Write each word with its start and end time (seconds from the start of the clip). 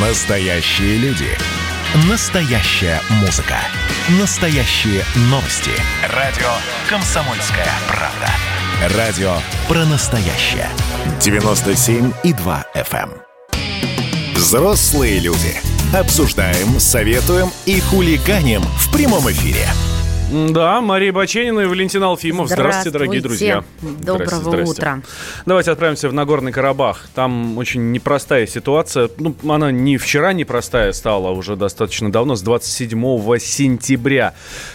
Настоящие 0.00 0.96
люди. 0.98 1.26
Настоящая 2.08 3.00
музыка. 3.20 3.56
Настоящие 4.20 5.02
новости. 5.22 5.72
Радио 6.14 6.46
«Комсомольская 6.88 7.66
правда». 7.88 8.96
Радио 8.96 9.38
про 9.66 9.84
настоящее. 9.86 10.68
97,2 11.18 12.64
FM. 12.76 13.10
эм. 13.10 14.34
Взрослые 14.36 15.18
люди. 15.18 15.60
Обсуждаем, 15.92 16.78
советуем 16.78 17.50
и 17.66 17.80
хулиганим 17.80 18.62
в 18.62 18.92
прямом 18.92 19.28
эфире. 19.32 19.66
Да, 20.30 20.82
Мария 20.82 21.10
Баченина 21.10 21.60
и 21.60 21.64
Валентин 21.64 22.02
Алфимов. 22.02 22.48
Здравствуйте, 22.48 22.90
дорогие 22.90 23.22
друзья. 23.22 23.64
Доброго 23.80 24.26
Здрасте, 24.26 24.44
здрасте. 24.44 24.72
утра. 24.72 25.02
Давайте 25.46 25.70
отправимся 25.70 26.10
в 26.10 26.12
Нагорный 26.12 26.52
Карабах. 26.52 27.08
Там 27.14 27.56
очень 27.56 27.92
непростая 27.92 28.46
ситуация. 28.46 29.08
Ну, 29.16 29.34
она 29.48 29.72
не 29.72 29.96
вчера 29.96 30.34
непростая 30.34 30.92
стала, 30.92 31.30
а 31.30 31.32
уже 31.32 31.56
достаточно 31.56 32.12
давно, 32.12 32.36
с 32.36 32.42
27 32.42 33.38
сентября. 33.38 34.34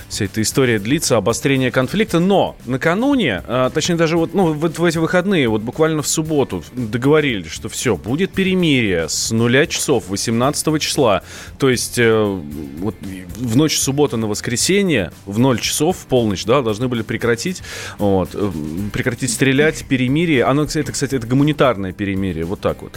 Вся 0.09 0.25
эта 0.25 0.41
история 0.41 0.79
длится, 0.79 1.17
обострение 1.17 1.69
конфликта. 1.69 2.19
Но 2.19 2.55
накануне, 2.65 3.43
а, 3.45 3.69
точнее 3.69 3.95
даже 3.95 4.17
вот, 4.17 4.33
ну, 4.33 4.53
вот 4.53 4.79
в 4.79 4.83
эти 4.83 4.97
выходные, 4.97 5.47
вот 5.49 5.61
буквально 5.61 6.01
в 6.01 6.07
субботу 6.07 6.63
договорились, 6.73 7.51
что 7.51 7.69
все, 7.69 7.95
будет 7.95 8.31
перемирие 8.31 9.07
с 9.07 9.29
нуля 9.29 9.67
часов 9.67 10.05
18 10.07 10.81
числа. 10.81 11.21
То 11.59 11.69
есть 11.69 11.99
э, 11.99 12.23
вот 12.79 12.95
в 13.35 13.55
ночь 13.55 13.77
суббота 13.77 14.17
на 14.17 14.25
воскресенье, 14.25 15.11
в 15.27 15.42
0 15.43 15.59
часов, 15.59 15.97
в 15.97 16.05
полночь, 16.07 16.45
да, 16.45 16.61
должны 16.61 16.87
были 16.87 17.03
прекратить, 17.03 17.61
вот, 17.97 18.29
э, 18.33 18.51
прекратить 18.91 19.31
стрелять, 19.31 19.85
перемирие. 19.87 20.45
Оно, 20.45 20.63
это, 20.63 20.91
кстати, 20.91 21.15
это 21.15 21.27
гуманитарное 21.27 21.91
перемирие, 21.91 22.45
вот 22.45 22.61
так 22.61 22.81
вот. 22.81 22.93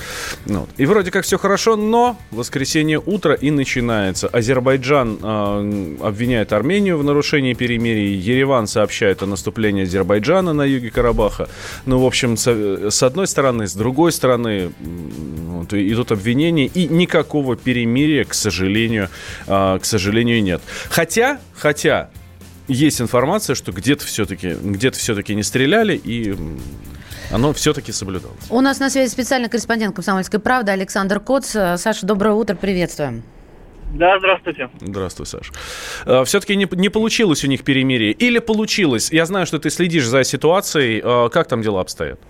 Ну 0.46 0.60
вот. 0.60 0.70
И 0.78 0.86
вроде 0.86 1.10
как 1.10 1.24
все 1.24 1.38
хорошо, 1.38 1.76
но 1.76 2.16
воскресенье 2.30 3.02
утро 3.04 3.34
и 3.34 3.50
начинается. 3.50 4.28
Азербайджан 4.28 5.18
э, 5.22 5.96
обвиняет 6.02 6.52
Армению 6.52 6.98
в 6.98 7.04
нарушении 7.04 7.54
перемирия. 7.54 8.16
Ереван 8.16 8.66
сообщает 8.66 9.22
о 9.22 9.26
наступлении 9.26 9.82
Азербайджана 9.82 10.52
на 10.52 10.62
юге 10.62 10.90
Карабаха. 10.90 11.48
Ну, 11.84 11.98
в 11.98 12.06
общем, 12.06 12.36
с, 12.36 12.46
с 12.90 13.02
одной 13.02 13.26
стороны, 13.26 13.66
с 13.66 13.74
другой 13.74 14.12
стороны, 14.12 14.70
вот, 15.48 15.74
идут 15.74 16.12
обвинения, 16.12 16.66
и 16.66 16.86
никакого 16.86 17.56
перемирия, 17.56 18.24
к 18.24 18.34
сожалению, 18.34 19.08
э, 19.46 19.78
к 19.80 19.84
сожалению, 19.84 20.42
нет. 20.42 20.62
Хотя, 20.90 21.38
хотя, 21.54 22.10
есть 22.68 23.00
информация, 23.00 23.54
что 23.54 23.72
где-то 23.72 24.04
все-таки 24.04 24.54
где-то 24.60 24.98
все-таки 24.98 25.34
не 25.34 25.42
стреляли, 25.42 25.96
и 25.96 26.34
оно 27.32 27.52
все-таки 27.52 27.92
соблюдалось. 27.92 28.36
У 28.50 28.60
нас 28.60 28.78
на 28.80 28.90
связи 28.90 29.10
специальный 29.10 29.48
корреспондент 29.48 29.94
«Комсомольской 29.94 30.40
правды» 30.40 30.72
Александр 30.72 31.20
Коц. 31.20 31.54
Э, 31.56 31.76
Саша, 31.78 32.06
доброе 32.06 32.34
утро, 32.34 32.54
приветствуем. 32.54 33.22
Да, 33.94 34.18
здравствуйте. 34.18 34.68
Здравствуй, 34.80 35.26
Саш. 35.26 35.52
Все-таки 36.26 36.56
не, 36.56 36.68
не 36.72 36.88
получилось 36.88 37.44
у 37.44 37.46
них 37.46 37.62
перемирие? 37.62 38.12
Или 38.12 38.40
получилось? 38.40 39.10
Я 39.12 39.26
знаю, 39.26 39.46
что 39.46 39.58
ты 39.58 39.70
следишь 39.70 40.06
за 40.06 40.24
ситуацией. 40.24 41.00
Э, 41.02 41.28
Как 41.30 41.48
там 41.48 41.62
дела 41.62 41.80
обстоят? 41.80 42.20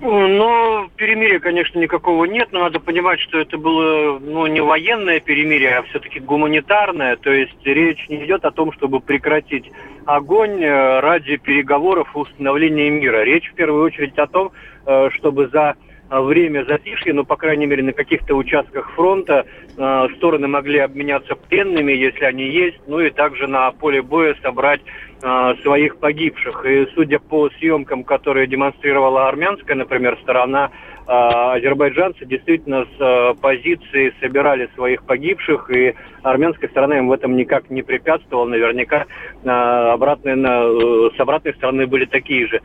Ну, 0.00 0.88
перемирия, 0.96 1.40
конечно, 1.40 1.78
никакого 1.78 2.24
нет, 2.24 2.48
но 2.52 2.60
надо 2.60 2.78
понимать, 2.78 3.18
что 3.18 3.38
это 3.40 3.58
было 3.58 4.18
ну, 4.20 4.46
не 4.46 4.60
военное 4.60 5.18
перемирие, 5.18 5.78
а 5.78 5.82
все-таки 5.84 6.20
гуманитарное. 6.20 7.16
То 7.16 7.32
есть 7.32 7.58
речь 7.64 8.08
не 8.08 8.24
идет 8.24 8.44
о 8.44 8.52
том, 8.52 8.72
чтобы 8.72 9.00
прекратить 9.00 9.70
огонь 10.06 10.62
э, 10.62 11.00
ради 11.00 11.36
переговоров 11.36 12.14
и 12.14 12.18
установления 12.18 12.90
мира. 12.90 13.24
Речь 13.24 13.50
в 13.50 13.54
первую 13.54 13.84
очередь 13.84 14.16
о 14.18 14.28
том, 14.28 14.52
э, 14.86 15.10
чтобы 15.14 15.48
за 15.48 15.74
время 16.10 16.64
затишья, 16.64 17.12
ну, 17.12 17.24
по 17.24 17.36
крайней 17.36 17.66
мере, 17.66 17.82
на 17.82 17.92
каких-то 17.92 18.34
участках 18.34 18.90
фронта 18.92 19.46
э, 19.76 20.08
стороны 20.16 20.48
могли 20.48 20.78
обменяться 20.78 21.34
пленными, 21.34 21.92
если 21.92 22.24
они 22.24 22.44
есть, 22.44 22.78
ну 22.86 23.00
и 23.00 23.10
также 23.10 23.46
на 23.46 23.70
поле 23.72 24.02
боя 24.02 24.34
собрать 24.42 24.80
э, 25.22 25.54
своих 25.62 25.98
погибших. 25.98 26.64
И 26.64 26.86
судя 26.94 27.18
по 27.18 27.50
съемкам, 27.58 28.04
которые 28.04 28.46
демонстрировала 28.46 29.28
армянская, 29.28 29.76
например, 29.76 30.18
сторона, 30.22 30.70
азербайджанцы 31.08 32.26
действительно 32.26 32.84
с 32.84 33.00
э, 33.00 33.34
позиции 33.40 34.12
собирали 34.20 34.68
своих 34.74 35.04
погибших, 35.04 35.70
и 35.70 35.94
армянская 36.22 36.68
сторона 36.68 36.98
им 36.98 37.08
в 37.08 37.12
этом 37.12 37.34
никак 37.34 37.70
не 37.70 37.82
препятствовала. 37.82 38.46
Наверняка 38.46 39.06
э, 39.42 39.48
обратные, 39.48 40.36
э, 40.36 41.10
с 41.16 41.20
обратной 41.20 41.54
стороны 41.54 41.86
были 41.86 42.04
такие 42.04 42.46
же 42.46 42.60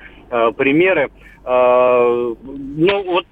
примеры. 0.58 1.10
Э, 1.46 2.34
Ну 2.46 3.04
вот 3.04 3.28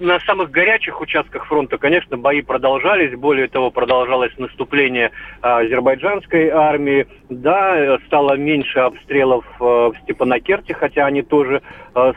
на 0.00 0.18
самых 0.20 0.50
горячих 0.50 1.00
участках 1.00 1.46
фронта, 1.46 1.78
конечно, 1.78 2.16
бои 2.16 2.42
продолжались. 2.42 3.16
Более 3.16 3.46
того, 3.46 3.70
продолжалось 3.70 4.36
наступление 4.36 5.12
азербайджанской 5.42 6.48
армии. 6.48 7.06
Да, 7.28 7.98
стало 8.06 8.36
меньше 8.36 8.80
обстрелов 8.80 9.44
в 9.60 9.94
Степанакерте, 10.02 10.74
хотя 10.74 11.06
они 11.06 11.22
тоже 11.22 11.62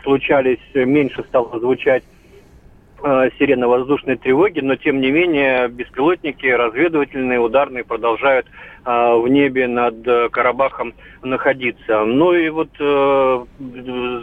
случались, 0.04 0.60
меньше 0.74 1.24
стало 1.24 1.60
звучать 1.60 2.04
э, 3.04 3.30
сирена 3.38 3.68
воздушной 3.68 4.18
тревоги, 4.18 4.60
но 4.60 4.76
тем 4.76 5.02
не 5.02 5.12
менее 5.12 5.68
беспилотники 5.68 6.46
разведывательные, 6.46 7.40
ударные 7.40 7.84
продолжают 7.84 8.48
в 8.86 9.28
небе 9.28 9.68
над 9.68 10.08
э, 10.08 10.30
Карабахом 10.30 10.94
находиться. 11.22 12.06
Ну 12.06 12.34
и 12.34 12.50
вот 12.50 12.70
э, 12.80 13.46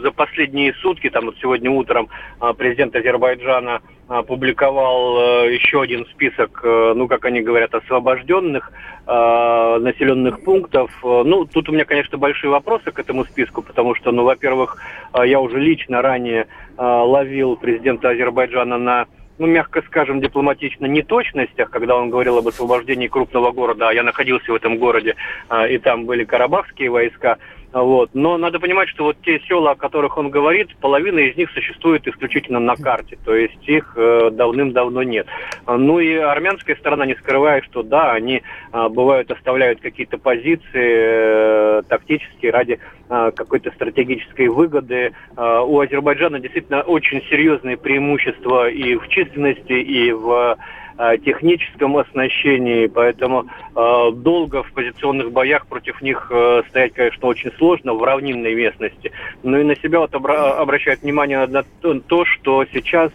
за 0.01 0.11
последние 0.11 0.73
сутки, 0.75 1.09
там 1.09 1.25
вот 1.25 1.35
сегодня 1.41 1.69
утром 1.69 2.09
э, 2.41 2.53
президент 2.57 2.95
Азербайджана 2.95 3.81
опубликовал 4.07 5.45
э, 5.45 5.53
еще 5.53 5.81
один 5.81 6.05
список, 6.07 6.61
ну 6.63 7.07
как 7.07 7.25
они 7.25 7.41
говорят, 7.41 7.75
освобожденных 7.75 8.71
э, 9.05 9.77
населенных 9.79 10.43
пунктов. 10.43 10.91
Ну 11.03 11.45
тут 11.45 11.69
у 11.69 11.71
меня, 11.71 11.85
конечно, 11.85 12.17
большие 12.17 12.49
вопросы 12.49 12.91
к 12.91 12.99
этому 12.99 13.25
списку, 13.25 13.61
потому 13.61 13.95
что, 13.95 14.11
ну, 14.11 14.23
во-первых, 14.23 14.77
я 15.23 15.39
уже 15.39 15.59
лично 15.59 16.01
ранее 16.01 16.47
ловил 16.77 17.55
президента 17.57 18.09
Азербайджана 18.09 18.77
на 18.77 19.07
ну, 19.37 19.47
мягко 19.47 19.81
скажем, 19.83 20.21
дипломатично 20.21 20.85
неточностях, 20.85 21.69
когда 21.69 21.95
он 21.95 22.09
говорил 22.09 22.37
об 22.37 22.47
освобождении 22.47 23.07
крупного 23.07 23.51
города, 23.51 23.89
а 23.89 23.93
я 23.93 24.03
находился 24.03 24.51
в 24.51 24.55
этом 24.55 24.77
городе, 24.77 25.15
а, 25.49 25.67
и 25.67 25.77
там 25.77 26.05
были 26.05 26.23
карабахские 26.23 26.89
войска. 26.89 27.37
Вот. 27.73 28.11
Но 28.13 28.37
надо 28.37 28.59
понимать, 28.59 28.87
что 28.89 29.03
вот 29.03 29.17
те 29.23 29.39
села, 29.41 29.71
о 29.71 29.75
которых 29.75 30.17
он 30.17 30.29
говорит, 30.29 30.75
половина 30.77 31.19
из 31.19 31.35
них 31.35 31.51
существует 31.51 32.07
исключительно 32.07 32.59
на 32.59 32.75
карте, 32.75 33.17
то 33.25 33.35
есть 33.35 33.67
их 33.67 33.93
э, 33.95 34.29
давным-давно 34.31 35.03
нет. 35.03 35.27
Ну 35.65 35.99
и 35.99 36.15
армянская 36.15 36.75
сторона 36.77 37.05
не 37.05 37.15
скрывает, 37.15 37.65
что 37.65 37.83
да, 37.83 38.11
они 38.13 38.41
а, 38.71 38.89
бывают 38.89 39.29
оставляют 39.31 39.81
какие-то 39.81 40.17
позиции 40.17 40.61
э, 40.73 41.81
тактические 41.87 42.51
ради 42.51 42.79
а, 43.09 43.31
какой-то 43.31 43.71
стратегической 43.71 44.47
выгоды. 44.47 45.13
А, 45.35 45.61
У 45.61 45.79
Азербайджана 45.79 46.39
действительно 46.39 46.81
очень 46.81 47.21
серьезные 47.29 47.77
преимущества 47.77 48.69
и 48.69 48.95
в 48.95 49.07
численности, 49.09 49.73
и 49.73 50.11
в 50.11 50.31
а, 50.31 50.57
техническом 51.23 51.97
оснащении, 51.97 52.87
поэтому 52.87 53.45
э, 53.75 54.11
долго 54.13 54.63
в 54.63 54.71
позиционных 54.73 55.31
боях 55.31 55.67
против 55.67 56.01
них 56.01 56.27
э, 56.31 56.63
стоять, 56.69 56.93
конечно, 56.93 57.27
очень 57.27 57.51
сложно 57.57 57.93
в 57.93 58.03
равнинной 58.03 58.55
местности. 58.55 59.11
Но 59.43 59.59
и 59.59 59.63
на 59.63 59.75
себя 59.75 59.99
вот 59.99 60.13
обра- 60.13 60.57
обращает 60.57 61.01
внимание 61.01 61.45
на 61.45 61.63
то, 61.81 61.99
то, 61.99 62.25
что 62.25 62.65
сейчас 62.73 63.11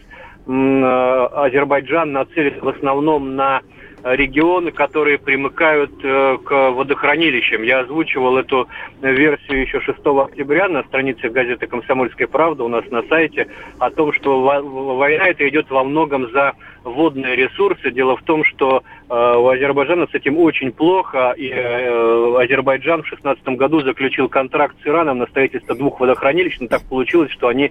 э, 0.47 0.51
Азербайджан 0.51 2.13
нацелен 2.13 2.61
в 2.61 2.69
основном 2.69 3.35
на 3.35 3.63
регионы, 4.05 4.73
которые 4.73 5.19
примыкают 5.19 5.93
э, 6.03 6.39
к 6.45 6.71
водохранилищам. 6.71 7.63
Я 7.63 7.81
озвучивал 7.81 8.37
эту 8.37 8.69
версию 9.01 9.63
еще 9.63 9.81
6 9.81 9.99
октября 10.05 10.69
на 10.69 10.83
странице 10.85 11.29
газеты 11.29 11.67
«Комсомольская 11.67 12.27
правда» 12.27 12.65
у 12.65 12.69
нас 12.69 12.85
на 12.91 13.03
сайте 13.05 13.49
о 13.79 13.91
том, 13.91 14.13
что 14.13 14.43
во- 14.43 14.63
война 14.63 15.27
эта 15.27 15.49
идет 15.49 15.71
во 15.71 15.85
многом 15.85 16.31
за 16.33 16.55
водные 16.83 17.37
ресурсы. 17.37 17.93
Дело 17.93 18.17
в 18.17 18.23
том, 18.23 18.43
что 18.45 18.83
э, 19.09 19.35
у 19.37 19.47
Азербайджана 19.47 20.09
с 20.11 20.15
этим 20.15 20.37
очень 20.39 20.73
плохо, 20.73 21.33
и 21.37 21.49
э, 21.49 22.37
Азербайджан 22.43 23.03
в 23.03 23.09
2016 23.09 23.45
году 23.57 23.83
заключил 23.83 24.29
контракт 24.29 24.75
с 24.83 24.87
Ираном 24.87 25.19
на 25.19 25.27
строительство 25.27 25.77
двух 25.77 26.01
водохранилищ, 26.01 26.59
но 26.59 26.67
так 26.67 26.83
получилось, 26.89 27.31
что 27.31 27.49
они 27.49 27.71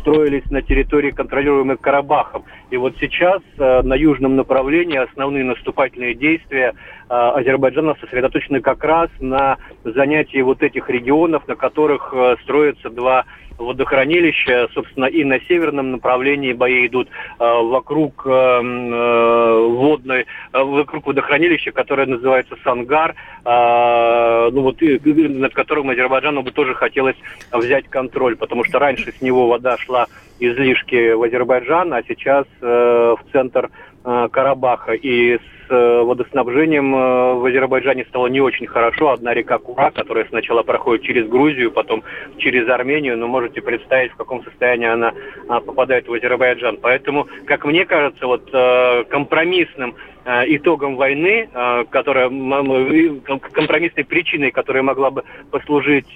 строились 0.00 0.48
на 0.50 0.62
территории, 0.62 1.10
контролируемой 1.10 1.76
Карабахом. 1.76 2.44
И 2.70 2.76
вот 2.76 2.94
сейчас 2.98 3.42
на 3.58 3.94
южном 3.94 4.36
направлении 4.36 4.96
основные 4.96 5.44
наступательные 5.50 6.14
действия 6.14 6.72
э, 7.08 7.14
Азербайджана 7.14 7.94
сосредоточены 8.00 8.60
как 8.60 8.82
раз 8.84 9.10
на 9.20 9.58
занятии 9.84 10.40
вот 10.42 10.62
этих 10.62 10.88
регионов, 10.90 11.46
на 11.48 11.56
которых 11.56 12.12
э, 12.14 12.36
строятся 12.42 12.90
два 12.90 13.24
водохранилища, 13.58 14.68
собственно, 14.72 15.04
и 15.04 15.22
на 15.22 15.38
северном 15.40 15.90
направлении 15.92 16.54
бои 16.54 16.86
идут 16.86 17.08
э, 17.08 17.44
вокруг 17.44 18.22
э, 18.26 18.30
м, 18.30 18.90
э, 18.92 19.66
водной, 19.68 20.20
э, 20.52 20.62
вокруг 20.62 21.06
водохранилища, 21.06 21.70
которое 21.70 22.06
называется 22.06 22.56
Сангар, 22.64 23.14
э, 23.44 24.48
ну 24.50 24.62
вот 24.62 24.80
и- 24.82 24.98
над 25.28 25.52
которым 25.52 25.90
Азербайджану 25.90 26.42
бы 26.42 26.52
тоже 26.52 26.74
хотелось 26.74 27.16
взять 27.52 27.86
контроль, 27.88 28.34
потому 28.36 28.64
что 28.64 28.78
раньше 28.78 29.12
с 29.12 29.20
него 29.20 29.46
вода 29.46 29.76
шла 29.76 30.06
излишки 30.38 31.12
в 31.12 31.22
Азербайджан, 31.22 31.92
а 31.92 32.02
сейчас 32.08 32.46
в 32.62 33.18
центр 33.30 33.68
Карабаха. 34.02 34.92
И 34.92 35.36
с 35.36 35.60
Э, 35.70 36.02
водоснабжением 36.02 36.96
э, 36.96 37.34
в 37.34 37.46
Азербайджане 37.46 38.04
стало 38.06 38.26
не 38.26 38.40
очень 38.40 38.66
хорошо. 38.66 39.10
Одна 39.10 39.32
река 39.32 39.58
Кура, 39.58 39.92
которая 39.92 40.26
сначала 40.28 40.64
проходит 40.64 41.04
через 41.04 41.28
Грузию, 41.28 41.70
потом 41.70 42.02
через 42.38 42.68
Армению, 42.68 43.16
но 43.16 43.28
можете 43.28 43.62
представить, 43.62 44.10
в 44.10 44.16
каком 44.16 44.42
состоянии 44.42 44.88
она 44.88 45.12
попадает 45.46 46.08
в 46.08 46.12
Азербайджан. 46.12 46.78
Поэтому, 46.82 47.28
как 47.44 47.64
мне 47.64 47.84
кажется, 47.84 48.26
вот 48.26 48.50
э, 48.52 49.04
компромиссным 49.04 49.94
итогом 50.22 50.96
войны, 50.96 51.48
которая 51.88 52.28
компромиссной 52.28 54.04
причиной, 54.04 54.50
которая 54.50 54.82
могла 54.82 55.10
бы 55.10 55.24
послужить 55.50 56.14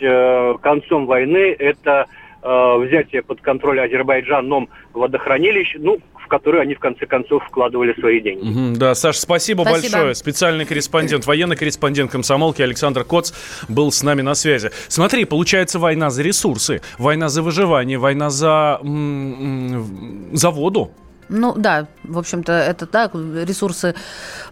концом 0.60 1.06
войны, 1.06 1.56
это 1.58 2.06
взятие 2.42 3.22
под 3.22 3.40
контроль 3.40 3.80
Азербайджаном 3.80 4.68
водохранилищ, 4.92 5.76
ну, 5.78 6.00
в 6.24 6.28
которые 6.28 6.62
они 6.62 6.74
в 6.74 6.78
конце 6.78 7.06
концов 7.06 7.44
вкладывали 7.44 7.94
свои 8.00 8.20
деньги. 8.20 8.48
Угу, 8.48 8.78
да, 8.78 8.94
Саша, 8.94 9.20
спасибо, 9.20 9.62
спасибо 9.62 9.92
большое. 9.92 10.14
Специальный 10.14 10.64
корреспондент, 10.64 11.26
военный 11.26 11.56
корреспондент 11.56 12.10
комсомолки 12.10 12.62
Александр 12.62 13.04
Коц 13.04 13.32
был 13.68 13.92
с 13.92 14.02
нами 14.02 14.22
на 14.22 14.34
связи. 14.34 14.70
Смотри, 14.88 15.24
получается 15.24 15.78
война 15.78 16.10
за 16.10 16.22
ресурсы, 16.22 16.80
война 16.98 17.28
за 17.28 17.42
выживание, 17.42 17.98
война 17.98 18.30
за, 18.30 18.80
за 18.82 20.50
воду. 20.50 20.90
Ну 21.28 21.54
да, 21.56 21.86
в 22.02 22.18
общем-то, 22.18 22.52
это 22.52 22.86
так. 22.86 23.14
Ресурсы 23.14 23.94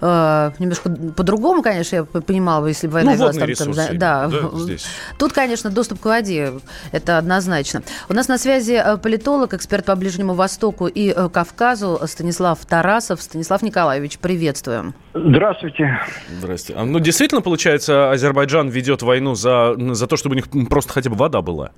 э, 0.00 0.50
немножко 0.58 0.90
по-другому, 1.16 1.62
конечно, 1.62 1.96
я 1.96 2.04
понимала, 2.04 2.66
если 2.66 2.86
бы 2.86 2.94
война 2.94 3.12
ну, 3.12 3.19
велась. 3.19 3.36
Там, 3.36 3.48
ресурсы, 3.48 3.88
там, 3.88 3.98
да, 3.98 4.28
да, 4.28 4.50
здесь. 4.54 4.86
Тут, 5.19 5.32
конечно, 5.32 5.70
доступ 5.70 6.00
к 6.00 6.04
воде, 6.04 6.52
это 6.92 7.19
однозначно. 7.19 7.82
У 8.08 8.14
нас 8.14 8.28
на 8.28 8.38
связи 8.38 8.80
э, 8.82 8.96
политолог, 8.96 9.54
эксперт 9.54 9.84
по 9.84 9.96
Ближнему 9.96 10.34
Востоку 10.34 10.86
и 10.86 11.12
э, 11.14 11.28
Кавказу 11.28 12.00
Станислав 12.06 12.64
Тарасов. 12.66 13.22
Станислав 13.22 13.62
Николаевич, 13.62 14.18
приветствуем. 14.18 14.94
Здравствуйте. 15.14 16.00
Здравствуйте. 16.38 16.80
А, 16.80 16.84
ну, 16.84 16.98
действительно, 16.98 17.42
получается, 17.42 18.10
Азербайджан 18.10 18.68
ведет 18.68 19.02
войну 19.02 19.34
за, 19.34 19.75
за 19.76 20.06
то, 20.06 20.16
чтобы 20.16 20.34
у 20.34 20.36
них 20.36 20.46
просто 20.68 20.92
хотя 20.92 21.10
бы 21.10 21.16
вода 21.16 21.42
была? 21.42 21.70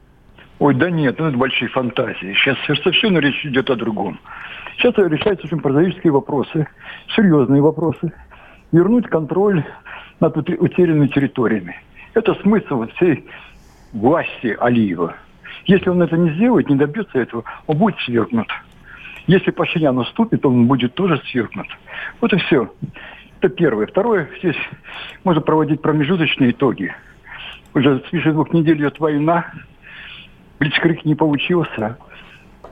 Ой, 0.60 0.74
да 0.74 0.88
нет, 0.88 1.18
ну 1.18 1.26
это 1.26 1.36
большие 1.36 1.68
фантазии. 1.68 2.34
Сейчас 2.34 2.56
совершенно 2.64 3.18
речь 3.18 3.44
идет 3.44 3.70
о 3.70 3.74
другом. 3.74 4.20
Сейчас 4.76 4.94
решаются 4.96 5.46
очень 5.46 5.60
прозаические 5.60 6.12
вопросы, 6.12 6.66
серьезные 7.14 7.62
вопросы. 7.62 8.12
Вернуть 8.72 9.06
контроль 9.06 9.64
над 10.20 10.36
утерянными 10.36 11.06
территориями. 11.08 11.76
Это 12.14 12.34
смысл 12.42 12.86
всей 12.96 13.24
власти 13.92 14.56
Алиева. 14.60 15.14
Если 15.66 15.88
он 15.88 16.02
это 16.02 16.16
не 16.16 16.30
сделает, 16.30 16.68
не 16.68 16.76
добьется 16.76 17.18
этого, 17.18 17.44
он 17.66 17.78
будет 17.78 17.98
свергнут. 18.00 18.48
Если 19.26 19.50
Пашинян 19.50 19.96
уступит, 19.96 20.44
он 20.44 20.66
будет 20.66 20.94
тоже 20.94 21.20
свергнут. 21.30 21.66
Вот 22.20 22.32
и 22.32 22.36
все. 22.36 22.70
Это 23.40 23.48
первое. 23.48 23.86
Второе, 23.86 24.28
здесь 24.38 24.56
можно 25.22 25.40
проводить 25.40 25.80
промежуточные 25.80 26.50
итоги. 26.50 26.94
Уже 27.74 28.02
свыше 28.08 28.32
двух 28.32 28.52
недель 28.52 28.78
идет 28.78 29.00
война. 29.00 29.46
Блицкрик 30.58 31.04
не 31.04 31.14
получился 31.14 31.96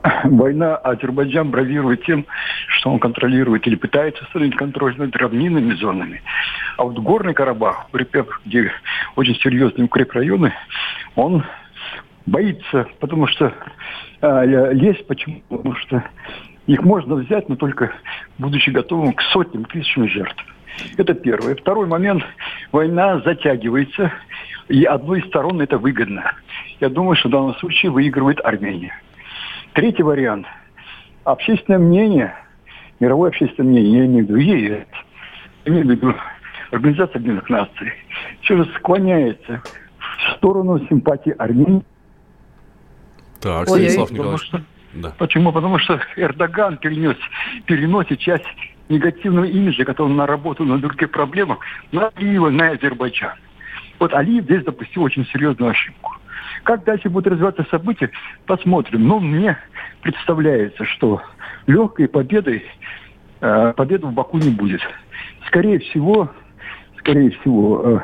война, 0.25 0.75
Азербайджан 0.75 1.49
бравирует 1.49 2.03
тем, 2.03 2.25
что 2.67 2.91
он 2.91 2.99
контролирует 2.99 3.65
или 3.67 3.75
пытается 3.75 4.23
установить 4.23 4.55
контроль 4.55 4.95
над 4.97 5.15
равнинными 5.15 5.73
зонами. 5.75 6.21
А 6.77 6.83
вот 6.83 6.97
Горный 6.99 7.33
Карабах, 7.33 7.87
где 8.45 8.71
очень 9.15 9.35
серьезные 9.35 9.85
укрепрайоны, 9.85 10.53
он 11.15 11.43
боится, 12.25 12.87
потому 12.99 13.27
что 13.27 13.53
э, 14.21 14.73
лезть. 14.73 15.07
Почему? 15.07 15.41
Потому 15.49 15.75
что 15.75 16.03
их 16.67 16.81
можно 16.83 17.15
взять, 17.15 17.47
но 17.49 17.55
только 17.55 17.93
будучи 18.37 18.69
готовым 18.69 19.13
к 19.13 19.21
сотням, 19.21 19.65
тысячам 19.65 20.07
жертв. 20.07 20.43
Это 20.97 21.13
первое. 21.13 21.55
Второй 21.55 21.87
момент. 21.87 22.23
Война 22.71 23.19
затягивается, 23.19 24.11
и 24.67 24.83
одной 24.83 25.19
из 25.19 25.27
сторон 25.27 25.61
это 25.61 25.77
выгодно. 25.77 26.33
Я 26.79 26.89
думаю, 26.89 27.15
что 27.15 27.29
в 27.29 27.31
данном 27.31 27.55
случае 27.55 27.91
выигрывает 27.91 28.43
Армения. 28.43 28.93
Третий 29.73 30.03
вариант. 30.03 30.45
Общественное 31.23 31.79
мнение, 31.79 32.35
мировое 32.99 33.29
общественное 33.29 33.69
мнение, 33.69 33.99
я 33.99 34.05
имею 34.05 34.25
в 34.25 34.29
виду 34.29 34.37
ЕС, 34.37 34.85
имею 35.65 35.87
в 35.87 35.89
виду 35.89 36.15
Организация 36.71 37.15
Объединенных 37.15 37.49
Наций, 37.49 37.93
все 38.41 38.57
же 38.57 38.65
склоняется 38.75 39.63
в 39.97 40.35
сторону 40.37 40.79
симпатии 40.87 41.33
Армении. 41.37 41.83
Так, 43.39 43.67
Станислав 43.67 44.11
Николаевич. 44.11 44.41
Что, 44.41 44.61
да. 44.93 45.13
Почему? 45.17 45.51
Потому 45.51 45.79
что 45.79 45.99
Эрдоган 46.17 46.77
перенес, 46.77 47.17
переносит 47.65 48.19
часть 48.19 48.45
негативного 48.89 49.45
имиджа, 49.45 49.85
который 49.85 50.07
он 50.07 50.15
наработал 50.17 50.65
на 50.65 50.77
других 50.77 51.09
проблемах, 51.09 51.59
на 51.91 52.09
Алиева, 52.09 52.49
на 52.49 52.69
Азербайджан. 52.71 53.37
Вот 53.99 54.13
Алиев 54.13 54.43
здесь 54.43 54.63
допустил 54.63 55.03
очень 55.03 55.25
серьезную 55.27 55.71
ошибку. 55.71 56.17
Как 56.63 56.83
дальше 56.83 57.09
будут 57.09 57.33
развиваться 57.33 57.65
события, 57.69 58.09
посмотрим. 58.45 59.07
Но 59.07 59.19
мне 59.19 59.57
представляется, 60.01 60.85
что 60.85 61.21
легкой 61.67 62.07
победой 62.07 62.63
э, 63.41 63.73
победы 63.75 64.07
в 64.07 64.13
Баку 64.13 64.37
не 64.37 64.49
будет. 64.49 64.81
Скорее 65.47 65.79
всего, 65.79 66.31
скорее 66.99 67.31
всего, 67.31 67.81
э, 67.83 67.99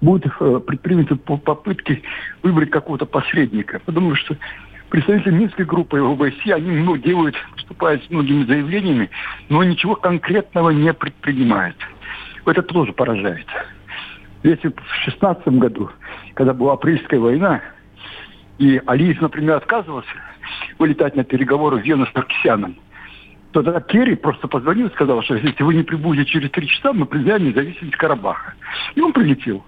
будут 0.00 0.32
э, 0.40 0.60
предприняты 0.66 1.16
попытки 1.16 2.02
выбрать 2.42 2.70
какого-то 2.70 3.06
посредника. 3.06 3.80
Потому 3.84 4.14
что 4.16 4.36
представители 4.90 5.32
Минской 5.32 5.64
группы 5.64 5.98
ОБСЕ, 5.98 6.54
они 6.54 6.70
ну, 6.70 6.96
делают, 6.96 7.36
выступают 7.54 8.04
с 8.04 8.10
многими 8.10 8.44
заявлениями, 8.44 9.10
но 9.48 9.64
ничего 9.64 9.96
конкретного 9.96 10.70
не 10.70 10.92
предпринимают. 10.92 11.76
Это 12.46 12.62
тоже 12.62 12.92
поражает. 12.92 13.46
Если 14.42 14.68
в 14.68 14.74
2016 14.74 15.48
году, 15.48 15.90
когда 16.34 16.52
была 16.52 16.74
апрельская 16.74 17.18
война, 17.18 17.62
и 18.58 18.80
Алиев, 18.86 19.20
например, 19.20 19.56
отказывался 19.56 20.10
вылетать 20.78 21.16
на 21.16 21.24
переговоры 21.24 21.78
в 21.78 21.84
Вену 21.84 22.06
с 22.06 22.14
Наркисяном, 22.14 22.76
то 23.52 23.62
тогда 23.62 23.80
Керри 23.80 24.16
просто 24.16 24.48
позвонил 24.48 24.88
и 24.88 24.92
сказал, 24.92 25.22
что 25.22 25.36
если 25.36 25.62
вы 25.62 25.74
не 25.74 25.82
прибудете 25.82 26.30
через 26.30 26.50
три 26.50 26.66
часа, 26.66 26.92
мы 26.92 27.06
признаем 27.06 27.44
независимость 27.44 27.96
Карабаха. 27.96 28.54
И 28.94 29.00
он 29.00 29.12
прилетел. 29.12 29.64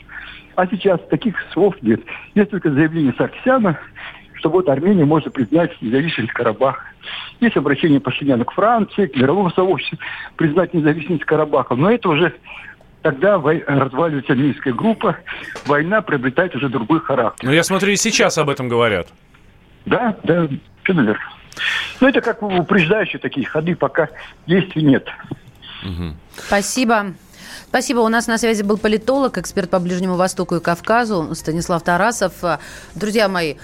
А 0.56 0.66
сейчас 0.66 1.00
таких 1.08 1.36
слов 1.52 1.76
нет. 1.82 2.00
Есть 2.34 2.50
только 2.50 2.70
заявление 2.70 3.14
Саркисяна, 3.16 3.78
что 4.34 4.50
вот 4.50 4.68
Армения 4.68 5.04
может 5.04 5.32
признать 5.32 5.70
независимость 5.80 6.32
Карабаха. 6.32 6.84
Есть 7.40 7.56
обращение 7.56 8.00
Пашиняна 8.00 8.44
к 8.44 8.52
Франции, 8.52 9.06
к 9.06 9.16
мировому 9.16 9.50
сообществу, 9.50 9.98
признать 10.36 10.74
независимость 10.74 11.24
Карабаха. 11.24 11.74
Но 11.74 11.90
это 11.90 12.08
уже 12.08 12.32
тогда 13.10 13.36
разваливается 13.38 14.34
Минская 14.34 14.72
группа, 14.72 15.16
война 15.66 16.02
приобретает 16.02 16.56
уже 16.56 16.68
другой 16.68 17.00
характер. 17.00 17.46
Ну, 17.46 17.52
я 17.52 17.62
смотрю, 17.62 17.92
и 17.92 17.96
сейчас 17.96 18.36
об 18.36 18.50
этом 18.50 18.68
говорят. 18.68 19.06
Да, 19.84 20.16
да, 20.24 20.48
все 20.82 20.92
наверное. 20.92 21.24
Ну, 22.00 22.08
это 22.08 22.20
как 22.20 22.42
упреждающие 22.42 23.20
такие 23.20 23.46
ходы, 23.46 23.76
пока 23.76 24.08
действий 24.46 24.82
нет. 24.82 25.06
Угу. 25.84 26.14
Спасибо. 26.36 27.14
Спасибо. 27.68 28.00
У 28.00 28.08
нас 28.08 28.26
на 28.26 28.38
связи 28.38 28.62
был 28.62 28.76
политолог, 28.76 29.38
эксперт 29.38 29.70
по 29.70 29.78
Ближнему 29.78 30.16
Востоку 30.16 30.56
и 30.56 30.60
Кавказу 30.60 31.32
Станислав 31.34 31.82
Тарасов. 31.84 32.32
Друзья 32.96 33.28
мои, 33.28 33.54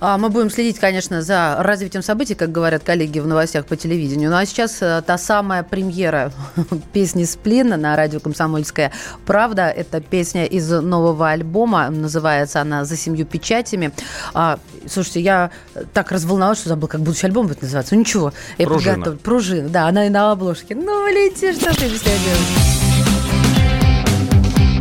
мы 0.00 0.28
будем 0.28 0.50
следить, 0.50 0.78
конечно, 0.78 1.22
за 1.22 1.56
развитием 1.58 2.02
событий, 2.02 2.34
как 2.34 2.52
говорят 2.52 2.84
коллеги 2.84 3.18
в 3.18 3.26
новостях 3.26 3.66
по 3.66 3.76
телевидению. 3.76 4.30
Ну 4.30 4.36
а 4.36 4.46
сейчас 4.46 4.78
э, 4.80 5.02
та 5.04 5.18
самая 5.18 5.64
премьера 5.64 6.32
песни 6.92 7.24
«Сплин» 7.24 7.68
на 7.68 7.96
радио 7.96 8.20
«Комсомольская 8.20 8.92
правда». 9.26 9.68
Это 9.68 10.00
песня 10.00 10.44
из 10.46 10.70
нового 10.70 11.30
альбома. 11.30 11.90
Называется 11.90 12.60
она 12.60 12.84
«За 12.84 12.96
семью 12.96 13.26
печатями». 13.26 13.90
А, 14.34 14.60
слушайте, 14.86 15.20
я 15.20 15.50
так 15.92 16.12
разволновалась, 16.12 16.60
что 16.60 16.68
забыл, 16.68 16.88
как 16.88 17.00
будущий 17.00 17.26
альбом 17.26 17.48
будет 17.48 17.62
называться. 17.62 17.94
Ну 17.94 18.00
ничего. 18.00 18.32
Я 18.56 18.66
Пружина. 18.66 19.16
Пружина, 19.16 19.68
да, 19.68 19.88
она 19.88 20.06
и 20.06 20.10
на 20.10 20.30
обложке. 20.30 20.76
Ну, 20.76 21.08
лети, 21.08 21.52
что 21.52 21.74
ты 21.74 21.88
без 21.88 22.02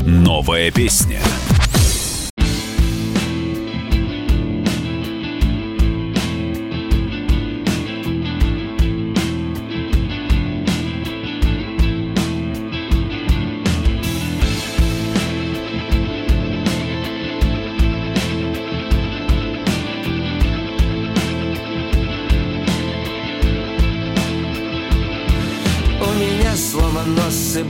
Новая 0.06 0.72
песня. 0.72 1.20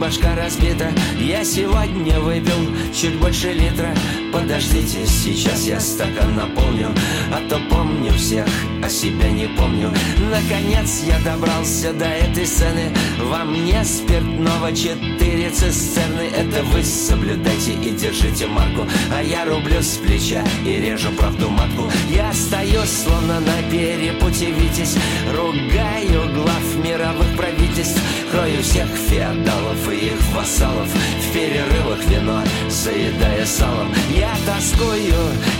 Башка 0.07 0.35
разбита. 0.35 0.89
Я 1.19 1.43
сегодня 1.43 2.17
выпил 2.21 2.73
чуть 2.93 3.19
больше 3.19 3.51
литра. 3.51 3.93
Подождите, 4.31 5.05
сейчас 5.05 5.65
я 5.65 5.79
стакан 5.79 6.35
наполню 6.35 6.89
А 7.31 7.41
то 7.49 7.59
помню 7.69 8.13
всех, 8.13 8.45
а 8.83 8.89
себя 8.89 9.29
не 9.29 9.47
помню. 9.47 9.91
Наконец 10.31 11.03
я 11.05 11.19
добрался 11.19 11.91
до 11.91 12.05
этой 12.05 12.45
сцены. 12.45 12.93
Во 13.19 13.43
мне 13.43 13.83
спиртного 13.83 14.71
четыре 14.73 15.49
цистерны. 15.49 16.29
Это 16.37 16.63
вы 16.63 16.83
соблюдайте 16.83 17.73
и 17.73 17.91
держите 17.91 18.47
марку. 18.47 18.87
А 19.13 19.21
я 19.21 19.43
рублю 19.43 19.81
с 19.81 19.97
плеча 19.97 20.41
и 20.65 20.79
режу 20.79 21.09
правду 21.17 21.49
матку. 21.49 21.91
Я 22.09 22.31
стою 22.31 22.81
словно 22.85 23.41
на 23.41 23.61
перепуте 23.69 24.51
Витязь. 24.51 24.95
Ругаю 25.35 26.33
глав 26.33 26.85
мировых 26.85 27.35
правительств. 27.35 27.99
Крою 28.31 28.61
всех 28.61 28.87
феодалов 29.09 29.91
и 29.91 29.96
их 29.97 30.19
вассалов 30.33 30.87
В 30.87 31.33
перерывах 31.33 32.03
вино, 32.05 32.41
заедая 32.69 33.45
салом. 33.45 33.93
Я 34.15 34.33
тоскую, 34.45 35.13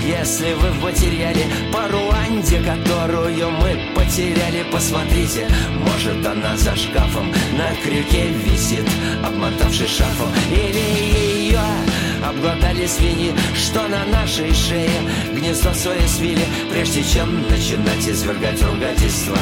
если 0.06 0.54
вы 0.54 0.72
в 0.72 0.84
материале 0.84 1.46
По 1.72 1.88
Руанде, 1.88 2.60
которую 2.62 3.52
мы 3.52 3.80
потеряли. 3.96 4.66
Посмотрите, 4.72 5.48
может 5.80 6.26
она 6.26 6.56
за 6.58 6.76
шкафом 6.76 7.32
На 7.58 7.76
крюке 7.84 8.30
висит, 8.30 8.88
обмотавшись 9.24 9.90
шарфом. 9.90 10.30
Или 10.52 11.50
ее 11.50 11.62
обглодали 12.24 12.86
свиньи 12.86 13.34
Что 13.56 13.88
на 13.88 14.06
нашей 14.06 14.54
шее? 14.54 14.90
Гнездо 15.34 15.74
свое 15.74 16.08
свили 16.08 16.46
Прежде 16.72 17.04
чем 17.04 17.42
начинать 17.50 18.08
извергать 18.08 18.62
ругательства 18.62 19.38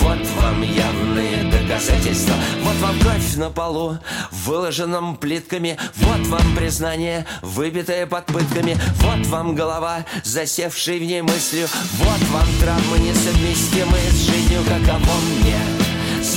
Вот 0.00 0.18
вам 0.40 0.62
явные 0.62 1.38
доказательства. 1.68 2.34
Вот 2.62 2.76
вам 2.76 2.98
кровь 3.00 3.36
на 3.36 3.50
полу, 3.50 3.98
выложенном 4.30 5.16
плитками. 5.16 5.76
Вот 5.96 6.26
вам 6.26 6.56
признание, 6.56 7.26
выбитое 7.42 8.06
под 8.06 8.26
пытками. 8.26 8.76
Вот 9.00 9.26
вам 9.26 9.54
голова, 9.54 10.04
засевшей 10.24 10.98
в 10.98 11.02
ней 11.02 11.22
мыслью. 11.22 11.68
Вот 11.94 12.28
вам 12.30 12.46
травмы, 12.60 12.98
несовместимые 12.98 14.10
с 14.10 14.26
жизнью 14.26 14.60
Каково 14.68 15.14
мне 15.40 15.77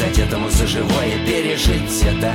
Дать 0.02 0.18
этому 0.18 0.50
за 0.50 0.66
живое, 0.66 1.26
пережить 1.28 2.02
это. 2.02 2.34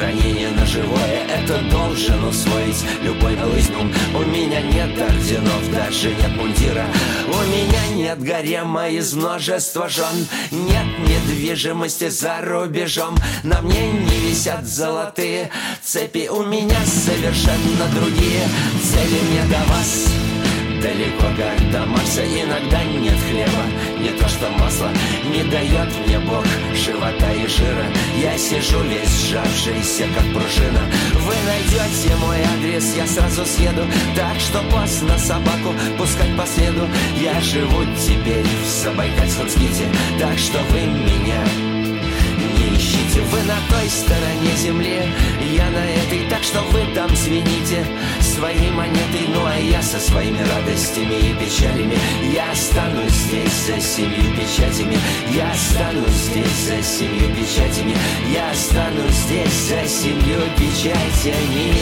Ранение 0.00 0.50
на 0.50 0.66
живое, 0.66 1.24
это 1.28 1.60
должен 1.70 2.24
усвоить 2.24 2.84
любой 3.00 3.36
лызнум 3.40 3.92
У 4.12 4.24
меня 4.24 4.60
нет 4.60 5.00
орденов, 5.00 5.72
даже 5.72 6.08
нет 6.08 6.36
мундира. 6.36 6.84
У 7.28 7.36
меня 7.48 7.88
нет 7.94 8.20
гарема 8.20 8.88
из 8.88 9.14
множества 9.14 9.88
жен. 9.88 10.26
Нет 10.50 10.98
недвижимости 10.98 12.08
за 12.08 12.40
рубежом. 12.40 13.16
На 13.44 13.60
мне 13.62 13.88
не 13.92 14.28
висят 14.28 14.66
золотые 14.66 15.50
цепи. 15.84 16.26
У 16.28 16.42
меня 16.42 16.80
совершенно 16.84 17.86
другие 17.94 18.48
цели. 18.82 19.20
Не 19.30 19.48
до 19.48 19.58
вас 19.70 20.25
Далеко 20.82 21.26
как 21.36 21.70
до 21.70 21.86
Марса. 21.86 22.22
Иногда 22.24 22.84
нет 22.84 23.18
хлеба 23.28 23.64
Не 24.00 24.10
то 24.10 24.28
что 24.28 24.48
масло 24.50 24.90
не 25.24 25.42
дает 25.44 25.88
мне 26.06 26.18
Бог 26.20 26.44
живота 26.74 27.32
и 27.32 27.46
жира. 27.46 27.86
Я 28.20 28.36
сижу 28.36 28.80
весь 28.82 29.28
сжавшийся 29.28 30.04
как 30.14 30.24
пружина. 30.32 30.80
Вы 31.14 31.34
найдете 31.46 32.14
мой 32.16 32.38
адрес, 32.42 32.94
я 32.96 33.06
сразу 33.06 33.44
съеду. 33.44 33.82
Так 34.14 34.38
что 34.38 34.62
поздно 34.70 35.18
собаку 35.18 35.74
пускать 35.98 36.36
по 36.36 36.46
следу 36.46 36.86
Я 37.20 37.40
живу 37.40 37.84
теперь 38.06 38.44
в 38.44 38.66
Забайкальском 38.66 39.48
ските. 39.48 39.86
Так 40.18 40.38
что 40.38 40.58
вы 40.70 40.80
меня 40.80 41.76
ищите. 42.76 43.20
Вы 43.22 43.42
на 43.42 43.56
той 43.70 43.88
стороне 43.88 44.56
земли, 44.56 45.02
я 45.56 45.70
на 45.70 45.84
этой 45.84 46.28
Так 46.28 46.42
что 46.42 46.60
вы 46.72 46.82
там 46.94 47.14
звените 47.16 47.84
своей 48.20 48.70
монетой 48.70 49.26
Ну 49.28 49.44
а 49.46 49.56
я 49.56 49.82
со 49.82 49.98
своими 49.98 50.38
радостями 50.38 51.14
и 51.14 51.34
печалями. 51.34 51.96
Я 52.32 52.50
останусь 52.50 53.12
здесь 53.12 53.66
за 53.66 53.80
семью 53.80 54.34
печатями. 54.36 54.98
Я 55.34 55.50
останусь 55.50 56.14
здесь 56.28 56.58
за 56.68 56.82
семью 56.82 57.34
печатями. 57.34 57.94
Я 58.32 58.50
останусь 58.50 59.14
здесь 59.14 59.68
за 59.68 59.88
семью 59.88 60.40
печатями. 60.58 61.74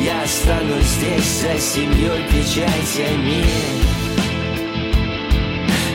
Я 0.00 0.22
останусь 0.22 0.84
здесь 0.84 1.42
за 1.42 1.60
семью 1.60 2.12
печатями 2.30 3.97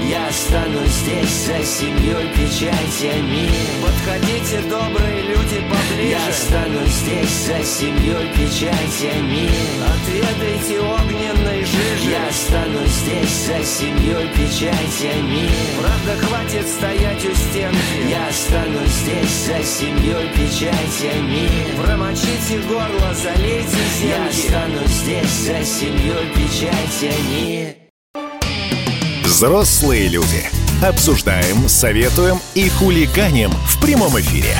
я 0.09 0.27
останусь 0.27 0.89
здесь 0.89 1.45
за 1.47 1.63
семьей 1.63 2.27
печатями 2.33 3.49
Подходите, 3.81 4.61
добрые 4.69 5.21
люди, 5.23 5.61
поближе. 5.69 6.09
Я 6.09 6.27
останусь 6.27 6.89
здесь 6.89 7.29
за 7.47 7.63
семьей 7.63 8.27
печатями 8.33 9.49
Отведайте 9.93 10.79
огненной 10.81 11.65
жижи. 11.65 12.09
Я 12.09 12.27
останусь 12.27 12.89
здесь 12.89 13.45
за 13.47 13.63
семьей 13.63 14.27
печатями 14.29 15.49
Правда, 15.79 16.25
хватит 16.25 16.67
стоять 16.67 17.25
у 17.25 17.33
стенки 17.33 18.09
Я 18.09 18.27
останусь 18.27 18.89
здесь 18.89 19.45
за 19.47 19.63
семьей 19.63 20.27
печатями 20.29 21.49
Промочите 21.81 22.59
горло, 22.67 23.13
залейте 23.13 23.83
зенки 23.99 24.07
Я 24.07 24.27
останусь 24.27 24.91
здесь 24.91 25.31
за 25.31 25.63
семьей 25.63 26.29
печатями 26.35 27.82
Взрослые 29.43 30.07
люди. 30.07 30.49
Обсуждаем, 30.81 31.67
советуем 31.67 32.39
и 32.55 32.69
хулиганим 32.69 33.51
в 33.67 33.77
прямом 33.81 34.17
эфире. 34.17 34.55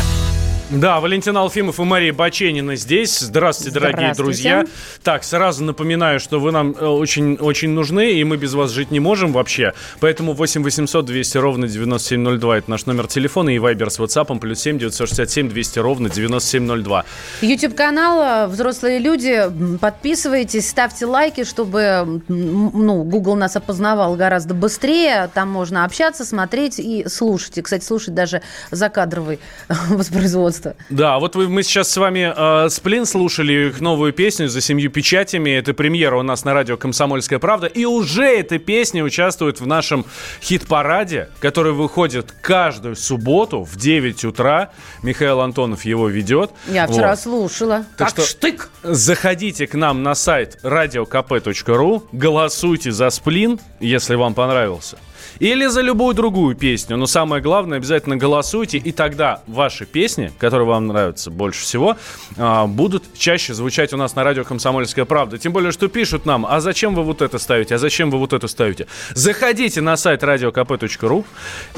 Да, 0.74 1.00
Валентин 1.00 1.38
Алфимов 1.38 1.80
и 1.80 1.84
Мария 1.84 2.12
Баченина 2.14 2.76
здесь. 2.76 3.20
Здравствуйте, 3.20 3.80
дорогие 3.80 4.12
друзья. 4.16 4.66
Так, 5.04 5.24
сразу 5.24 5.64
напоминаю, 5.64 6.20
что 6.20 6.40
вы 6.40 6.52
нам 6.52 6.76
очень, 6.80 7.36
очень 7.36 7.70
нужны, 7.70 8.14
и 8.14 8.24
мы 8.24 8.38
без 8.38 8.56
вас 8.56 8.72
жить 8.72 8.90
не 8.90 9.00
можем 9.00 9.34
вообще. 9.34 9.74
Поэтому 10.00 10.34
8 10.34 10.64
800 10.64 11.06
200 11.06 11.38
ровно 11.38 11.68
9702 11.68 12.58
это 12.58 12.72
наш 12.72 12.88
номер 12.88 13.06
телефона 13.06 13.52
и 13.52 13.60
вайбер 13.60 13.92
с 13.92 14.00
WhatsApp 14.00 14.40
плюс 14.40 14.62
7 14.62 14.80
967 14.80 15.50
200 15.50 15.78
ровно 15.78 16.10
9702. 16.10 17.06
YouTube-канал 17.42 18.50
«Взрослые 18.50 18.98
люди». 18.98 19.44
Подписывайтесь, 19.80 20.68
ставьте 20.68 21.06
лайки, 21.06 21.44
чтобы 21.44 22.24
ну, 22.28 23.04
Google 23.04 23.36
нас 23.36 23.56
опознавал 23.56 24.16
гораздо 24.16 24.56
быстрее. 24.56 25.30
Там 25.36 25.50
можно 25.50 25.86
общаться, 25.86 26.26
смотреть 26.26 26.80
и 26.80 27.08
слушать. 27.08 27.60
И, 27.60 27.62
кстати, 27.62 27.86
слушать 27.86 28.16
даже 28.16 28.42
закадровый 28.72 29.40
воспроизводство 29.90 30.63
просто. 30.64 30.76
Да, 30.90 31.20
вот 31.20 31.36
мы 31.36 31.64
сейчас 31.64 31.92
с 31.92 31.98
вами 31.98 32.34
э, 32.36 32.70
Сплин 32.70 33.06
слушали 33.06 33.70
их 33.70 33.82
новую 33.82 34.14
песню 34.14 34.48
«За 34.48 34.62
семью 34.62 34.90
печатями». 34.92 35.52
Это 35.52 35.74
премьера 35.74 36.18
у 36.18 36.24
нас 36.24 36.46
на 36.46 36.54
радио 36.54 36.78
«Комсомольская 36.78 37.40
правда». 37.40 37.68
И 37.68 37.86
уже 37.86 38.26
эта 38.26 38.60
песня 38.60 39.04
участвует 39.04 39.60
в 39.60 39.68
нашем 39.68 40.06
хит-параде, 40.42 41.30
который 41.40 41.74
выходит 41.74 42.32
каждую 42.42 42.96
субботу 42.96 43.64
в 43.64 43.76
9 43.76 44.26
утра. 44.26 44.72
Михаил 45.02 45.42
Антонов 45.42 45.86
его 45.86 46.08
ведет. 46.08 46.52
Я 46.68 46.88
вчера 46.88 47.12
вот. 47.12 47.20
слушала. 47.20 47.86
Так 47.98 48.10
как 48.10 48.10
что 48.10 48.22
штык! 48.22 48.70
Заходите 48.84 49.68
к 49.68 49.76
нам 49.76 50.04
на 50.04 50.16
сайт 50.16 50.60
radiokp.ru, 50.64 52.04
голосуйте 52.12 52.92
за 52.92 53.10
«Сплин», 53.10 53.60
если 53.80 54.16
вам 54.16 54.34
понравился. 54.34 54.98
Или 55.40 55.66
за 55.68 55.82
любую 55.82 56.14
другую 56.16 56.56
песню. 56.56 56.98
Но 56.98 57.06
самое 57.06 57.42
главное, 57.42 57.78
обязательно 57.78 58.18
голосуйте, 58.18 58.78
и 58.78 58.92
тогда 58.92 59.42
ваши 59.48 59.86
песни, 59.86 60.32
которые 60.40 60.68
вам 60.68 60.88
нравятся 60.88 61.32
больше 61.32 61.62
всего, 61.64 61.98
а, 62.38 62.68
будут 62.68 63.04
чаще 63.18 63.54
звучать 63.54 63.94
у 63.94 63.98
нас 63.98 64.16
на 64.16 64.24
радио 64.24 64.44
«Комсомольская 64.44 65.06
правда». 65.06 65.38
Тем 65.38 65.54
более, 65.54 65.72
что 65.72 65.88
пишут 65.88 66.26
нам, 66.26 66.46
а 66.48 66.60
зачем 66.60 66.96
вы 66.96 67.04
вот 67.04 67.22
это 67.22 67.40
ставите, 67.40 67.76
а 67.76 67.78
зачем 67.78 68.10
вы 68.10 68.18
вот 68.18 68.34
это 68.34 68.48
ставите? 68.48 68.88
Заходите 69.14 69.82
на 69.82 69.98
сайт 69.98 70.24
radiokp.ru, 70.24 71.26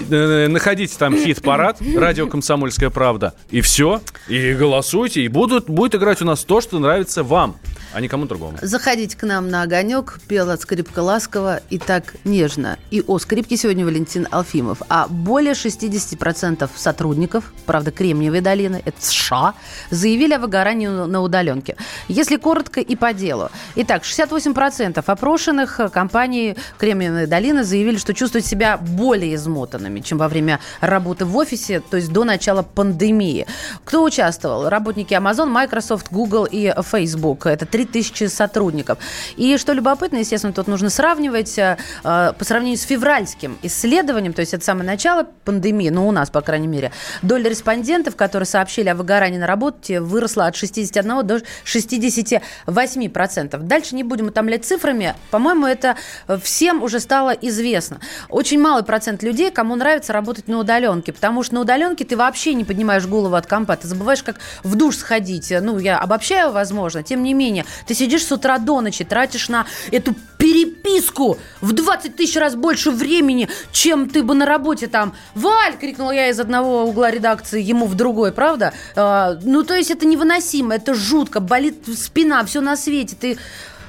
э, 0.09 0.47
находите 0.47 0.95
там 0.97 1.17
хит-парад 1.17 1.77
«Радио 1.95 2.27
Комсомольская 2.27 2.89
правда», 2.89 3.33
и 3.50 3.62
все, 3.62 4.01
и 4.27 4.53
голосуйте, 4.53 5.21
и 5.21 5.27
будут, 5.27 5.69
будет 5.69 5.95
играть 5.95 6.21
у 6.21 6.25
нас 6.25 6.43
то, 6.43 6.62
что 6.62 6.79
нравится 6.79 7.24
вам 7.24 7.55
а 7.95 8.01
не 8.01 8.09
кому 8.09 8.25
другому. 8.25 8.57
Заходите 8.61 9.15
к 9.15 9.23
нам 9.23 9.47
на 9.49 9.61
огонек, 9.61 10.19
пела 10.27 10.57
скрипка 10.57 10.99
ласково 10.99 11.61
и 11.69 11.79
так 11.79 12.15
нежно. 12.25 12.77
И 12.91 13.01
о 13.07 13.19
скрипке 13.19 13.55
сегодня 13.55 13.85
Валентин 13.85 14.27
Алфимов. 14.31 14.81
А 14.89 15.07
более 15.07 15.53
60% 15.53 16.69
сотрудников, 16.75 17.53
правда, 17.65 17.91
Кремниевой 17.91 18.41
долины, 18.41 18.81
это 18.83 18.97
США, 18.99 19.53
заявили 19.91 20.33
о 20.33 20.39
выгорании 20.39 20.87
на 20.87 21.21
удаленке. 21.21 21.77
Если 22.09 22.35
коротко 22.35 22.81
и 22.81 22.97
по 22.97 23.13
делу. 23.13 23.49
Итак, 23.77 24.03
68% 24.03 25.01
опрошенных 25.05 25.79
компаний 25.93 26.57
Кремниевой 26.77 27.27
долины 27.27 27.63
заявили, 27.63 27.95
что 27.95 28.13
чувствуют 28.13 28.45
себя 28.45 28.75
более 28.75 29.35
измотанными, 29.35 30.01
чем 30.01 30.17
во 30.17 30.27
время 30.27 30.59
работы 30.81 31.23
в 31.23 31.37
офисе, 31.37 31.79
то 31.79 31.95
есть 31.95 32.11
до 32.11 32.25
начала 32.25 32.61
пандемии. 32.61 33.47
Кто 33.85 34.03
участвовал? 34.03 34.67
Работники 34.67 35.13
Amazon, 35.13 35.45
Microsoft, 35.45 36.11
Google 36.11 36.45
и 36.51 36.73
Facebook. 36.91 37.45
Это 37.45 37.65
30 37.65 37.84
3000 37.85 38.27
сотрудников. 38.27 38.97
И 39.37 39.57
что 39.57 39.73
любопытно, 39.73 40.17
естественно, 40.17 40.53
тут 40.53 40.67
нужно 40.67 40.89
сравнивать 40.89 41.57
э, 41.57 41.77
по 42.03 42.35
сравнению 42.41 42.77
с 42.77 42.83
февральским 42.83 43.57
исследованием, 43.61 44.33
то 44.33 44.41
есть 44.41 44.53
это 44.53 44.63
самое 44.63 44.85
начало 44.85 45.27
пандемии, 45.43 45.89
ну, 45.89 46.07
у 46.07 46.11
нас, 46.11 46.29
по 46.29 46.41
крайней 46.41 46.67
мере, 46.67 46.91
доля 47.21 47.49
респондентов, 47.49 48.15
которые 48.15 48.47
сообщили 48.47 48.89
о 48.89 48.95
выгорании 48.95 49.37
на 49.37 49.47
работе, 49.47 49.99
выросла 50.01 50.47
от 50.47 50.55
61 50.55 51.25
до 51.25 51.41
68%. 51.65 53.57
Дальше 53.57 53.95
не 53.95 54.03
будем 54.03 54.27
утомлять 54.27 54.65
цифрами. 54.65 55.15
По-моему, 55.31 55.65
это 55.67 55.95
всем 56.41 56.83
уже 56.83 56.99
стало 56.99 57.31
известно. 57.31 57.99
Очень 58.29 58.59
малый 58.59 58.83
процент 58.83 59.23
людей, 59.23 59.51
кому 59.51 59.75
нравится 59.75 60.13
работать 60.13 60.47
на 60.47 60.59
удаленке, 60.59 61.13
потому 61.13 61.43
что 61.43 61.55
на 61.55 61.61
удаленке 61.61 62.05
ты 62.05 62.17
вообще 62.17 62.53
не 62.53 62.63
поднимаешь 62.63 63.05
голову 63.05 63.35
от 63.35 63.47
компа, 63.47 63.75
ты 63.75 63.87
забываешь, 63.87 64.23
как 64.23 64.39
в 64.63 64.75
душ 64.75 64.97
сходить. 64.97 65.53
Ну, 65.61 65.77
я 65.79 65.97
обобщаю, 65.99 66.51
возможно. 66.51 67.03
Тем 67.03 67.23
не 67.23 67.33
менее, 67.33 67.64
ты 67.86 67.93
сидишь 67.93 68.25
с 68.25 68.31
утра 68.31 68.57
до 68.57 68.81
ночи, 68.81 69.03
тратишь 69.03 69.50
на 69.50 69.65
эту 69.91 70.15
переписку 70.38 71.38
в 71.62 71.74
20 71.74 72.15
тысяч 72.15 72.36
раз 72.36 72.55
больше 72.55 72.91
времени, 72.91 73.50
чем 73.72 74.10
ты 74.10 74.24
бы 74.24 74.34
на 74.36 74.45
работе 74.45 74.88
там. 74.88 75.13
«Валь!»– 75.34 75.77
крикнула 75.79 76.12
я 76.12 76.29
из 76.29 76.39
одного 76.39 76.84
угла 76.84 77.12
редакции 77.12 77.62
ему 77.62 77.88
в 77.88 77.95
другой, 77.95 78.31
правда? 78.31 78.74
А, 78.95 79.38
ну, 79.43 79.63
то 79.63 79.75
есть 79.75 79.91
это 79.91 80.05
невыносимо, 80.05 80.75
это 80.75 80.93
жутко, 80.93 81.39
болит 81.39 81.75
спина, 81.98 82.45
все 82.45 82.62
на 82.62 82.77
свете. 82.77 83.15
Ты 83.19 83.38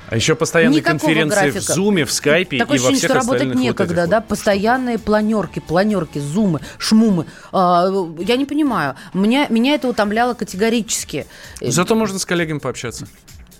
а 0.08 0.16
еще 0.16 0.36
постоянные 0.36 0.78
Никакого 0.78 0.98
конференции 0.98 1.50
графика. 1.50 1.72
в 1.72 1.74
Зуме, 1.74 2.04
в 2.04 2.12
Скайпе 2.12 2.58
Такое 2.58 2.78
и 2.78 2.80
во 2.80 2.92
всех 2.92 3.10
что 3.10 3.14
работать 3.14 3.54
некогда, 3.54 4.02
вот 4.02 4.10
да? 4.10 4.20
Постоянные 4.20 4.98
планерки, 4.98 5.58
планерки, 5.58 6.18
зумы, 6.18 6.60
шмумы. 6.78 7.26
А, 7.52 7.88
я 8.20 8.36
не 8.36 8.44
понимаю. 8.44 8.94
Меня, 9.14 9.46
меня 9.48 9.74
это 9.74 9.88
утомляло 9.88 10.34
категорически. 10.34 11.26
Зато 11.60 11.94
можно 11.96 12.18
с 12.18 12.24
коллегами 12.24 12.58
пообщаться. 12.58 13.08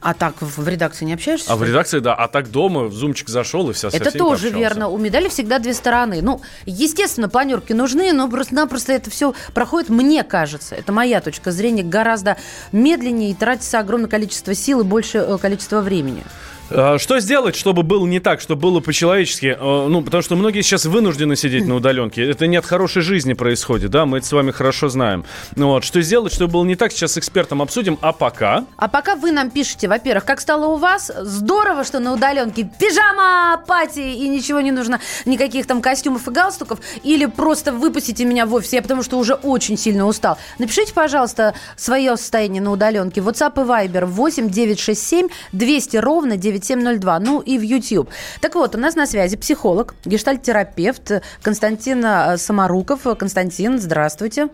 А 0.01 0.15
так 0.15 0.35
в 0.41 0.69
редакции 0.69 1.05
не 1.05 1.15
общаешься? 1.15 1.53
А 1.53 1.57
в 1.57 1.65
редакции, 1.65 1.99
да. 2.01 2.15
А 2.15 2.29
так 2.29 2.51
дома 2.51 2.85
в 2.85 2.93
зумчик 2.93 3.29
зашел 3.29 3.71
и 3.71 3.73
вся 3.73 3.89
Это 3.89 4.11
тоже 4.13 4.19
пообщался. 4.51 4.59
верно. 4.59 4.89
У 4.89 4.99
медали 4.99 5.29
всегда 5.29 5.59
две 5.59 5.75
стороны. 5.75 6.21
Ну, 6.23 6.41
естественно, 6.67 7.29
планерки 7.29 7.73
нужны, 7.73 8.13
но 8.13 8.29
просто-напросто 8.29 8.93
это 8.93 9.11
все 9.11 9.35
проходит, 9.55 9.89
мне 9.89 10.23
кажется, 10.23 10.75
это 10.75 10.93
моя 10.93 11.21
точка 11.21 11.51
зрения, 11.51 11.83
гораздо 11.83 12.37
медленнее 12.73 13.31
и 13.31 13.35
тратится 13.35 13.79
огромное 13.79 14.09
количество 14.09 14.55
сил 14.55 14.81
и 14.81 14.85
больше 14.85 15.19
э, 15.19 15.39
количества 15.39 15.81
времени. 15.81 16.23
А, 16.71 16.99
что 16.99 17.21
сделать, 17.21 17.57
чтобы 17.57 17.83
было 17.83 18.07
не 18.07 18.21
так, 18.21 18.41
чтобы 18.41 18.63
было 18.63 18.81
по-человечески? 18.81 19.57
А, 19.59 19.89
ну, 19.89 20.03
потому 20.03 20.23
что 20.23 20.37
многие 20.37 20.63
сейчас 20.63 20.87
вынуждены 20.87 21.37
сидеть 21.37 21.67
на 21.67 21.77
удаленке. 21.77 22.29
Это 22.29 22.47
не 22.47 22.57
от 22.57 22.67
хорошей 22.67 23.03
жизни 23.03 23.35
происходит, 23.35 23.91
да, 23.91 24.07
мы 24.07 24.19
это 24.19 24.27
с 24.27 24.33
вами 24.33 24.51
хорошо 24.51 24.89
знаем. 24.89 25.25
Ну, 25.55 25.69
вот, 25.69 25.85
что 25.85 26.01
сделать, 26.01 26.33
чтобы 26.33 26.55
было 26.55 26.65
не 26.65 26.77
так, 26.77 26.93
сейчас 26.93 27.13
с 27.13 27.19
экспертом 27.19 27.63
обсудим. 27.63 27.99
А 28.01 28.13
пока... 28.13 28.65
А 28.77 28.89
пока 28.89 29.15
вы 29.17 29.33
нам 29.33 29.51
пишете, 29.51 29.89
во-первых, 29.89 30.25
как 30.25 30.41
стало 30.41 30.67
у 30.67 30.77
вас, 30.77 31.11
здорово, 31.23 31.85
что 31.85 32.01
на 32.01 32.13
удаленке 32.13 32.69
пижама, 32.79 33.63
пати, 33.67 34.01
и 34.01 34.29
ничего 34.29 34.61
не 34.61 34.73
нужно, 34.73 35.01
никаких 35.25 35.67
там 35.67 35.81
костюмов 35.81 36.27
и 36.29 36.31
галстуков, 36.31 36.81
или 37.03 37.27
просто 37.27 37.73
выпустите 37.73 38.25
меня 38.25 38.47
в 38.47 38.55
офис, 38.55 38.73
я 38.73 38.83
потому 38.83 39.03
что 39.03 39.19
уже 39.19 39.35
очень 39.35 39.79
сильно 39.79 40.07
устал. 40.07 40.39
Напишите, 40.59 40.93
пожалуйста, 40.93 41.55
свое 41.77 42.17
состояние 42.17 42.63
на 42.63 42.73
удаленке. 42.73 43.21
WhatsApp 43.21 43.53
и 43.57 43.67
Viber 43.67 44.07
8 44.07 44.51
967 44.51 45.29
200 45.53 45.97
ровно 45.99 46.37
9 46.37 46.56
9702, 46.59 47.21
ну 47.21 47.41
и 47.41 47.59
в 47.59 47.63
YouTube. 47.63 48.09
Так 48.41 48.55
вот, 48.55 48.75
у 48.75 48.79
нас 48.79 48.97
на 48.97 49.07
связи 49.07 49.37
психолог, 49.37 49.95
гештальтерапевт 50.05 51.23
Константин 51.43 52.05
э, 52.05 52.37
Самаруков. 52.37 53.03
Константин, 53.19 53.79
здравствуйте. 53.79 54.49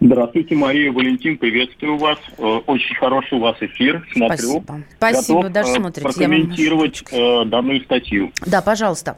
Здравствуйте, 0.00 0.54
Мария, 0.54 0.92
Валентин, 0.92 1.38
приветствую 1.38 1.96
вас. 1.96 2.18
Э, 2.38 2.42
очень 2.66 2.94
хороший 2.96 3.38
у 3.38 3.40
вас 3.40 3.56
эфир, 3.60 4.06
смотрю. 4.12 4.62
Спасибо, 4.62 4.82
Спасибо 4.96 5.38
Готов 5.38 5.52
даже 5.52 5.70
э, 5.70 5.74
смотрите. 5.74 6.08
прокомментировать 6.08 7.02
вам... 7.10 7.50
данную 7.50 7.80
статью. 7.82 8.30
Да, 8.46 8.60
пожалуйста. 8.60 9.16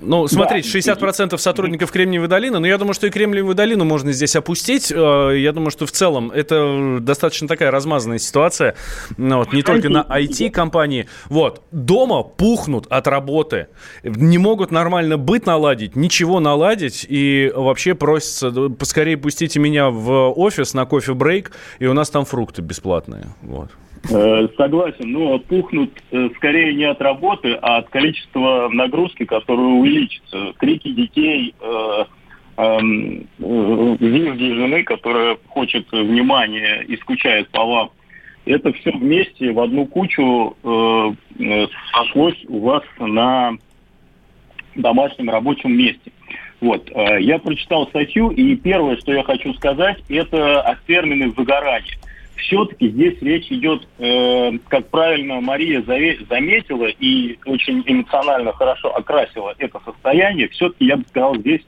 Ну, 0.00 0.28
смотрите, 0.28 0.68
60% 0.68 1.36
сотрудников 1.38 1.90
Кремниевой 1.90 2.28
долины, 2.28 2.58
но 2.58 2.66
я 2.66 2.78
думаю, 2.78 2.94
что 2.94 3.06
и 3.06 3.10
Кремниевую 3.10 3.54
долину 3.54 3.84
можно 3.84 4.12
здесь 4.12 4.36
опустить. 4.36 4.92
Э, 4.92 5.34
я 5.36 5.52
думаю, 5.52 5.70
что 5.70 5.86
в 5.86 5.92
целом 5.92 6.30
это 6.30 6.98
достаточно 7.00 7.48
такая 7.48 7.70
размазанная 7.70 8.18
ситуация. 8.18 8.76
Ну, 9.16 9.38
вот, 9.38 9.52
не 9.52 9.62
только 9.62 9.88
на 9.88 10.02
IT-компании. 10.02 11.08
Вот, 11.26 11.62
дома 11.72 12.22
пухнут 12.22 12.86
от 12.88 13.08
работы. 13.08 13.68
Не 14.04 14.38
могут 14.38 14.70
нормально 14.70 15.18
быть 15.18 15.46
наладить, 15.46 15.96
ничего 15.96 16.40
наладить. 16.40 17.04
И 17.08 17.52
вообще 17.54 17.94
просятся, 17.94 18.50
поскорее 18.70 19.16
пустите 19.16 19.58
меня 19.58 19.90
в 19.90 20.30
офис 20.30 20.74
на 20.74 20.86
кофе-брейк, 20.86 21.52
и 21.78 21.86
у 21.86 21.92
нас 21.92 22.10
там 22.10 22.24
фрукты 22.24 22.62
бесплатные. 22.62 23.26
Вот. 23.42 23.70
Э, 24.10 24.48
согласен, 24.56 25.12
но 25.12 25.38
пухнут 25.38 25.90
э, 26.10 26.28
скорее 26.36 26.74
не 26.74 26.84
от 26.84 27.00
работы, 27.00 27.54
а 27.60 27.78
от 27.78 27.88
количества 27.88 28.68
нагрузки, 28.70 29.24
которая 29.24 29.66
увеличится. 29.66 30.52
Крики 30.58 30.92
детей, 30.92 31.54
э, 31.60 32.04
эм, 32.56 33.26
визги 33.38 34.54
жены, 34.54 34.82
которая 34.84 35.36
хочет 35.48 35.90
внимания 35.92 36.82
и 36.82 36.96
скучает 36.96 37.48
по 37.50 37.64
вам. 37.64 37.90
Это 38.46 38.72
все 38.72 38.92
вместе 38.92 39.52
в 39.52 39.60
одну 39.60 39.84
кучу 39.84 40.56
сошлось 41.92 42.44
у 42.48 42.60
вас 42.60 42.82
на 42.98 43.52
домашнем 44.74 45.28
рабочем 45.28 45.76
месте. 45.76 46.12
Вот, 46.62 46.90
я 47.20 47.38
прочитал 47.38 47.86
статью, 47.88 48.30
и 48.30 48.56
первое, 48.56 48.96
что 48.96 49.12
я 49.12 49.22
хочу 49.22 49.52
сказать, 49.54 50.02
это 50.08 50.62
о 50.62 50.76
термине 50.86 51.28
выгорания 51.28 51.98
все-таки 52.38 52.88
здесь 52.88 53.20
речь 53.20 53.50
идет, 53.50 53.86
э, 53.98 54.52
как 54.68 54.88
правильно 54.88 55.40
Мария 55.40 55.82
заметила 55.82 56.86
и 56.86 57.38
очень 57.44 57.82
эмоционально 57.86 58.52
хорошо 58.52 58.94
окрасила 58.94 59.54
это 59.58 59.80
состояние, 59.84 60.48
все-таки 60.48 60.86
я 60.86 60.96
бы 60.96 61.04
сказал 61.08 61.36
здесь 61.36 61.62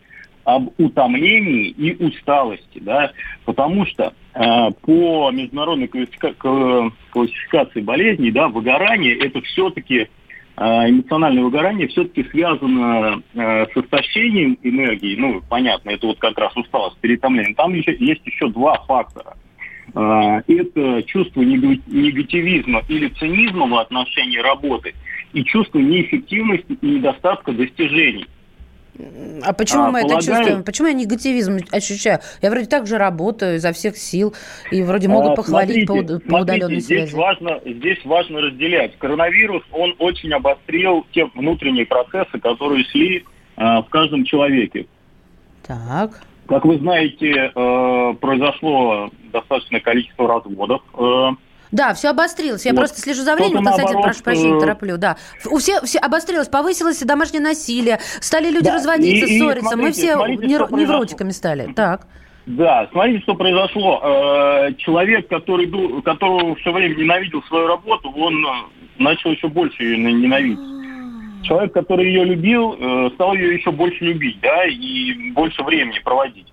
об 0.44 0.70
утомлении 0.78 1.68
и 1.68 2.02
усталости, 2.02 2.78
да, 2.80 3.12
потому 3.44 3.84
что 3.86 4.14
э, 4.34 4.70
по 4.82 5.30
международной 5.30 5.88
классификации 5.88 7.80
болезней, 7.80 8.30
да, 8.30 8.48
выгорание 8.48 9.16
это 9.18 9.42
все-таки 9.42 9.98
э, 9.98 10.08
эмоциональное 10.56 11.42
выгорание 11.42 11.88
все-таки 11.88 12.24
связано 12.30 13.22
э, 13.34 13.66
с 13.66 13.76
истощением 13.76 14.58
энергии, 14.62 15.16
ну, 15.16 15.42
понятно, 15.48 15.90
это 15.90 16.06
вот 16.06 16.18
как 16.18 16.38
раз 16.38 16.56
усталость, 16.56 16.98
переутомление. 16.98 17.54
Там 17.54 17.74
еще, 17.74 17.94
есть 17.98 18.26
еще 18.26 18.48
два 18.48 18.74
фактора– 18.86 19.36
это 19.94 21.02
чувство 21.04 21.42
негативизма 21.42 22.82
или 22.88 23.08
цинизма 23.08 23.66
в 23.66 23.74
отношении 23.78 24.38
работы 24.38 24.94
и 25.32 25.44
чувство 25.44 25.78
неэффективности 25.78 26.76
и 26.80 26.86
недостатка 26.86 27.52
достижений. 27.52 28.26
А 29.42 29.52
почему 29.52 29.84
а, 29.84 29.90
мы 29.90 30.02
полагаю... 30.02 30.18
это 30.18 30.26
чувствуем? 30.26 30.64
Почему 30.64 30.88
я 30.88 30.94
негативизм 30.94 31.58
ощущаю? 31.70 32.18
Я 32.42 32.50
вроде 32.50 32.66
так 32.66 32.86
же 32.86 32.98
работаю 32.98 33.56
изо 33.56 33.72
всех 33.72 33.96
сил 33.96 34.34
и 34.70 34.82
вроде 34.82 35.08
могут 35.08 35.32
а, 35.32 35.36
похвалить 35.36 35.86
смотрите, 35.86 36.20
по, 36.20 36.30
по 36.30 36.40
удаленной 36.42 36.80
здесь 36.80 37.08
связи. 37.08 37.14
Важно, 37.14 37.60
здесь 37.64 38.04
важно 38.04 38.40
разделять. 38.40 38.98
Коронавирус, 38.98 39.62
он 39.72 39.94
очень 39.98 40.32
обострил 40.32 41.06
те 41.12 41.24
внутренние 41.34 41.86
процессы, 41.86 42.38
которые 42.38 42.84
шли 42.84 43.24
а, 43.56 43.82
в 43.82 43.88
каждом 43.88 44.24
человеке. 44.24 44.86
Так. 45.66 46.22
Как 46.50 46.64
вы 46.64 46.78
знаете, 46.78 47.52
э, 47.54 48.14
произошло 48.20 49.08
достаточное 49.32 49.78
количество 49.78 50.26
разводов. 50.26 50.82
Э, 50.98 51.28
да, 51.70 51.94
все 51.94 52.08
обострилось. 52.08 52.66
Я 52.66 52.72
вот. 52.72 52.78
просто 52.78 53.00
слежу 53.00 53.22
за 53.22 53.36
временем, 53.36 53.62
Константин, 53.62 53.84
наоборот, 53.84 54.02
прошу 54.02 54.22
прощения, 54.24 54.56
э, 54.56 54.60
тороплю. 54.60 54.98
Да. 54.98 55.16
У 55.48 55.58
всех 55.58 55.84
все 55.84 56.00
обострилось, 56.00 56.48
повысилось 56.48 56.98
домашнее 57.02 57.40
насилие, 57.40 58.00
стали 58.20 58.50
люди 58.50 58.64
да. 58.64 58.74
разводиться, 58.74 59.26
и, 59.26 59.38
ссориться. 59.38 59.68
И 59.68 59.72
смотрите, 59.72 59.76
Мы 59.76 59.92
все 59.92 60.14
смотрите, 60.14 60.46
нев- 60.48 60.72
невротиками 60.72 61.30
стали. 61.30 61.72
Так. 61.72 62.08
Да, 62.46 62.88
смотрите, 62.90 63.22
что 63.22 63.36
произошло. 63.36 64.00
Человек, 64.78 65.28
который, 65.28 65.70
которого 66.02 66.56
все 66.56 66.72
время 66.72 66.96
ненавидел 66.96 67.44
свою 67.44 67.68
работу, 67.68 68.10
он 68.10 68.44
начал 68.98 69.30
еще 69.30 69.46
больше 69.46 69.84
ее 69.84 69.98
ненавидеть 69.98 70.79
человек, 71.42 71.72
который 71.72 72.06
ее 72.06 72.24
любил, 72.24 72.76
э, 72.78 73.10
стал 73.14 73.34
ее 73.34 73.54
еще 73.54 73.70
больше 73.70 74.04
любить, 74.04 74.38
да, 74.40 74.64
и 74.66 75.30
больше 75.32 75.62
времени 75.62 75.98
проводить. 76.02 76.46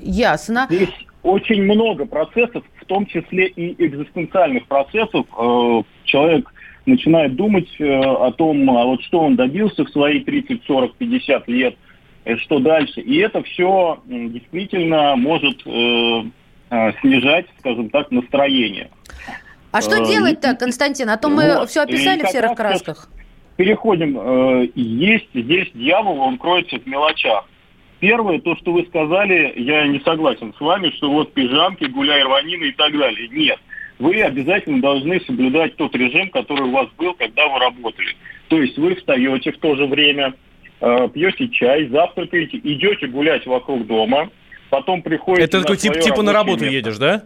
Ясно. 0.00 0.66
Здесь 0.70 0.88
очень 1.22 1.62
много 1.62 2.06
процессов, 2.06 2.64
в 2.80 2.84
том 2.86 3.06
числе 3.06 3.46
и 3.48 3.74
экзистенциальных 3.84 4.66
процессов. 4.66 5.26
Э, 5.38 5.82
человек 6.04 6.52
начинает 6.86 7.36
думать 7.36 7.68
э, 7.78 7.84
о 7.84 8.32
том, 8.32 8.68
а 8.70 8.84
вот 8.84 9.02
что 9.02 9.20
он 9.20 9.36
добился 9.36 9.84
в 9.84 9.90
свои 9.90 10.20
30, 10.20 10.62
40, 10.66 10.94
50 10.94 11.48
лет, 11.48 11.76
что 12.38 12.58
дальше. 12.58 13.00
И 13.00 13.18
это 13.18 13.42
все 13.42 14.00
действительно 14.06 15.16
может 15.16 15.62
снижать, 17.00 17.46
скажем 17.58 17.90
так, 17.90 18.10
настроение. 18.10 18.90
А 19.72 19.80
что 19.80 20.04
делать-то, 20.06 20.54
Константин? 20.54 21.08
А 21.10 21.16
то 21.16 21.28
мы 21.28 21.56
вот. 21.56 21.70
все 21.70 21.82
описали 21.82 22.22
в 22.22 22.28
серых 22.28 22.54
красках 22.54 23.08
переходим. 23.60 24.18
Э, 24.18 24.68
есть 24.74 25.28
здесь 25.34 25.68
дьявол, 25.74 26.18
он 26.20 26.38
кроется 26.38 26.78
в 26.78 26.86
мелочах. 26.86 27.44
Первое, 27.98 28.40
то, 28.40 28.56
что 28.56 28.72
вы 28.72 28.86
сказали, 28.86 29.52
я 29.56 29.86
не 29.86 30.00
согласен 30.00 30.54
с 30.56 30.60
вами, 30.62 30.90
что 30.96 31.10
вот 31.10 31.34
пижамки, 31.34 31.84
гуляй 31.84 32.22
рванины 32.22 32.64
и 32.64 32.72
так 32.72 32.96
далее. 32.96 33.28
Нет. 33.28 33.58
вы 33.98 34.22
обязательно 34.22 34.80
должны 34.80 35.20
соблюдать 35.26 35.76
тот 35.76 35.94
режим, 35.94 36.30
который 36.30 36.68
у 36.68 36.70
вас 36.70 36.88
был, 36.96 37.12
когда 37.12 37.46
вы 37.48 37.58
работали. 37.58 38.16
То 38.48 38.62
есть 38.62 38.78
вы 38.78 38.94
встаете 38.94 39.52
в 39.52 39.58
то 39.58 39.76
же 39.76 39.84
время, 39.84 40.32
э, 40.80 41.08
пьете 41.12 41.48
чай, 41.48 41.86
завтракаете, 41.88 42.56
идете 42.64 43.08
гулять 43.08 43.44
вокруг 43.44 43.86
дома, 43.86 44.30
потом 44.70 45.02
приходите 45.02 45.44
Это 45.44 45.60
такой 45.60 45.76
тип, 45.76 46.00
типа 46.00 46.22
на 46.22 46.32
работу 46.32 46.64
место. 46.64 46.76
едешь, 46.76 46.96
да? 46.96 47.24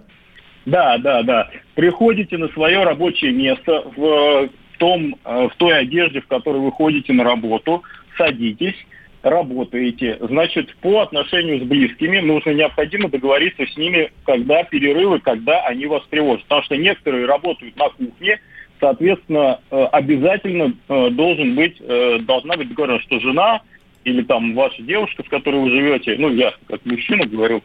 Да, 0.66 0.99
да, 0.99 1.23
да. 1.23 1.51
Приходите 1.77 2.38
на 2.38 2.49
свое 2.49 2.83
рабочее 2.83 3.31
место 3.31 3.85
в 3.94 4.49
том, 4.85 5.16
э, 5.25 5.49
в 5.49 5.57
той 5.57 5.79
одежде, 5.79 6.20
в 6.20 6.27
которой 6.27 6.61
вы 6.61 6.70
ходите 6.70 7.14
на 7.14 7.25
работу, 7.25 7.83
садитесь, 8.18 8.77
работаете. 9.23 10.18
Значит, 10.20 10.77
по 10.83 11.01
отношению 11.01 11.61
с 11.61 11.62
близкими 11.62 12.18
нужно 12.18 12.51
необходимо 12.51 13.09
договориться 13.09 13.64
с 13.66 13.79
ними, 13.79 14.12
когда 14.27 14.62
перерывы, 14.64 15.20
когда 15.20 15.62
они 15.62 15.87
вас 15.87 16.03
тревожат. 16.11 16.42
Потому 16.42 16.62
что 16.64 16.77
некоторые 16.77 17.25
работают 17.25 17.75
на 17.79 17.88
кухне, 17.88 18.38
соответственно, 18.79 19.61
э, 19.70 19.85
обязательно 19.90 20.75
э, 20.87 21.11
должен 21.11 21.55
быть, 21.55 21.81
должна 22.27 22.59
быть 22.59 22.68
договоренность, 22.68 23.07
что 23.07 23.20
жена 23.20 23.62
или 24.05 24.23
там 24.23 24.55
ваша 24.55 24.83
девушка, 24.83 25.23
с 25.25 25.29
которой 25.31 25.62
вы 25.62 25.70
живете, 25.70 26.16
ну, 26.18 26.31
я 26.31 26.53
как 26.68 26.85
мужчина 26.85 27.25
говорю, 27.25 27.62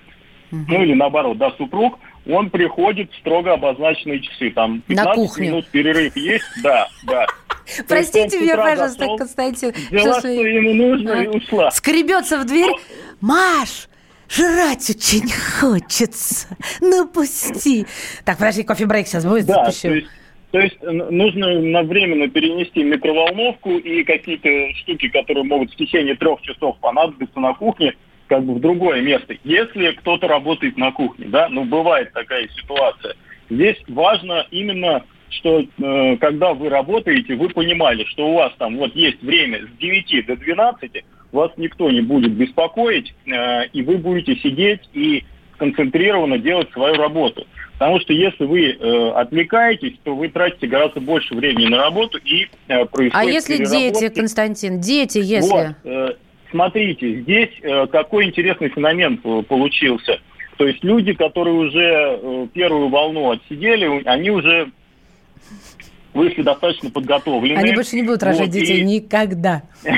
угу. 0.52 0.64
ну 0.68 0.84
или 0.84 0.94
наоборот, 0.94 1.38
да, 1.38 1.52
супруг, 1.52 2.00
он 2.28 2.50
приходит 2.50 3.12
в 3.12 3.18
строго 3.18 3.54
обозначенные 3.54 4.20
часы. 4.20 4.52
Там 4.52 4.82
15 4.88 5.06
На 5.06 5.16
кухню. 5.16 5.46
минут 5.46 5.68
перерыв 5.68 6.16
есть, 6.16 6.46
да, 6.64 6.88
да. 7.04 7.26
Простите 7.88 8.40
меня, 8.40 8.58
пожалуйста, 8.58 9.06
Константин. 9.18 9.74
Взяла, 9.92 10.20
что 10.20 10.28
ему 10.30 10.74
нужно, 10.74 11.24
и 11.24 11.28
ушла. 11.28 11.72
Скребется 11.72 12.40
в 12.40 12.46
дверь. 12.46 12.72
Маш, 13.22 13.88
жрать 14.30 14.90
очень 14.90 15.30
хочется. 15.60 16.48
Ну, 16.82 17.08
пусти. 17.08 17.86
Так, 18.26 18.38
подожди, 18.38 18.64
кофе-брейк 18.64 19.08
сейчас 19.08 19.26
будет. 19.26 19.46
Да, 19.46 19.72
то 19.72 19.90
есть 19.90 20.08
то 20.52 20.60
есть 20.60 20.82
нужно 20.82 21.60
на 21.60 21.84
временно 21.84 22.28
перенести 22.28 22.84
микроволновку 22.84 23.78
и 23.78 24.04
какие-то 24.04 24.50
штуки, 24.80 25.10
которые 25.10 25.44
могут 25.44 25.72
в 25.72 25.76
течение 25.76 26.16
трех 26.16 26.42
часов 26.42 26.78
понадобиться 26.80 27.40
на 27.40 27.54
кухне, 27.54 27.94
как 28.30 28.44
бы 28.46 28.54
в 28.54 28.62
другое 28.62 29.02
место. 29.02 29.36
Если 29.44 29.92
кто-то 29.92 30.28
работает 30.28 30.78
на 30.78 30.92
кухне, 30.92 31.26
да, 31.28 31.50
ну 31.50 31.66
бывает 31.66 32.14
такая 32.14 32.48
ситуация. 32.50 33.16
Здесь 33.50 33.78
важно 33.88 34.46
именно, 34.52 35.04
что 35.30 35.62
э, 35.62 36.18
когда 36.18 36.54
вы 36.54 36.70
работаете, 36.70 37.36
вы 37.36 37.50
понимали, 37.50 38.04
что 38.06 38.30
у 38.30 38.36
вас 38.36 38.54
там 38.60 38.78
вот 38.78 38.96
есть 38.96 39.22
время 39.24 39.66
с 39.66 39.80
9 39.80 40.26
до 40.28 40.36
12, 40.38 41.04
вас 41.32 41.52
никто 41.58 41.90
не 41.90 42.02
будет 42.02 42.32
беспокоить, 42.34 43.14
э, 43.26 43.66
и 43.74 43.82
вы 43.82 43.98
будете 43.98 44.36
сидеть 44.36 44.82
и 44.94 45.26
концентрированно 45.58 46.38
делать 46.38 46.72
свою 46.72 46.96
работу. 46.96 47.46
Потому 47.80 48.00
что 48.02 48.14
если 48.14 48.46
вы 48.46 48.72
э, 48.72 49.10
отвлекаетесь, 49.16 49.98
то 50.04 50.16
вы 50.16 50.30
тратите 50.30 50.68
гораздо 50.68 51.00
больше 51.00 51.34
времени 51.34 51.68
на 51.68 51.78
работу 51.78 52.20
и 52.20 52.48
э, 52.68 52.86
происходит 52.86 53.16
А 53.16 53.24
если 53.24 53.66
дети, 53.66 54.10
Константин, 54.10 54.80
дети, 54.80 55.18
если... 55.18 55.50
Вот, 55.50 55.76
э, 55.84 56.16
смотрите, 56.52 57.22
здесь 57.22 57.50
э, 57.62 57.88
какой 57.88 58.26
интересный 58.26 58.70
феномен 58.70 59.18
получился. 59.18 60.20
То 60.58 60.68
есть 60.68 60.84
люди, 60.84 61.14
которые 61.14 61.56
уже 61.56 62.20
э, 62.22 62.48
первую 62.54 62.90
волну 62.90 63.32
отсидели, 63.32 64.04
они 64.06 64.30
уже 64.30 64.72
вышли 66.14 66.42
достаточно 66.42 66.90
подготовленные. 66.90 67.58
Они 67.58 67.74
больше 67.74 67.96
не 67.96 68.04
будут 68.04 68.24
рожать 68.24 68.48
вот, 68.48 68.50
детей 68.50 68.80
и... 68.80 68.84
никогда. 68.84 69.64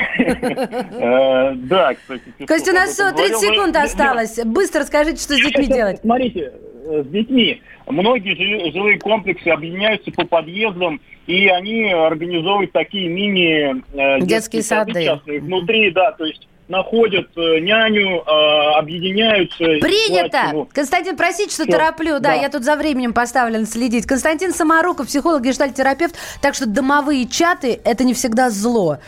Э, 1.02 1.54
да, 1.54 1.94
кстати. 1.94 2.22
Костя, 2.46 2.70
у 2.70 2.74
нас 2.74 2.96
30 2.96 3.38
секунд 3.38 3.76
осталось. 3.76 4.38
Быстро 4.44 4.84
скажите, 4.84 5.20
что 5.20 5.34
с 5.34 5.36
детьми 5.36 5.66
делать. 5.66 6.00
Смотрите, 6.00 6.52
с 6.84 7.06
детьми. 7.06 7.60
Многие 7.86 8.70
жилые 8.70 8.98
комплексы 8.98 9.48
объединяются 9.48 10.10
по 10.12 10.24
подъездам, 10.24 11.00
и 11.26 11.48
они 11.48 11.92
организовывают 11.92 12.72
такие 12.72 13.08
мини 13.08 13.82
детские 14.24 14.62
сады 14.62 15.20
внутри, 15.26 15.90
да, 15.90 16.12
то 16.12 16.24
есть 16.24 16.48
находят 16.72 17.28
э, 17.36 17.58
няню, 17.60 18.22
э, 18.22 18.78
объединяются. 18.78 19.58
Принято! 19.58 20.66
Константин, 20.72 21.16
простите, 21.16 21.52
что 21.52 21.64
Все. 21.64 21.72
тороплю. 21.72 22.14
Да, 22.14 22.30
да, 22.30 22.32
я 22.32 22.48
тут 22.48 22.64
за 22.64 22.76
временем 22.76 23.12
поставлен 23.12 23.66
следить. 23.66 24.06
Константин 24.06 24.54
Самаруков, 24.54 25.06
психолог, 25.06 25.42
гештальтерапевт. 25.42 26.16
Так 26.40 26.54
что 26.54 26.66
домовые 26.66 27.28
чаты– 27.28 27.78
это 27.84 28.04
не 28.04 28.14
всегда 28.14 28.48
зло. 28.48 28.98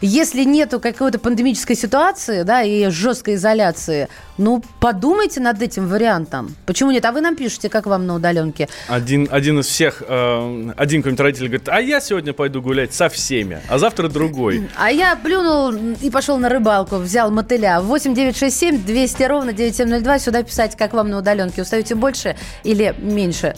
Если 0.00 0.42
нету 0.42 0.80
какой-то 0.80 1.20
пандемической 1.20 1.76
ситуации, 1.76 2.42
да, 2.42 2.62
и 2.62 2.88
жесткой 2.90 3.34
изоляции, 3.34 4.08
ну, 4.38 4.62
подумайте 4.80 5.40
над 5.40 5.60
этим 5.60 5.88
вариантом. 5.88 6.54
Почему 6.66 6.90
нет? 6.90 7.04
А 7.04 7.12
вы 7.12 7.20
нам 7.20 7.36
пишете, 7.36 7.68
как 7.68 7.86
вам 7.86 8.06
на 8.06 8.14
удаленке? 8.14 8.68
Один, 8.88 9.28
один 9.30 9.60
из 9.60 9.66
всех, 9.66 10.02
э, 10.06 10.72
один 10.76 11.02
какой-нибудь 11.02 11.20
родитель 11.20 11.46
говорит, 11.46 11.68
а 11.68 11.80
я 11.80 12.00
сегодня 12.00 12.32
пойду 12.32 12.62
гулять 12.62 12.94
со 12.94 13.08
всеми, 13.08 13.60
а 13.68 13.78
завтра 13.78 14.08
другой. 14.08 14.68
А 14.76 14.90
я 14.90 15.16
плюнул 15.16 15.72
и 16.00 16.10
пошел 16.10 16.38
на 16.38 16.48
рыбалку, 16.48 16.96
взял 16.96 17.30
мотыля. 17.30 17.80
8 17.80 18.14
9 18.14 18.36
6 18.36 18.56
7 18.56 18.84
200 18.84 19.22
ровно 19.24 19.52
9702. 19.52 20.18
Сюда 20.18 20.42
писать, 20.42 20.76
как 20.76 20.94
вам 20.94 21.10
на 21.10 21.18
удаленке. 21.18 21.62
Устаете 21.62 21.94
больше 21.94 22.36
или 22.64 22.94
меньше? 22.98 23.54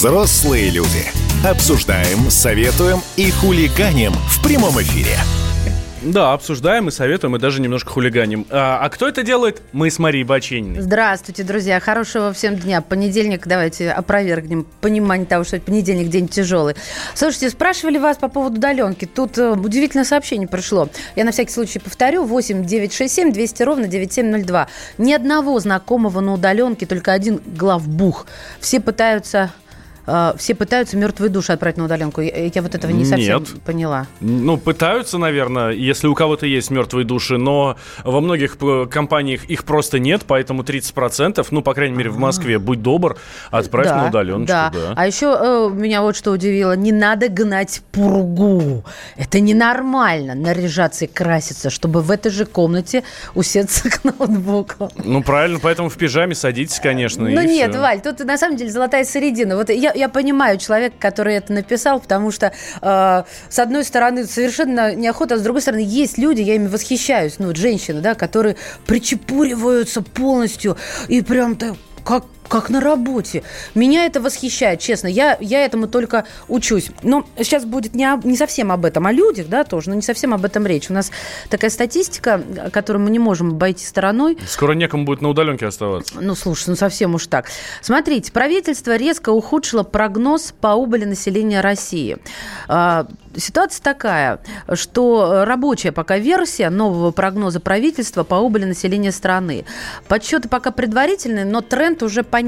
Взрослые 0.00 0.70
люди. 0.70 1.12
Обсуждаем, 1.46 2.30
советуем 2.30 3.02
и 3.16 3.30
хулиганим 3.30 4.14
в 4.14 4.42
прямом 4.42 4.80
эфире. 4.80 5.18
Да, 6.00 6.32
обсуждаем 6.32 6.88
и 6.88 6.90
советуем, 6.90 7.36
и 7.36 7.38
даже 7.38 7.60
немножко 7.60 7.90
хулиганим. 7.90 8.46
А, 8.48 8.78
а 8.80 8.88
кто 8.88 9.06
это 9.06 9.22
делает? 9.22 9.60
Мы 9.72 9.90
с 9.90 9.98
Марией 9.98 10.24
Бачениной. 10.24 10.80
Здравствуйте, 10.80 11.42
друзья. 11.42 11.78
Хорошего 11.80 12.32
всем 12.32 12.56
дня. 12.56 12.80
Понедельник, 12.80 13.46
давайте 13.46 13.90
опровергнем 13.90 14.66
понимание 14.80 15.26
того, 15.26 15.44
что 15.44 15.60
понедельник 15.60 16.08
день 16.08 16.28
тяжелый. 16.28 16.76
Слушайте, 17.14 17.50
спрашивали 17.50 17.98
вас 17.98 18.16
по 18.16 18.28
поводу 18.28 18.56
удаленки. 18.56 19.04
Тут 19.04 19.36
э, 19.36 19.50
удивительное 19.50 20.06
сообщение 20.06 20.48
пришло. 20.48 20.88
Я 21.14 21.24
на 21.24 21.32
всякий 21.32 21.52
случай 21.52 21.78
повторю. 21.78 22.24
8 22.24 22.64
967 22.64 23.34
200 23.34 23.62
ровно 23.64 23.86
9702. 23.86 24.68
Ни 24.96 25.12
одного 25.12 25.60
знакомого 25.60 26.20
на 26.20 26.32
удаленке, 26.32 26.86
только 26.86 27.12
один 27.12 27.42
главбух. 27.44 28.26
Все 28.60 28.80
пытаются 28.80 29.52
э, 30.10 30.38
все 30.38 30.54
пытаются 30.54 30.96
мертвые 30.96 31.30
души 31.30 31.52
отправить 31.52 31.76
на 31.76 31.84
удаленку. 31.84 32.20
Я, 32.20 32.46
я 32.46 32.62
вот 32.62 32.74
этого 32.74 32.90
не 32.90 33.04
совсем 33.04 33.40
Нет. 33.40 33.62
поняла. 33.64 34.06
Ну, 34.20 34.56
пытаются, 34.56 35.18
наверное, 35.18 35.70
если 35.70 36.06
у 36.06 36.14
кого-то 36.14 36.46
есть 36.46 36.70
мертвые 36.70 37.04
души, 37.04 37.38
но 37.38 37.76
во 38.04 38.20
многих 38.20 38.56
э, 38.60 38.86
компаниях 38.90 39.44
их 39.44 39.64
просто 39.64 39.98
нет, 39.98 40.22
поэтому 40.26 40.62
30%, 40.62 41.46
ну, 41.50 41.62
по 41.62 41.74
крайней 41.74 41.96
мере, 41.96 42.10
в 42.10 42.18
Москве, 42.18 42.58
будь 42.58 42.82
добр, 42.82 43.16
отправь 43.50 43.88
на 43.88 44.08
удаленочку. 44.08 44.48
Да. 44.48 44.70
Да. 44.70 44.94
А 44.96 45.06
еще 45.06 45.36
э, 45.38 45.70
меня 45.72 46.02
вот 46.02 46.16
что 46.16 46.32
удивило. 46.32 46.76
Не 46.76 46.92
надо 46.92 47.28
гнать 47.28 47.82
пургу. 47.92 48.84
Это 49.16 49.40
ненормально 49.40 50.34
наряжаться 50.34 51.04
и 51.04 51.08
краситься, 51.08 51.70
чтобы 51.70 52.02
в 52.02 52.10
этой 52.10 52.30
же 52.30 52.46
комнате 52.46 53.02
усеться 53.34 53.90
к 53.90 54.04
ноутбуку. 54.04 54.90
Ну, 55.04 55.22
правильно, 55.22 55.58
поэтому 55.62 55.88
в 55.88 55.96
пижаме 55.96 56.34
садитесь, 56.34 56.80
конечно. 56.80 57.28
Ну 57.28 57.42
нет, 57.42 57.70
всё. 57.70 57.80
Валь, 57.80 58.00
тут 58.00 58.20
на 58.20 58.38
самом 58.38 58.56
деле 58.56 58.70
золотая 58.70 59.04
середина. 59.04 59.56
Вот 59.56 59.70
я, 59.70 59.92
я 60.00 60.08
понимаю 60.08 60.58
человека, 60.58 60.96
который 60.98 61.36
это 61.36 61.52
написал, 61.52 62.00
потому 62.00 62.30
что 62.30 62.52
э, 62.82 63.22
с 63.48 63.58
одной 63.58 63.84
стороны 63.84 64.24
совершенно 64.26 64.94
неохота, 64.94 65.34
а 65.34 65.38
с 65.38 65.42
другой 65.42 65.62
стороны 65.62 65.84
есть 65.86 66.18
люди, 66.18 66.40
я 66.40 66.54
ими 66.54 66.66
восхищаюсь, 66.66 67.38
ну 67.38 67.48
вот 67.48 67.56
женщины, 67.56 68.00
да, 68.00 68.14
которые 68.14 68.56
причепуриваются 68.86 70.02
полностью 70.02 70.76
и 71.08 71.22
прям 71.22 71.56
так 71.56 71.76
как 72.04 72.24
как 72.50 72.68
на 72.68 72.80
работе. 72.80 73.44
Меня 73.76 74.06
это 74.06 74.20
восхищает, 74.20 74.80
честно. 74.80 75.06
Я, 75.06 75.38
я 75.40 75.64
этому 75.64 75.86
только 75.86 76.26
учусь. 76.48 76.90
Но 77.02 77.24
сейчас 77.38 77.64
будет 77.64 77.94
не, 77.94 78.04
об- 78.04 78.24
не 78.24 78.36
совсем 78.36 78.72
об 78.72 78.84
этом, 78.84 79.06
о 79.06 79.12
людях, 79.12 79.46
да, 79.48 79.62
тоже, 79.62 79.90
но 79.90 79.94
не 79.94 80.02
совсем 80.02 80.34
об 80.34 80.44
этом 80.44 80.66
речь. 80.66 80.90
У 80.90 80.92
нас 80.92 81.12
такая 81.48 81.70
статистика, 81.70 82.42
которую 82.72 83.04
мы 83.04 83.10
не 83.10 83.20
можем 83.20 83.50
обойти 83.50 83.86
стороной. 83.86 84.36
Скоро 84.48 84.72
некому 84.72 85.04
будет 85.04 85.22
на 85.22 85.28
удаленке 85.28 85.66
оставаться. 85.66 86.14
Ну, 86.20 86.34
слушай, 86.34 86.64
ну 86.68 86.74
совсем 86.74 87.14
уж 87.14 87.28
так. 87.28 87.46
Смотрите, 87.82 88.32
правительство 88.32 88.96
резко 88.96 89.30
ухудшило 89.30 89.84
прогноз 89.84 90.52
по 90.60 90.74
убыли 90.74 91.04
населения 91.04 91.60
России. 91.60 92.18
А, 92.66 93.06
Ситуация 93.36 93.80
такая, 93.84 94.40
что 94.74 95.44
рабочая 95.44 95.92
пока 95.92 96.18
версия 96.18 96.68
нового 96.68 97.12
прогноза 97.12 97.60
правительства 97.60 98.24
по 98.24 98.34
убыли 98.34 98.64
населения 98.64 99.12
страны. 99.12 99.64
Подсчеты 100.08 100.48
пока 100.48 100.72
предварительные, 100.72 101.44
но 101.44 101.60
тренд 101.60 102.02
уже 102.02 102.24
понятен. 102.24 102.39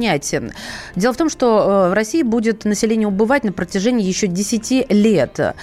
Дело 0.96 1.12
в 1.12 1.16
том, 1.16 1.28
что 1.28 1.86
э, 1.86 1.90
в 1.90 1.92
России 1.92 2.22
будет 2.22 2.64
население 2.64 3.08
убывать 3.08 3.44
на 3.44 3.52
протяжении 3.52 4.06
еще 4.06 4.26
10 4.26 4.90
лет. 4.90 5.54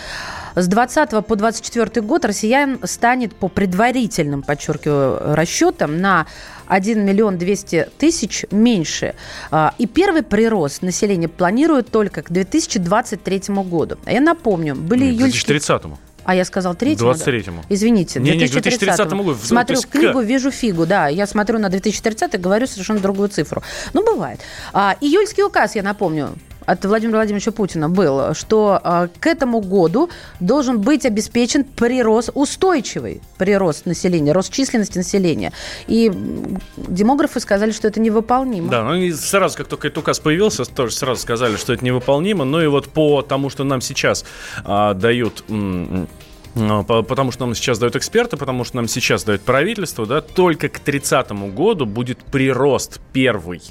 С 0.56 0.68
20 0.68 1.26
по 1.26 1.36
24 1.36 2.02
год 2.02 2.26
россиян 2.26 2.80
станет 2.84 3.36
по 3.36 3.48
предварительным, 3.48 4.42
подчеркиваю, 4.42 5.36
расчетам 5.36 6.02
на 6.02 6.26
1 6.68 7.06
миллион 7.06 7.38
200 7.38 7.89
тысяч 7.98 8.46
меньше. 8.52 9.15
А, 9.52 9.74
И 9.78 9.88
первый 9.88 10.24
прирост 10.24 10.82
населения 10.82 11.28
планируют 11.28 11.89
только 11.92 12.22
к 12.24 12.32
2023 12.32 13.44
году. 13.63 13.98
А 14.06 14.12
я 14.12 14.22
напомню, 14.22 14.76
были 14.76 15.06
июльские... 15.06 15.32
2030-му. 16.30 16.32
А 16.32 16.36
я 16.36 16.46
сказал 16.46 16.76
третьему? 16.76 17.12
23-му. 17.12 17.63
Извините, 17.70 18.20
к 18.20 18.24
2030 18.24 18.80
2030 18.80 19.13
году. 19.13 19.36
Смотрю 19.36 19.76
есть 19.76 19.89
книгу, 19.89 20.20
вижу 20.22 20.52
фигу, 20.52 20.86
да. 20.86 21.08
Я 21.08 21.28
смотрю 21.28 21.60
на 21.60 21.70
2030 21.70 22.34
и 22.34 22.38
говорю 22.38 22.68
совершенно 22.68 23.00
другую 23.00 23.30
цифру. 23.30 23.63
Ну, 23.94 24.04
бывает. 24.06 24.39
А, 24.74 24.96
июльский 25.02 25.44
указ, 25.44 25.76
я 25.76 25.84
напомню, 25.84 26.36
от 26.71 26.86
Владимира 26.86 27.17
Владимировича 27.17 27.51
Путина 27.51 27.89
был, 27.89 28.34
что 28.36 28.79
а, 28.84 29.08
к 29.08 29.25
этому 29.25 29.60
году 29.60 30.10
должен 30.39 30.79
быть 30.79 31.05
обеспечен 31.05 31.63
прирост, 31.63 32.29
устойчивый 32.36 33.21
прирост 33.38 33.86
населения, 33.86 34.34
рост 34.34 34.53
численности 34.53 34.97
населения. 34.97 35.51
И 35.88 36.12
демографы 36.77 37.39
сказали, 37.39 37.71
что 37.71 37.88
это 37.88 37.99
невыполнимо. 37.99 38.69
Да, 38.69 38.84
ну 38.84 38.95
и 38.95 39.12
сразу, 39.12 39.58
как 39.58 39.67
только 39.67 39.88
этот 39.88 39.99
указ 39.99 40.19
появился, 40.19 40.63
тоже 40.65 40.93
сразу 40.93 41.21
сказали, 41.21 41.55
что 41.55 41.73
это 41.73 41.84
невыполнимо. 41.84 42.45
Ну 42.45 42.62
и 42.62 42.67
вот 42.67 42.89
по 42.89 43.23
тому, 43.23 43.49
что 43.49 43.63
нам 43.63 43.82
сейчас 43.82 44.23
а, 44.63 44.93
дают... 44.93 45.43
м, 45.49 46.08
Потому 46.54 47.32
что 47.32 47.46
нам 47.46 47.56
сейчас 47.56 47.80
дают 47.80 47.96
эксперты, 47.96 48.38
потому 48.38 48.64
что 48.64 48.78
нам 48.78 48.88
сейчас 48.88 49.24
дают 49.24 49.42
правительство, 49.42 50.06
да, 50.06 50.22
только 50.22 50.70
к 50.70 50.80
30 50.80 51.32
году 51.54 51.86
будет 51.86 52.20
прирост 52.20 53.00
первый. 53.14 53.62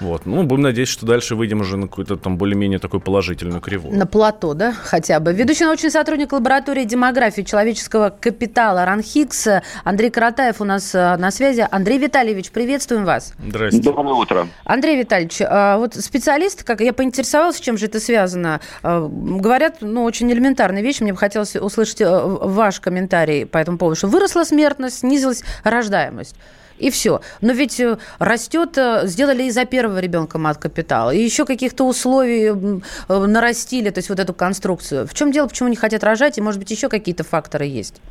Вот. 0.00 0.26
Ну, 0.26 0.42
будем 0.42 0.62
надеяться, 0.62 0.94
что 0.94 1.06
дальше 1.06 1.34
выйдем 1.34 1.60
уже 1.60 1.76
на 1.76 1.88
какую-то 1.88 2.16
там 2.16 2.36
более-менее 2.36 2.78
такую 2.78 3.00
положительную 3.00 3.60
кривую. 3.60 3.96
На 3.96 4.06
плато, 4.06 4.54
да, 4.54 4.72
хотя 4.72 5.20
бы. 5.20 5.32
Ведущий 5.32 5.64
научный 5.64 5.90
сотрудник 5.90 6.32
лаборатории 6.32 6.84
демографии 6.84 7.42
человеческого 7.42 8.10
капитала 8.10 8.84
РАНХИКС 8.84 9.48
Андрей 9.84 10.10
Каратаев 10.10 10.60
у 10.60 10.64
нас 10.64 10.94
э, 10.94 11.16
на 11.16 11.30
связи. 11.30 11.66
Андрей 11.70 11.98
Витальевич, 11.98 12.50
приветствуем 12.50 13.04
вас. 13.04 13.34
Здрасте. 13.46 13.80
Доброе 13.80 14.14
утро. 14.14 14.48
Андрей 14.64 14.98
Витальевич, 14.98 15.40
а 15.42 15.78
вот 15.78 15.94
специалисты, 15.94 16.64
как 16.64 16.80
я 16.80 16.92
поинтересовалась, 16.92 17.56
с 17.56 17.60
чем 17.60 17.78
же 17.78 17.86
это 17.86 18.00
связано, 18.00 18.60
а, 18.82 19.06
говорят, 19.08 19.78
ну, 19.80 20.04
очень 20.04 20.30
элементарные 20.32 20.82
вещи. 20.82 21.02
Мне 21.02 21.12
бы 21.12 21.18
хотелось 21.18 21.56
услышать 21.56 22.00
э, 22.00 22.15
ваш 22.24 22.80
комментарий 22.80 23.46
по 23.46 23.58
этому 23.58 23.78
поводу, 23.78 23.96
что 23.96 24.08
выросла 24.08 24.44
смертность, 24.44 24.98
снизилась 24.98 25.42
рождаемость. 25.64 26.36
И 26.78 26.90
все. 26.90 27.20
Но 27.40 27.52
ведь 27.52 27.80
э, 27.80 27.96
растет, 28.18 28.76
э, 28.76 29.06
сделали 29.06 29.44
из-за 29.44 29.64
первого 29.64 29.98
ребенка 29.98 30.38
мат 30.38 30.58
капитал. 30.58 31.10
И 31.10 31.18
еще 31.18 31.46
каких-то 31.46 31.84
условий 31.84 32.48
э, 32.48 33.26
нарастили, 33.26 33.90
то 33.90 33.98
есть 33.98 34.10
вот 34.10 34.20
эту 34.20 34.34
конструкцию. 34.34 35.06
В 35.06 35.14
чем 35.14 35.32
дело, 35.32 35.48
почему 35.48 35.68
не 35.68 35.76
хотят 35.76 36.04
рожать? 36.04 36.36
И, 36.36 36.42
может 36.42 36.60
быть, 36.60 36.70
еще 36.70 36.88
какие-то 36.88 37.24
факторы 37.24 37.64
есть? 37.64 38.02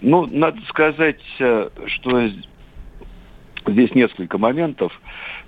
Ну, 0.00 0.26
надо 0.26 0.58
сказать, 0.68 1.20
что 1.36 2.28
здесь 3.66 3.94
несколько 3.94 4.38
моментов. 4.38 4.92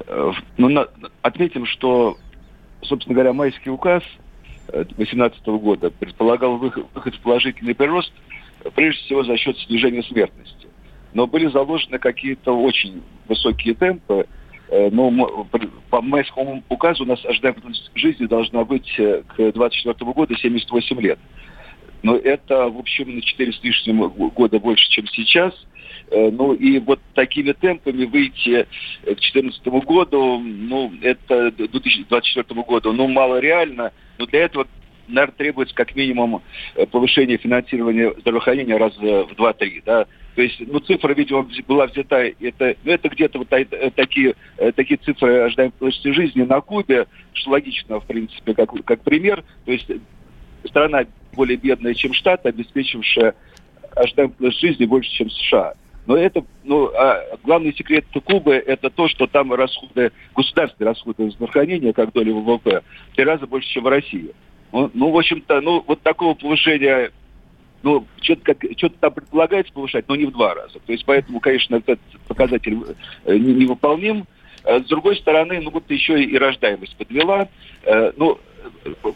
Э, 0.06 0.32
Ну, 0.56 0.86
отметим, 1.22 1.66
что, 1.66 2.18
собственно 2.82 3.14
говоря, 3.14 3.32
майский 3.32 3.70
указ 3.70 4.02
2018 4.72 5.46
года 5.46 5.90
предполагал 5.90 6.56
выход, 6.56 6.86
в 6.94 7.20
положительный 7.20 7.74
прирост, 7.74 8.12
прежде 8.74 9.02
всего 9.04 9.24
за 9.24 9.36
счет 9.36 9.58
снижения 9.58 10.02
смертности. 10.02 10.68
Но 11.14 11.26
были 11.26 11.46
заложены 11.46 11.98
какие-то 11.98 12.52
очень 12.52 13.02
высокие 13.28 13.74
темпы. 13.74 14.26
Э, 14.68 14.88
Но 14.90 15.46
по 15.90 16.00
майскому 16.00 16.62
указу 16.68 17.04
у 17.04 17.06
нас 17.06 17.22
ожидаемость 17.24 17.90
жизни 17.94 18.26
должна 18.26 18.64
быть 18.64 18.90
э, 18.98 19.22
к 19.28 19.36
2024 19.36 20.12
году 20.12 20.34
78 20.34 21.00
лет. 21.00 21.18
Но 22.02 22.16
это, 22.16 22.68
в 22.68 22.78
общем, 22.78 23.14
на 23.14 23.20
4 23.20 23.52
с 23.52 23.62
лишним 23.62 24.08
года 24.08 24.58
больше, 24.58 24.88
чем 24.88 25.06
сейчас. 25.08 25.54
Э, 26.12 26.30
Ну 26.30 26.52
и 26.52 26.78
вот 26.78 27.00
такими 27.14 27.52
темпами 27.52 28.04
выйти 28.04 28.66
к 29.02 29.06
2014 29.06 29.66
году, 29.84 30.38
ну, 30.38 30.92
это 31.00 31.50
к 31.50 31.56
2024 31.56 32.62
году, 32.62 32.92
ну, 32.92 33.08
мало 33.08 33.40
реально. 33.40 33.92
Но 34.18 34.26
для 34.26 34.40
этого, 34.44 34.66
наверное, 35.08 35.34
требуется 35.34 35.74
как 35.74 35.96
минимум 35.96 36.42
э, 36.74 36.86
повышение 36.86 37.38
финансирования 37.38 38.12
здравоохранения 38.20 38.76
раз 38.76 38.94
в 38.98 39.32
2-3, 39.32 39.82
да. 39.86 40.06
То 40.34 40.42
есть, 40.42 40.60
ну, 40.60 40.80
цифра, 40.80 41.14
видимо, 41.14 41.48
была 41.66 41.86
взята, 41.86 42.24
это, 42.40 42.76
ну, 42.84 42.92
это 42.92 43.08
где-то 43.08 43.38
вот 43.38 43.48
э, 43.50 43.90
такие, 43.96 44.34
такие 44.76 44.98
цифры 44.98 45.40
ожидаемой 45.40 45.72
продолжительности 45.72 46.20
жизни 46.20 46.42
на 46.42 46.60
Кубе, 46.60 47.06
что 47.32 47.50
логично, 47.52 48.00
в 48.00 48.06
принципе, 48.06 48.54
как, 48.54 48.70
как 48.84 49.00
пример. 49.02 49.44
То 49.64 49.72
есть 49.72 49.90
страна 50.66 51.04
более 51.32 51.56
бедная, 51.56 51.94
чем 51.94 52.12
Штаты, 52.12 52.50
обеспечившая 52.50 53.34
ожидаемую 53.96 54.36
продолжительность 54.36 54.78
жизни 54.78 54.86
больше, 54.86 55.10
чем 55.10 55.30
США. 55.30 55.74
Но 56.06 56.16
это, 56.16 56.44
ну, 56.64 56.86
а 56.94 57.38
главный 57.44 57.74
секрет 57.74 58.04
Кубы– 58.24 58.54
это 58.66 58.90
то, 58.90 59.08
что 59.08 59.26
там 59.26 59.52
расходы, 59.52 60.10
государственные 60.34 60.88
расходы 60.90 61.32
на 61.38 61.92
как 61.92 62.12
доля 62.12 62.32
ВВП, 62.32 62.82
в 63.12 63.14
три 63.14 63.24
раза 63.24 63.46
больше, 63.46 63.68
чем 63.68 63.84
в 63.84 63.88
России. 63.88 64.32
Ну, 64.72 64.90
ну, 64.94 65.10
в 65.10 65.18
общем-то, 65.18 65.60
ну, 65.60 65.84
вот 65.86 66.00
такого 66.02 66.34
повышения, 66.34 67.12
ну, 67.82 68.06
что-то, 68.20 68.56
что-то 68.76 68.96
там 68.98 69.12
предполагается 69.12 69.72
повышать, 69.72 70.06
но 70.08 70.16
не 70.16 70.24
в 70.24 70.32
два 70.32 70.54
раза. 70.54 70.80
То 70.80 70.92
есть, 70.92 71.04
поэтому, 71.04 71.38
конечно, 71.40 71.76
этот 71.76 72.00
показатель 72.26 72.78
э, 73.24 73.36
не- 73.36 73.54
невыполним. 73.54 74.24
Э, 74.64 74.80
С 74.80 74.86
другой 74.86 75.16
стороны, 75.16 75.60
ну, 75.60 75.70
вот 75.70 75.88
еще 75.90 76.20
и 76.22 76.36
рождаемость 76.36 76.96
подвела. 76.96 77.48
Э, 77.84 78.12
Ну, 78.16 78.38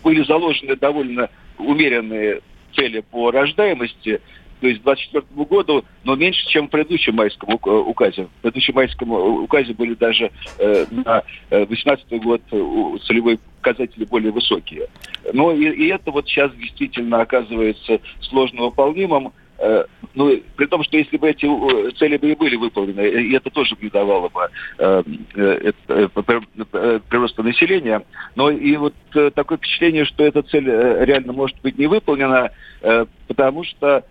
были 0.04 0.22
заложены 0.24 0.76
довольно 0.76 1.30
умеренные 1.58 2.42
цели 2.74 3.00
по 3.00 3.30
рождаемости, 3.30 4.20
то 4.60 4.68
есть 4.68 4.80
к 4.80 4.84
2024 4.84 5.44
году, 5.44 5.84
но 6.04 6.16
меньше, 6.16 6.46
чем 6.48 6.68
в 6.68 6.70
предыдущем 6.70 7.14
майском 7.14 7.50
э, 7.50 7.70
указе. 7.70 8.28
В 8.38 8.42
предыдущем 8.42 8.74
майском 8.74 9.12
э, 9.12 9.16
указе 9.16 9.74
были 9.74 9.94
даже 9.94 10.30
э, 10.58 10.86
на 10.90 11.22
2018 11.50 12.22
год 12.22 12.40
э, 12.50 12.56
у- 12.56 12.98
целевые 12.98 13.38
показатели 13.60 14.04
более 14.04 14.32
высокие. 14.32 14.88
Но 15.32 15.52
и, 15.52 15.64
и 15.64 15.88
это 15.88 16.10
вот 16.10 16.26
сейчас 16.28 16.52
действительно 16.54 17.20
оказывается 17.20 18.00
сложно 18.20 18.62
выполнимым. 18.62 19.32
ну, 20.14 20.40
при 20.56 20.66
том, 20.66 20.84
что 20.84 20.98
если 20.98 21.16
бы 21.16 21.30
эти 21.30 21.46
цели 21.96 22.16
бы 22.18 22.30
и 22.30 22.36
были 22.36 22.56
выполнены, 22.56 23.00
и 23.08 23.32
это 23.34 23.50
тоже 23.50 23.74
не 23.80 23.88
давало 23.88 24.28
бы 24.28 24.48
э, 24.78 25.02
э, 25.34 26.08
прироста 27.08 27.42
населения, 27.42 28.02
но 28.36 28.50
и 28.50 28.76
вот 28.76 28.94
такое 29.34 29.58
впечатление, 29.58 30.04
что 30.04 30.24
эта 30.24 30.42
цель 30.42 30.66
реально 30.66 31.32
может 31.32 31.60
быть 31.62 31.76
не 31.78 31.86
выполнена, 31.86 32.50
потому 33.26 33.64
что 33.64 34.04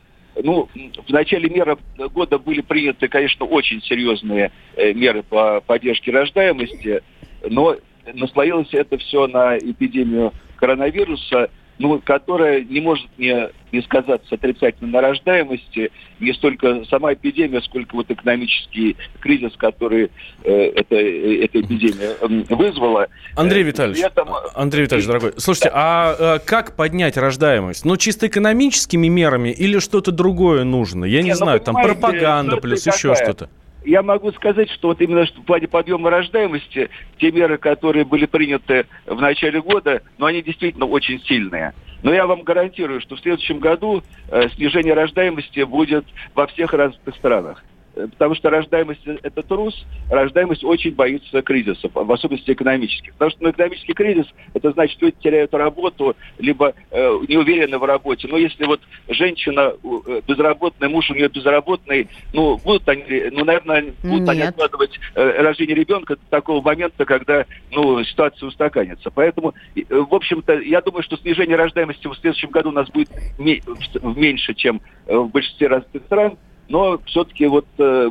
ну, 0.43 0.69
в 1.08 1.12
начале 1.12 1.50
меры 1.50 1.78
года 2.13 2.38
были 2.38 2.62
приняты, 2.62 3.08
конечно, 3.08 3.45
очень 3.45 3.82
серьезные 3.82 4.52
э, 4.76 4.93
меры 4.93 5.24
по 5.24 5.62
поддержке 5.62 6.12
рождаемости, 6.12 7.02
но 7.50 7.78
наслоилось 8.13 8.74
это 8.74 8.98
все 8.98 9.28
на 9.28 9.58
эпидемию 9.58 10.34
коронавируса– 10.58 11.50
ну, 11.78 12.00
которая 12.00 12.62
не 12.62 12.80
может 12.80 13.08
не, 13.17 13.50
не 13.76 13.82
сказаться 13.82 14.36
отрицательно 14.36 14.92
на 14.92 15.02
рождаемости, 15.02 15.92
не 16.20 16.34
столько 16.34 16.86
сама 16.86 17.14
эпидемия, 17.14 17.62
сколько 17.62 17.96
вот 17.96 18.10
экономический 18.10 18.96
кризис, 19.20 19.52
который 19.58 20.12
э, 20.44 20.72
это, 20.76 20.96
э, 20.96 21.44
эта 21.44 21.62
эпидемия 21.62 22.16
э, 22.22 22.56
вызвала. 22.56 23.08
Андрей 23.36 23.64
э, 23.64 23.68
Витальевич, 23.68 24.04
этом... 24.04 24.30
Андрей 24.54 24.84
Витальевич, 24.84 25.08
дорогой, 25.08 25.34
слушайте, 25.38 25.70
а, 25.74 26.16
а 26.20 26.40
как 26.40 26.76
поднять 26.76 27.18
рождаемость? 27.18 27.86
Ну, 27.86 27.98
чисто 27.98 28.28
экономическими 28.28 29.08
мерами 29.08 29.50
или 29.50 29.80
что-то 29.80 30.12
другое 30.12 30.64
нужно? 30.64 31.06
Я 31.06 31.20
не, 31.20 31.26
не 31.26 31.32
ну, 31.32 31.38
знаю, 31.38 31.60
там 31.60 31.76
пропаганда 31.76 32.58
плюс 32.58 32.86
еще 32.86 33.14
что-то 33.16 33.50
я 33.86 34.02
могу 34.02 34.32
сказать, 34.32 34.70
что 34.72 34.90
вот 34.90 35.02
именно 35.02 35.26
в 35.26 35.46
плане 35.46 35.68
подъема 35.68 36.10
рождаемости, 36.10 36.90
те 37.20 37.32
меры, 37.32 37.58
которые 37.58 38.04
были 38.04 38.26
приняты 38.26 38.88
в 39.06 39.22
начале 39.22 39.62
года, 39.62 40.02
ну, 40.18 40.26
они 40.26 40.42
действительно 40.42 40.86
очень 40.86 41.22
сильные. 41.22 41.74
Но 42.06 42.13
я 42.13 42.28
вам 42.28 42.44
гарантирую, 42.44 43.02
что 43.02 43.15
в 43.15 43.20
следующем 43.20 43.58
году 43.58 44.04
э, 44.30 44.48
снижение 44.50 44.94
рождаемости 44.94 45.62
будет 45.62 46.06
во 46.36 46.46
всех 46.46 46.72
развитых 46.72 47.15
странах. 47.15 47.63
Э, 47.95 48.08
потому 48.08 48.36
что 48.36 48.49
рождаемость– 48.49 49.01
это 49.23 49.41
трус, 49.41 49.86
рождаемость 50.10 50.63
очень 50.63 50.93
боится 50.93 51.41
кризисов, 51.41 51.91
в 51.93 52.12
особенности 52.12 52.51
экономических. 52.51 53.13
Потому 53.13 53.31
что 53.31 53.43
ну, 53.43 53.51
экономический 53.51 53.93
кризис– 53.93 54.25
это 54.53 54.71
значит, 54.71 55.01
люди 55.01 55.15
теряют 55.21 55.53
работу, 55.53 56.15
либо 56.38 56.73
э, 56.91 57.19
не 57.27 57.38
уверены 57.38 57.77
в 57.77 57.84
работе. 57.84 58.27
Но 58.27 58.38
если 58.38 58.65
вот 58.65 58.81
женщина 59.08 59.73
э, 59.84 60.21
безработная, 60.27 60.89
муж 60.89 61.10
у 61.10 61.13
нее 61.13 61.29
безработный, 61.29 62.10
ну, 62.34 62.58
будут 62.58 62.88
они, 62.89 63.03
ну, 63.31 63.45
наверное, 63.45 63.93
будут 64.03 64.21
Нет. 64.21 64.29
они 64.29 64.41
откладывать 64.41 64.99
э, 65.15 65.41
рождение 65.41 65.75
ребенка 65.75 66.15
до 66.15 66.21
такого 66.29 66.62
момента, 66.62 67.05
когда, 67.05 67.45
ну, 67.71 68.03
ситуация 68.03 68.47
устаканится. 68.47 69.10
Поэтому, 69.12 69.53
э, 69.75 69.81
в 69.89 70.13
общем-то, 70.13 70.60
я 70.60 70.81
думаю, 70.81 71.03
что 71.03 71.17
снижение 71.17 71.55
рождаемости 71.55 72.08
в 72.08 72.15
следующем 72.15 72.49
году 72.49 72.69
у 72.69 72.73
нас 72.73 72.89
будет 72.89 73.10
меньше, 73.38 74.53
чем 74.53 74.81
в 75.05 75.27
большинстве 75.27 75.67
развитых 75.67 76.03
стран 76.05 76.38
но 76.67 76.99
все-таки 77.06 77.47
вот 77.47 77.65
э, 77.78 78.10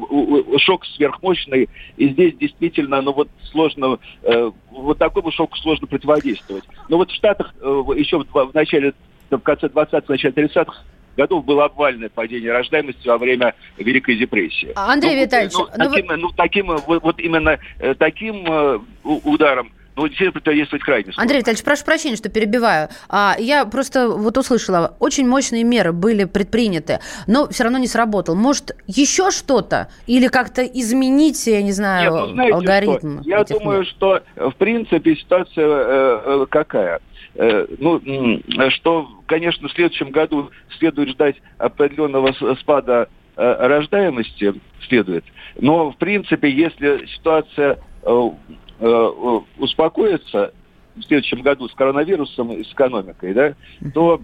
шок 0.58 0.84
сверхмощный, 0.86 1.68
и 1.96 2.08
здесь 2.08 2.34
действительно, 2.36 3.00
ну 3.02 3.12
вот 3.12 3.28
сложно, 3.50 3.98
э, 4.22 4.50
вот 4.70 4.98
такому 4.98 5.30
шоку 5.32 5.56
сложно 5.58 5.86
противодействовать. 5.86 6.64
Но 6.88 6.98
вот 6.98 7.10
в 7.10 7.14
Штатах 7.14 7.54
э, 7.60 7.66
еще 7.96 8.18
в, 8.18 8.24
в 8.32 8.54
начале, 8.54 8.94
в 9.30 9.38
конце 9.38 9.66
20-х, 9.66 10.04
начале 10.08 10.34
30-х 10.34 10.82
годов 11.16 11.44
было 11.44 11.64
обвальное 11.64 12.08
падение 12.08 12.52
рождаемости 12.52 13.06
во 13.06 13.18
время 13.18 13.54
Великой 13.76 14.16
депрессии. 14.16 14.72
Андрей 14.74 15.16
ну, 15.16 15.22
Витальевич, 15.22 15.52
ну, 15.54 15.68
ну, 15.76 15.90
таким, 15.90 16.06
ну, 16.06 16.30
таким, 16.30 16.66
вот, 16.66 17.02
вот 17.02 17.18
именно 17.20 17.58
э, 17.78 17.94
таким 17.94 18.44
э, 18.46 18.78
ударом 19.02 19.72
ну, 19.96 20.09
действительно 20.09 20.33
противодействовать 20.33 20.83
крайне 20.83 21.04
сложно. 21.04 21.22
Андрей 21.22 21.38
Витальевич, 21.38 21.64
прошу 21.64 21.85
прощения, 21.85 22.16
что 22.16 22.28
перебиваю. 22.28 22.88
А, 23.09 23.37
я 23.38 23.64
просто 23.64 24.09
вот 24.09 24.37
услышала, 24.37 24.96
очень 24.98 25.26
мощные 25.26 25.62
меры 25.62 25.92
были 25.92 26.24
предприняты, 26.24 27.00
но 27.26 27.48
все 27.48 27.64
равно 27.64 27.78
не 27.78 27.87
сработал. 27.87 28.35
Может, 28.35 28.76
еще 28.87 29.30
что-то? 29.30 29.88
Или 30.07 30.26
как-то 30.26 30.64
изменить, 30.64 31.46
я 31.46 31.62
не 31.62 31.72
знаю, 31.72 32.12
Нет, 32.12 32.20
ну, 32.20 32.33
знаете 32.33 32.54
алгоритм? 32.54 33.20
Что? 33.20 33.30
Я 33.30 33.44
думаю, 33.44 33.78
мер? 33.80 33.87
что, 33.87 34.22
в 34.37 34.54
принципе, 34.57 35.16
ситуация 35.16 35.66
э, 35.66 36.20
э, 36.24 36.46
какая? 36.50 37.00
Э, 37.37 37.66
ну, 37.78 38.00
что, 38.70 39.09
конечно, 39.26 39.68
в 39.68 39.72
следующем 39.72 40.11
году 40.11 40.50
следует 40.78 41.11
ждать 41.11 41.37
определенного 41.59 42.33
спада 42.61 43.09
э, 43.37 43.66
рождаемости, 43.66 44.54
следует. 44.88 45.24
Но, 45.61 45.92
в 45.92 45.96
принципе, 45.96 46.50
если 46.50 47.07
ситуация 47.07 47.78
э, 48.80 48.87
Э, 48.87 49.40
успокоится 49.58 50.52
в 50.96 51.02
следующем 51.02 51.42
году 51.42 51.68
с 51.68 51.74
коронавирусом 51.74 52.52
и 52.52 52.64
с 52.64 52.72
экономикой, 52.72 53.34
да, 53.34 53.54
то 53.92 54.20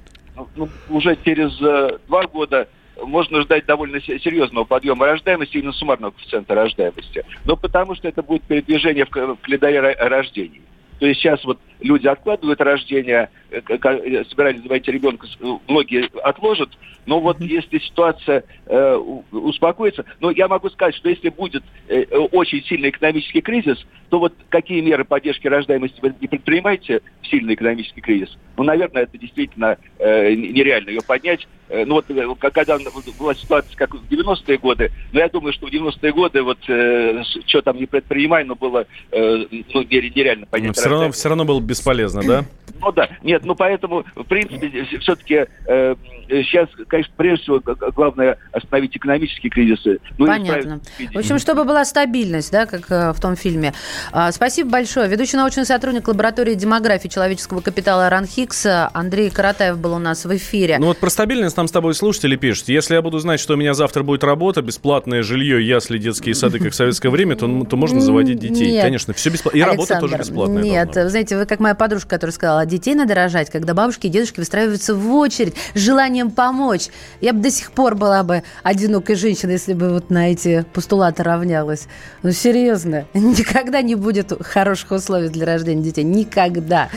ну, 0.56 0.68
уже 0.88 1.16
через 1.24 1.60
э, 1.60 1.98
два 2.08 2.26
года 2.26 2.68
можно 3.02 3.42
ждать 3.42 3.66
довольно 3.66 4.00
серьезного 4.00 4.64
подъема 4.64 5.06
рождаемости, 5.06 5.56
именно 5.56 5.72
суммарного 5.72 6.10
коэффициента 6.12 6.54
рождаемости. 6.54 7.24
Но 7.44 7.56
потому 7.56 7.94
что 7.94 8.08
это 8.08 8.22
будет 8.22 8.42
передвижение 8.42 9.04
в 9.04 9.10
календаре 9.10 9.80
рождений. 9.80 10.62
То 11.00 11.06
есть 11.06 11.20
сейчас 11.20 11.42
вот 11.44 11.58
люди 11.80 12.06
откладывают 12.06 12.60
рождение, 12.60 13.30
э, 13.50 13.60
э, 13.66 14.24
собирались 14.26 14.62
заводить 14.62 14.86
ребенка, 14.88 15.26
многие 15.66 16.08
отложат, 16.22 16.68
но 17.06 17.20
вот 17.20 17.40
если 17.40 17.78
ситуация 17.78 18.44
э, 18.66 18.94
успокоится, 19.32 20.04
но 20.20 20.30
я 20.30 20.46
могу 20.46 20.68
сказать, 20.68 20.94
что 20.94 21.08
если 21.08 21.30
будет 21.30 21.64
э, 21.88 22.04
очень 22.04 22.62
сильный 22.64 22.90
экономический 22.90 23.40
кризис, 23.40 23.78
то 24.10 24.18
вот 24.18 24.34
какие 24.50 24.82
меры 24.82 25.04
поддержки 25.04 25.48
рождаемости 25.48 25.98
вы 26.02 26.14
не 26.20 26.28
предпринимаете 26.28 27.00
в 27.22 27.26
сильный 27.26 27.54
экономический 27.54 28.02
кризис, 28.02 28.36
ну, 28.58 28.64
наверное, 28.64 29.04
это 29.04 29.16
действительно 29.16 29.78
э, 29.98 30.34
нереально 30.34 30.90
ее 30.90 31.00
поднять. 31.06 31.48
Э, 31.70 31.84
ну, 31.84 31.94
вот 31.94 32.10
э, 32.10 32.34
когда 32.52 32.78
была 33.18 33.34
ситуация, 33.34 33.76
как 33.76 33.94
в 33.94 34.02
90-е 34.10 34.58
годы, 34.58 34.90
но 35.12 35.20
я 35.20 35.28
думаю, 35.28 35.52
что 35.52 35.66
в 35.66 35.70
90-е 35.70 36.12
годы 36.12 36.42
вот 36.42 36.58
э, 36.68 37.22
что 37.46 37.62
там 37.62 37.76
не 37.76 37.86
предпринимай, 37.86 38.44
но 38.44 38.56
было 38.56 38.86
э, 39.12 39.44
ну, 39.72 39.82
нереально 39.82 40.46
поднять. 40.46 40.76
Все 40.76 40.88
равно, 40.88 41.12
все 41.12 41.28
равно 41.28 41.44
было 41.44 41.60
бесполезно, 41.60 42.22
да? 42.24 42.44
Ну 42.80 42.92
да, 42.92 43.08
нет, 43.22 43.44
ну 43.44 43.54
поэтому, 43.54 44.04
в 44.16 44.24
принципе, 44.24 44.84
все-таки 44.98 45.46
э, 45.66 45.94
сейчас, 46.30 46.68
конечно, 46.88 47.12
прежде 47.16 47.42
всего, 47.42 47.62
главное 47.94 48.38
остановить 48.52 48.96
экономические 48.96 49.50
кризисы. 49.50 49.98
Ну, 50.18 50.26
Понятно. 50.26 50.80
В 51.12 51.18
общем, 51.18 51.38
чтобы 51.38 51.64
была 51.64 51.84
стабильность, 51.84 52.52
да, 52.52 52.66
как 52.66 52.90
э, 52.90 53.12
в 53.12 53.20
том 53.20 53.36
фильме. 53.36 53.72
А, 54.12 54.32
спасибо 54.32 54.70
большое. 54.70 55.08
Ведущий 55.08 55.36
научный 55.36 55.64
сотрудник 55.64 56.06
лаборатории 56.08 56.54
демографии 56.54 57.08
человеческого 57.08 57.60
капитала 57.60 58.08
РАНХИКС 58.08 58.66
Андрей 58.92 59.30
Каратаев 59.30 59.78
был 59.78 59.94
у 59.94 59.98
нас 59.98 60.24
в 60.24 60.36
эфире. 60.36 60.76
Ну 60.78 60.86
вот 60.86 60.98
про 60.98 61.10
стабильность 61.10 61.56
нам 61.56 61.68
с 61.68 61.72
тобой 61.72 61.94
слушатели 61.94 62.36
пишут. 62.36 62.68
Если 62.68 62.94
я 62.94 63.02
буду 63.02 63.18
знать, 63.18 63.40
что 63.40 63.54
у 63.54 63.56
меня 63.56 63.74
завтра 63.74 64.02
будет 64.02 64.24
работа, 64.24 64.62
бесплатное 64.62 65.22
жилье, 65.22 65.66
ясли, 65.66 65.98
детские 65.98 66.34
сады, 66.34 66.58
как 66.58 66.72
в 66.72 66.74
советское 66.74 67.10
время, 67.10 67.36
то, 67.36 67.64
то 67.64 67.76
можно 67.76 68.00
заводить 68.00 68.38
детей. 68.38 68.72
Нет. 68.72 68.84
Конечно, 68.84 69.14
все 69.14 69.30
бесплатно. 69.30 69.58
И 69.58 69.60
Александр, 69.60 69.92
работа 69.92 70.00
тоже 70.00 70.18
бесплатная. 70.18 70.62
Нет, 70.62 70.86
должна. 70.92 71.08
знаете, 71.08 71.36
вы 71.36 71.46
как 71.46 71.60
моя 71.60 71.74
подружка, 71.74 72.08
которая 72.08 72.32
сказала, 72.32 72.66
детей 72.66 72.94
надо 72.94 73.14
рожать, 73.14 73.50
когда 73.50 73.74
бабушки 73.74 74.06
и 74.06 74.10
дедушки 74.10 74.40
выстраиваются 74.40 74.94
в 74.94 75.14
очередь 75.14 75.54
с 75.74 75.78
желанием 76.20 76.30
помочь. 76.30 76.88
Я 77.20 77.32
бы 77.32 77.40
до 77.40 77.50
сих 77.50 77.72
пор 77.72 77.94
была 77.94 78.22
бы 78.22 78.42
одинокой 78.62 79.16
женщиной, 79.16 79.54
если 79.54 79.74
бы 79.74 79.90
вот 79.90 80.10
на 80.10 80.30
эти 80.30 80.64
постулаты 80.72 81.22
равнялась. 81.22 81.86
Ну, 82.22 82.32
серьезно, 82.32 83.06
никогда 83.14 83.82
не 83.82 83.94
будет 83.94 84.32
хороших 84.44 84.92
условий 84.92 85.28
для 85.28 85.46
рождения 85.46 85.82
детей. 85.82 86.04
Никогда. 86.04 86.88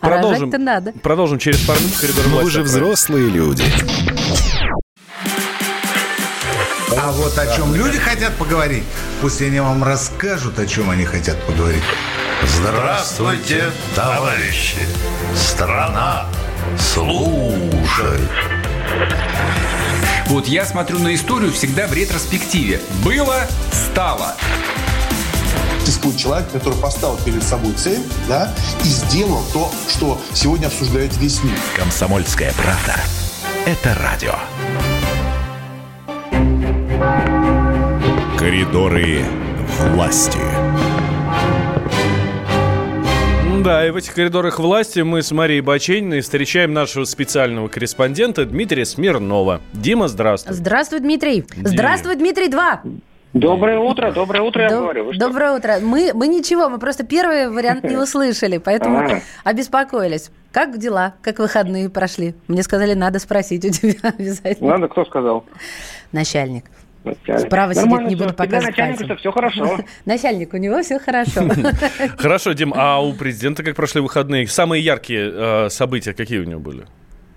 А 0.00 0.08
продолжим, 0.08 0.50
надо. 0.50 0.92
Продолжим 1.02 1.38
через 1.38 1.60
пару 1.60 1.80
минут 1.80 1.96
коридор 1.96 2.24
Мы 2.28 2.44
уже 2.44 2.62
взрослые 2.62 3.28
люди. 3.28 3.64
А 6.98 7.12
вот 7.12 7.38
о 7.38 7.56
чем 7.56 7.74
люди 7.74 7.98
хотят 7.98 8.34
поговорить, 8.34 8.84
пусть 9.20 9.40
они 9.42 9.60
вам 9.60 9.84
расскажут, 9.84 10.58
о 10.58 10.66
чем 10.66 10.90
они 10.90 11.04
хотят 11.04 11.36
поговорить. 11.46 11.82
Здравствуйте, 12.42 13.64
товарищи! 13.94 14.78
Страна 15.34 16.26
слушай! 16.78 18.65
Вот 20.26 20.48
я 20.48 20.66
смотрю 20.66 20.98
на 20.98 21.14
историю 21.14 21.52
всегда 21.52 21.86
в 21.86 21.92
ретроспективе. 21.92 22.80
Было, 23.04 23.46
стало. 23.70 24.34
Существует 25.84 26.16
человек, 26.16 26.50
который 26.50 26.76
поставил 26.78 27.16
перед 27.24 27.42
собой 27.44 27.72
цель, 27.74 28.02
да, 28.28 28.52
и 28.82 28.88
сделал 28.88 29.42
то, 29.52 29.70
что 29.88 30.20
сегодня 30.34 30.66
обсуждает 30.66 31.16
весь 31.18 31.42
мир. 31.44 31.54
Комсомольская 31.76 32.52
правда. 32.54 32.96
Это 33.66 33.94
радио. 33.94 34.34
Коридоры 38.36 39.24
власти. 39.92 40.65
Да, 43.66 43.84
и 43.84 43.90
в 43.90 43.96
этих 43.96 44.14
коридорах 44.14 44.60
власти 44.60 45.00
мы 45.00 45.22
с 45.22 45.32
Марией 45.32 45.60
Бачениной 45.60 46.20
встречаем 46.20 46.72
нашего 46.72 47.02
специального 47.02 47.66
корреспондента 47.66 48.44
Дмитрия 48.44 48.84
Смирнова. 48.84 49.60
Дима, 49.72 50.06
здравствуй. 50.06 50.54
Здравствуй, 50.54 51.00
Дмитрий. 51.00 51.40
Ди... 51.40 51.66
Здравствуй, 51.66 52.14
Дмитрий 52.14 52.46
2. 52.46 52.82
Доброе 53.32 53.80
утро, 53.80 54.12
доброе 54.12 54.42
утро, 54.42 54.62
я 54.62 54.68
Доб- 54.68 54.82
говорю. 54.82 55.04
Вы 55.06 55.14
что? 55.14 55.26
Доброе 55.26 55.56
утро. 55.56 55.78
Мы, 55.82 56.12
мы 56.14 56.28
ничего, 56.28 56.68
мы 56.68 56.78
просто 56.78 57.04
первый 57.04 57.50
вариант 57.50 57.82
не 57.82 57.96
услышали, 58.00 58.58
поэтому 58.58 58.98
А. 59.00 59.20
обеспокоились. 59.42 60.30
Как 60.52 60.78
дела? 60.78 61.14
Как 61.20 61.40
выходные 61.40 61.90
прошли? 61.90 62.36
Мне 62.46 62.62
сказали, 62.62 62.94
надо 62.94 63.18
спросить 63.18 63.64
у 63.64 63.70
тебя 63.70 64.10
обязательно. 64.16 64.74
Надо, 64.74 64.86
кто 64.86 65.04
сказал? 65.06 65.44
Начальник. 66.12 66.66
Справа 67.38 67.74
сидит, 67.74 67.86
Нормально 67.88 68.08
не 68.08 68.14
всё. 68.14 68.24
буду 68.24 68.28
Всегда 68.34 68.44
показывать 68.44 68.76
начальнику, 68.76 68.98
пальцем. 68.98 69.06
что 69.06 69.16
все 69.16 69.32
хорошо. 69.32 69.78
Начальник, 70.04 70.54
у 70.54 70.56
него 70.56 70.82
все 70.82 70.98
хорошо. 70.98 71.42
Хорошо, 72.18 72.52
Дим, 72.52 72.72
а 72.76 73.00
у 73.00 73.12
президента 73.14 73.62
как 73.62 73.76
прошли 73.76 74.00
выходные? 74.00 74.46
Самые 74.46 74.82
яркие 74.82 75.30
э, 75.32 75.68
события 75.70 76.12
какие 76.14 76.38
у 76.38 76.44
него 76.44 76.60
были? 76.60 76.84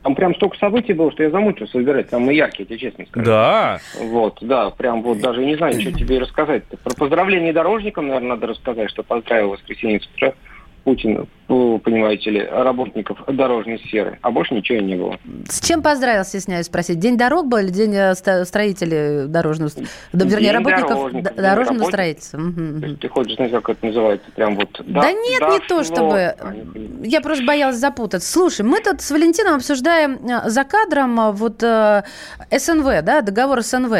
Там 0.03 0.15
прям 0.15 0.34
столько 0.36 0.57
событий 0.57 0.93
было, 0.93 1.11
что 1.11 1.24
я 1.24 1.30
замучился 1.30 1.78
выбирать. 1.78 2.09
Самые 2.09 2.38
яркие, 2.38 2.65
я 2.70 2.78
тебе 2.78 2.89
честно 2.89 3.05
скажу. 3.05 3.26
Да. 3.26 3.80
Вот, 4.01 4.38
да, 4.41 4.70
прям 4.70 5.01
вот 5.03 5.20
даже 5.20 5.45
не 5.45 5.55
знаю, 5.57 5.80
что 5.80 5.91
тебе 5.91 6.20
рассказать. 6.20 6.63
Про 6.65 6.95
поздравления 6.95 7.51
дорожникам, 7.51 8.07
наверное, 8.07 8.30
надо 8.30 8.47
рассказать, 8.47 8.89
что 8.89 9.03
поздравил 9.03 9.49
воскресенье 9.49 9.99
Путина, 10.86 11.26
ну, 11.50 11.80
понимаете 11.80 12.30
ли, 12.30 12.43
работников 12.43 13.18
дорожной 13.28 13.80
сферы. 13.80 14.20
А 14.22 14.30
больше 14.30 14.54
ничего 14.54 14.80
не 14.80 14.95
было. 14.95 15.18
С 15.50 15.60
чем 15.62 15.82
поздравил, 15.82 16.24
стесняюсь 16.24 16.68
спросить? 16.68 17.00
День 17.00 17.18
дорог 17.18 17.47
был 17.47 17.58
или 17.58 17.70
день 17.70 17.95
э, 17.95 18.14
строителей 18.45 19.28
дорожного... 19.28 19.72
Да, 20.14 20.26
вернее, 20.26 20.39
День 20.39 20.52
работников 20.54 20.89
дорожников, 20.89 21.36
дорожного 21.36 21.58
работников. 21.58 21.88
строительства. 21.88 22.39
Ты 23.02 23.10
хочешь 23.10 23.36
знать, 23.36 23.52
как 23.52 23.70
это 23.70 23.86
называется? 23.86 24.32
Прям 24.36 24.56
вот... 24.56 24.82
Да, 24.86 25.12
нет, 25.12 25.41
не 25.41 25.60
то 25.68 25.84
чтобы. 25.84 26.36
Я 27.04 27.22
просто 27.22 27.43
боялась 27.43 27.78
запутаться. 27.78 28.32
Слушай, 28.32 28.62
мы 28.62 28.80
тут 28.82 29.02
с 29.02 29.10
Валентином 29.10 29.56
обсуждаем 29.56 30.20
э, 30.28 30.50
за 30.50 30.64
кадром 30.64 31.20
э, 31.20 31.32
вот 31.32 31.64
э, 31.64 32.04
СНВ, 32.52 33.02
да, 33.02 33.22
договор 33.22 33.64
СНВ. 33.64 33.93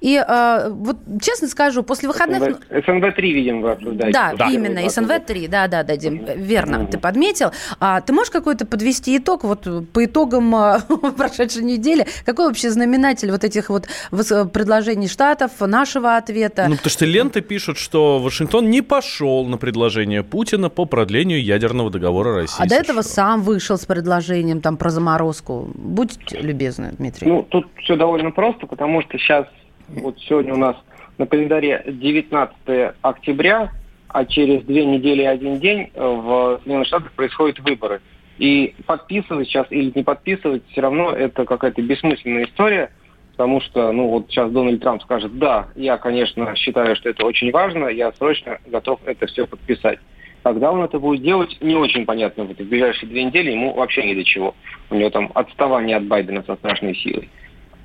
И 0.00 0.16
э, 0.16 0.68
вот 0.70 0.96
честно 1.22 1.46
скажу, 1.46 1.84
после 1.84 2.08
выходных... 2.08 2.42
СНВ-3, 2.70 3.20
видимо, 3.20 3.60
вы 3.60 3.70
обсуждаете. 3.70 4.12
Да, 4.12 4.48
именно, 4.50 4.80
СНВ-3, 4.80 5.48
да, 5.48 5.68
да, 5.68 5.84
да, 5.84 5.96
Дим, 5.96 6.24
верно, 6.36 6.88
ты 6.96 7.00
подметил. 7.02 7.52
А 7.80 8.00
ты 8.00 8.12
можешь 8.12 8.30
какой-то 8.30 8.66
подвести 8.66 9.16
итог 9.16 9.44
вот 9.44 9.66
по 9.92 10.04
итогам 10.04 10.54
э, 10.54 10.80
прошедшей 11.16 11.62
недели? 11.62 12.06
Какой 12.24 12.46
вообще 12.46 12.70
знаменатель 12.70 13.30
вот 13.30 13.44
этих 13.44 13.68
вот 13.68 13.86
выс- 14.10 14.48
предложений 14.48 15.08
Штатов, 15.08 15.52
нашего 15.60 16.16
ответа? 16.16 16.66
Ну, 16.68 16.76
потому 16.76 16.90
что 16.90 17.04
ленты 17.04 17.40
пишут, 17.40 17.78
что 17.78 18.18
Вашингтон 18.18 18.70
не 18.70 18.82
пошел 18.82 19.46
на 19.46 19.58
предложение 19.58 20.22
Путина 20.22 20.68
по 20.68 20.84
продлению 20.84 21.42
ядерного 21.42 21.90
договора 21.90 22.34
России. 22.34 22.62
А 22.62 22.68
до 22.68 22.74
этого 22.74 23.02
сам 23.02 23.42
вышел 23.42 23.76
с 23.76 23.84
предложением 23.86 24.60
там 24.60 24.76
про 24.76 24.90
заморозку. 24.90 25.70
Будьте 25.74 26.40
любезны, 26.40 26.92
Дмитрий. 26.98 27.28
Ну, 27.28 27.42
тут 27.42 27.66
все 27.82 27.96
довольно 27.96 28.30
просто, 28.30 28.66
потому 28.66 29.02
что 29.02 29.18
сейчас, 29.18 29.46
вот 29.88 30.18
сегодня 30.20 30.54
у 30.54 30.58
нас 30.58 30.76
на 31.18 31.26
календаре 31.26 31.82
19 31.86 32.94
октября, 33.02 33.72
а 34.16 34.24
через 34.24 34.62
две 34.62 34.86
недели 34.86 35.20
и 35.20 35.26
один 35.26 35.58
день 35.60 35.90
э, 35.92 36.00
в 36.02 36.58
Соединенных 36.62 36.86
Штатах 36.86 37.12
происходят 37.12 37.58
выборы. 37.58 38.00
И 38.38 38.74
подписывать 38.86 39.46
сейчас 39.46 39.66
или 39.68 39.92
не 39.94 40.04
подписывать, 40.04 40.62
все 40.70 40.80
равно 40.80 41.10
это 41.10 41.44
какая-то 41.44 41.82
бессмысленная 41.82 42.46
история, 42.46 42.90
потому 43.32 43.60
что, 43.60 43.92
ну, 43.92 44.08
вот 44.08 44.28
сейчас 44.30 44.50
Дональд 44.50 44.80
Трамп 44.80 45.02
скажет, 45.02 45.38
да, 45.38 45.68
я, 45.74 45.98
конечно, 45.98 46.56
считаю, 46.56 46.96
что 46.96 47.10
это 47.10 47.26
очень 47.26 47.50
важно, 47.50 47.88
я 47.88 48.10
срочно 48.12 48.58
готов 48.64 49.00
это 49.04 49.26
все 49.26 49.46
подписать. 49.46 49.98
Когда 50.42 50.72
он 50.72 50.82
это 50.82 50.98
будет 50.98 51.20
делать, 51.20 51.54
не 51.60 51.76
очень 51.76 52.06
понятно. 52.06 52.44
В 52.44 52.54
ближайшие 52.56 53.10
две 53.10 53.22
недели 53.22 53.50
ему 53.50 53.74
вообще 53.74 54.02
ни 54.02 54.14
до 54.14 54.24
чего. 54.24 54.54
У 54.88 54.94
него 54.94 55.10
там 55.10 55.30
отставание 55.34 55.98
от 55.98 56.06
Байдена 56.06 56.42
со 56.46 56.56
страшной 56.56 56.94
силой. 56.94 57.28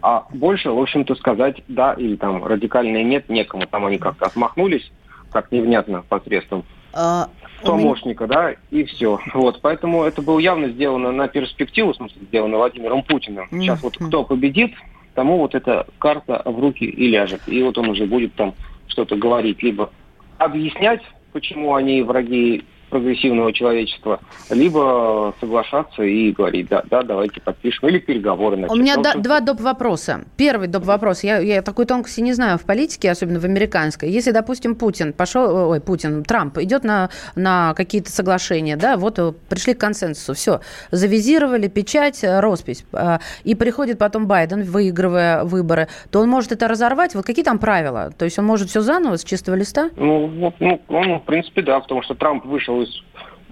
А 0.01 0.25
больше, 0.33 0.71
в 0.71 0.79
общем-то, 0.79 1.13
сказать 1.15 1.61
да 1.67 1.91
или 1.91 2.15
там 2.15 2.45
радикальное 2.45 3.03
нет 3.03 3.27
некому. 3.27 3.67
Там 3.67 3.85
они 3.85 3.97
как-то 3.97 4.27
отмахнулись, 4.27 4.89
так 5.31 5.51
невнятно 5.51 6.03
посредством 6.07 6.63
А, 6.93 7.29
помощника, 7.63 8.27
да, 8.27 8.55
и 8.69 8.83
все. 8.83 9.19
Вот, 9.33 9.59
поэтому 9.61 10.03
это 10.03 10.21
было 10.21 10.39
явно 10.39 10.69
сделано 10.69 11.11
на 11.11 11.27
перспективу, 11.27 11.93
в 11.93 11.95
смысле, 11.95 12.21
сделано 12.23 12.57
Владимиром 12.57 13.03
Путиным. 13.03 13.47
Сейчас 13.51 13.81
вот 13.81 13.97
кто 13.97 14.23
победит, 14.23 14.73
тому 15.15 15.37
вот 15.37 15.55
эта 15.55 15.87
карта 15.99 16.41
в 16.45 16.59
руки 16.59 16.85
и 16.85 17.07
ляжет. 17.07 17.41
И 17.47 17.61
вот 17.63 17.77
он 17.77 17.89
уже 17.89 18.05
будет 18.05 18.33
там 18.35 18.53
что-то 18.87 19.15
говорить, 19.15 19.61
либо 19.63 19.91
объяснять, 20.37 21.01
почему 21.33 21.75
они 21.75 22.01
враги 22.01 22.63
прогрессивного 22.91 23.51
человечества, 23.53 24.19
либо 24.51 25.33
соглашаться 25.39 26.03
и 26.03 26.31
говорить, 26.31 26.67
да, 26.67 26.83
да, 26.89 27.01
давайте 27.01 27.41
подпишем, 27.41 27.87
или 27.89 27.97
переговоры 27.99 28.57
У 28.57 28.59
начать. 28.59 28.77
меня 28.77 28.97
Ну, 28.97 29.03
да- 29.03 29.13
два 29.15 29.39
доп. 29.39 29.61
вопроса. 29.61 30.25
Первый 30.37 30.67
доп. 30.67 30.83
вопрос. 30.85 31.23
Я, 31.23 31.39
я 31.39 31.61
такой 31.61 31.85
тонкости 31.85 32.21
не 32.21 32.33
знаю 32.33 32.57
в 32.59 32.63
политике, 32.63 33.09
особенно 33.09 33.39
в 33.39 33.45
американской. 33.45 34.09
Если, 34.11 34.31
допустим, 34.31 34.75
Путин 34.75 35.13
пошел, 35.13 35.69
ой, 35.69 35.79
Путин, 35.79 36.23
Трамп 36.23 36.57
идет 36.59 36.83
на, 36.83 37.09
на 37.35 37.73
какие-то 37.75 38.11
соглашения, 38.11 38.75
да, 38.75 38.97
вот 38.97 39.17
э, 39.19 39.31
пришли 39.49 39.73
к 39.73 39.79
консенсусу, 39.79 40.33
все, 40.33 40.59
завизировали 40.91 41.67
печать, 41.67 42.23
э, 42.23 42.39
роспись, 42.41 42.85
э, 42.93 43.19
и 43.45 43.55
приходит 43.55 43.97
потом 43.97 44.27
Байден, 44.27 44.63
выигрывая 44.63 45.43
выборы, 45.45 45.87
то 46.11 46.19
он 46.19 46.29
может 46.29 46.51
это 46.51 46.67
разорвать. 46.67 47.15
Вот 47.15 47.25
какие 47.25 47.45
там 47.45 47.57
правила? 47.57 48.11
То 48.17 48.25
есть 48.25 48.37
он 48.37 48.45
может 48.45 48.69
все 48.69 48.81
заново 48.81 49.15
с 49.17 49.23
чистого 49.23 49.55
листа? 49.55 49.89
Ну, 49.95 50.27
вот, 50.27 50.55
ну, 50.59 50.81
он, 50.89 51.19
в 51.19 51.23
принципе, 51.23 51.61
да, 51.61 51.79
потому 51.79 52.01
что 52.03 52.15
Трамп 52.15 52.45
вышел 52.45 52.80
из, 52.81 53.03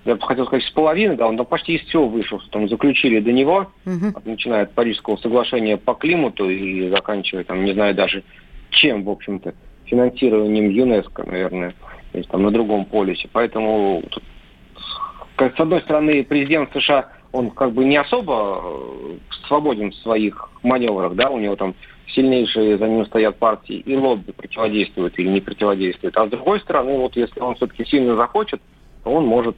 я 0.06 0.16
бы 0.16 0.22
хотел 0.22 0.46
сказать, 0.46 0.66
с 0.66 0.72
половины, 0.72 1.16
да, 1.16 1.28
он 1.28 1.38
там 1.38 1.46
почти 1.46 1.76
из 1.76 1.82
всего 1.88 2.08
вышел, 2.08 2.40
что 2.40 2.50
там 2.52 2.68
заключили 2.70 3.20
до 3.20 3.32
него, 3.32 3.68
от- 4.16 4.26
начиная 4.26 4.64
от 4.64 4.74
Парижского 4.74 5.18
соглашения 5.18 5.78
по 5.78 5.94
климату 5.94 6.50
и 6.50 6.90
заканчивая, 6.90 7.44
там, 7.44 7.64
не 7.66 7.74
знаю 7.74 7.96
даже 7.96 8.24
чем, 8.72 9.04
в 9.04 9.10
общем-то, 9.10 9.54
финансированием 9.86 10.70
ЮНЕСКО, 10.70 11.24
наверное, 11.26 11.74
то 12.12 12.18
есть 12.18 12.30
там 12.30 12.44
на 12.44 12.52
другом 12.52 12.86
полюсе. 12.86 13.28
Поэтому, 13.32 14.04
тут, 14.10 14.24
как, 15.36 15.56
с 15.56 15.60
одной 15.60 15.82
стороны, 15.82 16.24
президент 16.24 16.72
США, 16.74 17.10
он 17.32 17.52
как 17.52 17.74
бы 17.74 17.86
не 17.86 17.98
особо 17.98 18.62
э, 18.64 19.18
свободен 19.48 19.92
в 19.92 19.96
своих 19.96 20.50
маневрах, 20.64 21.16
да, 21.16 21.30
у 21.30 21.40
него 21.40 21.56
там 21.56 21.76
сильнейшие 22.08 22.78
за 22.78 22.88
ним 22.88 23.06
стоят 23.06 23.38
партии 23.38 23.76
и 23.76 23.96
лобби 23.96 24.32
противодействуют 24.32 25.18
или 25.20 25.30
не 25.30 25.42
противодействуют. 25.42 26.18
А 26.18 26.26
с 26.26 26.30
другой 26.30 26.60
стороны, 26.60 26.98
вот 26.98 27.16
если 27.16 27.40
он 27.40 27.56
все-таки 27.56 27.86
сильно 27.86 28.16
захочет, 28.16 28.62
то 29.04 29.12
он 29.12 29.26
может 29.26 29.56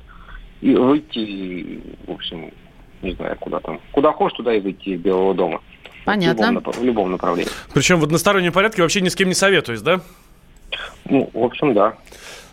и 0.62 0.76
выйти, 0.76 1.20
и, 1.20 1.82
в 2.08 2.12
общем, 2.12 2.52
не 3.02 3.14
знаю, 3.14 3.36
куда 3.40 3.60
там. 3.60 3.80
Куда 3.92 4.12
хочешь, 4.12 4.38
туда 4.38 4.54
и 4.54 4.60
выйти 4.60 4.90
из 4.90 5.02
Белого 5.02 5.34
дома. 5.34 5.62
Понятно. 6.06 6.48
В 6.48 6.52
любом, 6.54 6.74
в 6.74 6.84
любом 6.84 7.12
направлении. 7.12 7.52
Причем 7.74 8.00
в 8.00 8.04
одностороннем 8.04 8.52
порядке 8.52 8.82
вообще 8.82 9.02
ни 9.02 9.10
с 9.10 9.16
кем 9.16 9.28
не 9.28 9.36
советуюсь, 9.36 9.82
да? 9.82 10.02
Ну, 11.06 11.30
в 11.34 11.44
общем, 11.44 11.74
да. 11.74 11.96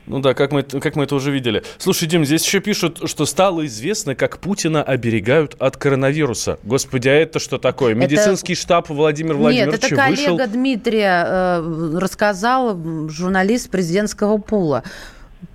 Ну 0.06 0.20
да, 0.20 0.32
как 0.32 0.52
мы, 0.52 0.60
это- 0.60 0.80
как 0.80 0.96
мы 0.96 1.04
это 1.04 1.14
уже 1.14 1.30
видели. 1.30 1.62
Слушай, 1.76 2.08
Дим, 2.08 2.24
здесь 2.24 2.42
еще 2.44 2.60
пишут, 2.60 3.08
что 3.10 3.26
стало 3.26 3.66
известно, 3.66 4.14
как 4.14 4.38
Путина 4.38 4.82
оберегают 4.82 5.54
от 5.58 5.76
коронавируса. 5.76 6.58
Господи, 6.62 7.08
а 7.08 7.12
это 7.12 7.38
что 7.38 7.58
такое? 7.58 7.92
Это- 7.92 8.00
Медицинский 8.00 8.54
штаб 8.54 8.88
Владимира 8.88 9.34
Нет, 9.34 9.42
Владимировича 9.42 9.86
это 9.86 9.96
коллега 9.96 10.30
вышел... 10.32 10.52
Дмитрия 10.52 11.24
э, 11.26 11.98
рассказал 11.98 12.74
журналист 13.10 13.70
президентского 13.70 14.38
пула. 14.38 14.82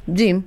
Дим. 0.06 0.44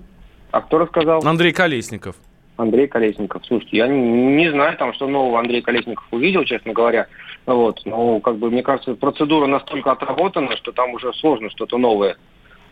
А 0.57 0.63
кто 0.63 0.79
рассказал? 0.79 1.21
Андрей 1.27 1.53
Колесников. 1.53 2.17
Андрей 2.57 2.87
Колесников. 2.87 3.45
Слушайте, 3.47 3.77
я 3.77 3.89
не, 3.89 4.37
не 4.37 4.51
знаю, 4.51 4.75
там, 4.79 4.95
что 4.95 5.07
нового 5.07 5.39
Андрей 5.39 5.61
Колесников 5.61 6.07
увидел, 6.11 6.45
честно 6.45 6.73
говоря. 6.73 7.09
Вот. 7.45 7.83
Но, 7.85 8.21
как 8.21 8.39
бы, 8.39 8.51
мне 8.51 8.63
кажется, 8.63 8.95
процедура 8.95 9.47
настолько 9.47 9.93
отработана, 9.93 10.57
что 10.57 10.73
там 10.73 10.95
уже 10.95 11.13
сложно 11.13 11.51
что-то 11.51 11.77
новое 11.77 12.17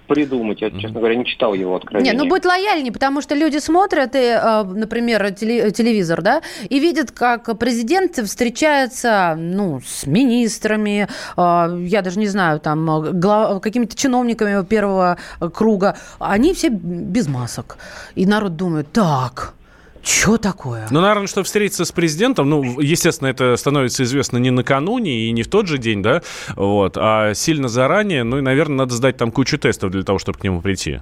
придумать. 0.06 0.60
Я, 0.62 0.70
честно 0.70 0.98
говоря, 1.00 1.14
не 1.16 1.24
читал 1.24 1.54
его 1.54 1.76
откровения. 1.76 2.12
Не, 2.12 2.18
ну 2.18 2.28
будь 2.28 2.44
лояльней, 2.44 2.92
потому 2.92 3.20
что 3.22 3.34
люди 3.34 3.58
смотрят, 3.58 4.14
и, 4.14 4.18
э, 4.18 4.62
например, 4.64 5.22
теле- 5.32 5.70
телевизор, 5.70 6.22
да, 6.22 6.42
и 6.68 6.78
видят, 6.80 7.10
как 7.10 7.58
президент 7.58 8.16
встречается, 8.16 9.34
ну, 9.38 9.80
с 9.84 10.06
министрами, 10.06 11.08
э, 11.36 11.78
я 11.86 12.02
даже 12.02 12.18
не 12.18 12.26
знаю, 12.28 12.60
там, 12.60 12.90
э, 12.90 13.12
гла- 13.12 13.60
какими-то 13.60 13.96
чиновниками 13.96 14.64
первого 14.64 15.16
круга. 15.52 15.96
Они 16.18 16.52
все 16.54 16.68
без 16.68 17.28
масок. 17.28 17.76
И 18.14 18.26
народ 18.26 18.56
думает, 18.56 18.92
так, 18.92 19.54
что 20.04 20.38
такое? 20.38 20.86
Ну, 20.90 21.00
наверное, 21.00 21.26
что 21.26 21.42
встретиться 21.42 21.84
с 21.84 21.92
президентом, 21.92 22.48
ну, 22.50 22.80
естественно, 22.80 23.28
это 23.28 23.56
становится 23.56 24.02
известно 24.02 24.38
не 24.38 24.50
накануне 24.50 25.26
и 25.26 25.32
не 25.32 25.42
в 25.42 25.48
тот 25.48 25.66
же 25.66 25.78
день, 25.78 26.02
да, 26.02 26.22
вот, 26.56 26.96
а 26.96 27.34
сильно 27.34 27.68
заранее, 27.68 28.24
ну, 28.24 28.38
и, 28.38 28.40
наверное, 28.40 28.78
надо 28.78 28.94
сдать 28.94 29.16
там 29.16 29.30
кучу 29.30 29.58
тестов 29.58 29.90
для 29.90 30.02
того, 30.02 30.18
чтобы 30.18 30.38
к 30.38 30.44
нему 30.44 30.60
прийти. 30.60 31.00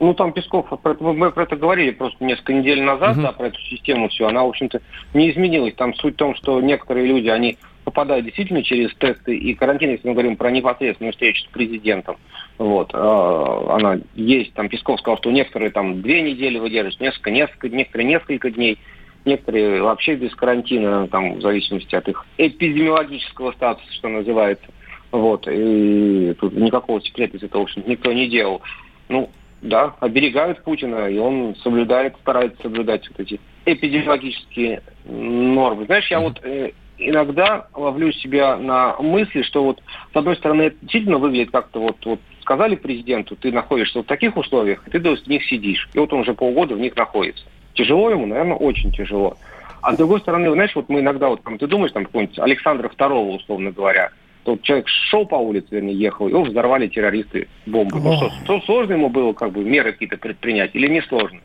Ну, 0.00 0.12
там 0.12 0.32
Песков, 0.32 0.66
мы 1.00 1.30
про 1.30 1.44
это 1.44 1.56
говорили 1.56 1.92
просто 1.92 2.24
несколько 2.24 2.52
недель 2.52 2.82
назад, 2.82 3.16
да, 3.20 3.32
про 3.32 3.46
эту 3.46 3.60
систему 3.60 4.08
все. 4.08 4.26
Она, 4.26 4.42
в 4.42 4.48
общем-то, 4.48 4.80
не 5.14 5.30
изменилась. 5.30 5.74
Там 5.74 5.94
суть 5.94 6.14
в 6.14 6.16
том, 6.16 6.34
что 6.34 6.60
некоторые 6.60 7.06
люди, 7.06 7.28
они 7.28 7.58
попадают 7.84 8.24
действительно 8.24 8.62
через 8.62 8.94
тесты 8.94 9.36
и 9.36 9.54
карантин, 9.54 9.90
если 9.90 10.08
мы 10.08 10.14
говорим 10.14 10.36
про 10.36 10.50
непосредственную 10.50 11.12
встречу 11.12 11.44
с 11.44 11.46
президентом. 11.46 12.16
Вот. 12.58 12.90
а, 12.94 13.76
Она 13.76 14.00
есть. 14.14 14.52
Там 14.54 14.68
Песков 14.68 15.00
сказал, 15.00 15.18
что 15.18 15.30
некоторые 15.30 15.70
там 15.70 16.02
две 16.02 16.22
недели 16.22 16.58
выдерживают, 16.58 17.00
несколько, 17.00 17.30
несколько, 17.30 17.68
некоторые 17.68 18.08
несколько 18.08 18.50
дней. 18.50 18.78
Некоторые 19.24 19.82
вообще 19.82 20.16
без 20.16 20.34
карантина, 20.34 21.08
там, 21.08 21.36
в 21.36 21.40
зависимости 21.40 21.94
от 21.94 22.08
их 22.08 22.26
эпидемиологического 22.36 23.52
статуса, 23.52 23.90
что 23.94 24.08
называется. 24.08 24.66
Вот, 25.12 25.46
и 25.48 26.34
тут 26.40 26.52
никакого 26.54 27.00
секрета 27.00 27.36
из 27.36 27.42
этого, 27.44 27.62
в 27.62 27.64
общем, 27.64 27.84
никто 27.86 28.12
не 28.12 28.28
делал. 28.28 28.60
Ну, 29.08 29.30
да, 29.62 29.94
оберегают 30.00 30.62
Путина, 30.62 31.08
и 31.08 31.16
он 31.16 31.56
соблюдает, 31.62 32.16
старается 32.20 32.60
соблюдать 32.62 33.08
вот 33.08 33.20
эти 33.20 33.40
эпидемиологические 33.64 34.82
нормы. 35.06 35.86
Знаешь, 35.86 36.10
я 36.10 36.20
вот 36.20 36.38
э, 36.44 36.72
иногда 36.98 37.66
ловлю 37.74 38.12
себя 38.12 38.56
на 38.56 38.96
мысли, 38.98 39.42
что 39.42 39.64
вот 39.64 39.82
с 40.12 40.16
одной 40.16 40.36
стороны 40.36 40.62
это 40.62 40.76
действительно 40.82 41.18
выглядит 41.18 41.50
как-то 41.50 41.80
вот, 41.80 41.96
вот 42.04 42.20
сказали 42.40 42.76
президенту, 42.76 43.36
ты 43.36 43.52
находишься 43.52 44.00
в 44.00 44.06
таких 44.06 44.36
условиях, 44.36 44.84
ты 44.90 44.98
в 44.98 45.28
них 45.28 45.44
сидишь. 45.46 45.88
И 45.94 45.98
вот 45.98 46.12
он 46.12 46.20
уже 46.20 46.34
полгода 46.34 46.74
в 46.74 46.80
них 46.80 46.94
находится. 46.96 47.44
Тяжело 47.74 48.10
ему, 48.10 48.26
наверное, 48.26 48.56
очень 48.56 48.92
тяжело. 48.92 49.36
А 49.82 49.92
с 49.92 49.96
другой 49.96 50.20
стороны, 50.20 50.50
знаешь, 50.52 50.74
вот 50.74 50.88
мы 50.88 51.00
иногда, 51.00 51.28
вот 51.28 51.42
там, 51.42 51.58
ты 51.58 51.66
думаешь, 51.66 51.92
там, 51.92 52.06
какого-нибудь 52.06 52.38
Александра 52.38 52.88
II, 52.88 53.36
условно 53.36 53.70
говоря, 53.70 54.10
то 54.44 54.58
человек 54.62 54.88
шел 54.88 55.26
по 55.26 55.36
улице, 55.36 55.68
вернее, 55.70 55.94
ехал, 55.94 56.28
его 56.28 56.42
взорвали 56.42 56.86
террористы 56.86 57.48
бомбы. 57.66 57.98
Ну 57.98 58.16
что, 58.16 58.30
что, 58.44 58.60
сложно 58.62 58.92
ему 58.92 59.08
было 59.08 59.32
как 59.32 59.52
бы 59.52 59.64
меры 59.64 59.92
какие-то 59.92 60.16
предпринять 60.16 60.74
или 60.74 60.86
не 60.86 61.02
сложно? 61.02 61.40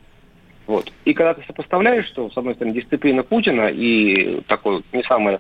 Вот. 0.70 0.94
И 1.04 1.16
когда 1.16 1.34
ты 1.34 1.44
сопоставляешь, 1.48 2.06
что, 2.06 2.30
с 2.30 2.38
одной 2.38 2.54
стороны, 2.54 2.76
дисциплина 2.76 3.24
Путина 3.24 3.70
и 3.70 4.42
такое 4.42 4.84
не 4.94 5.02
самое, 5.02 5.40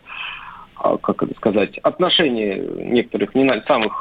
а, 0.75 0.97
как 0.97 1.21
это 1.21 1.35
сказать, 1.35 1.77
отношение 1.83 2.57
некоторых 2.57 3.35
не 3.35 3.47
самых 3.67 3.93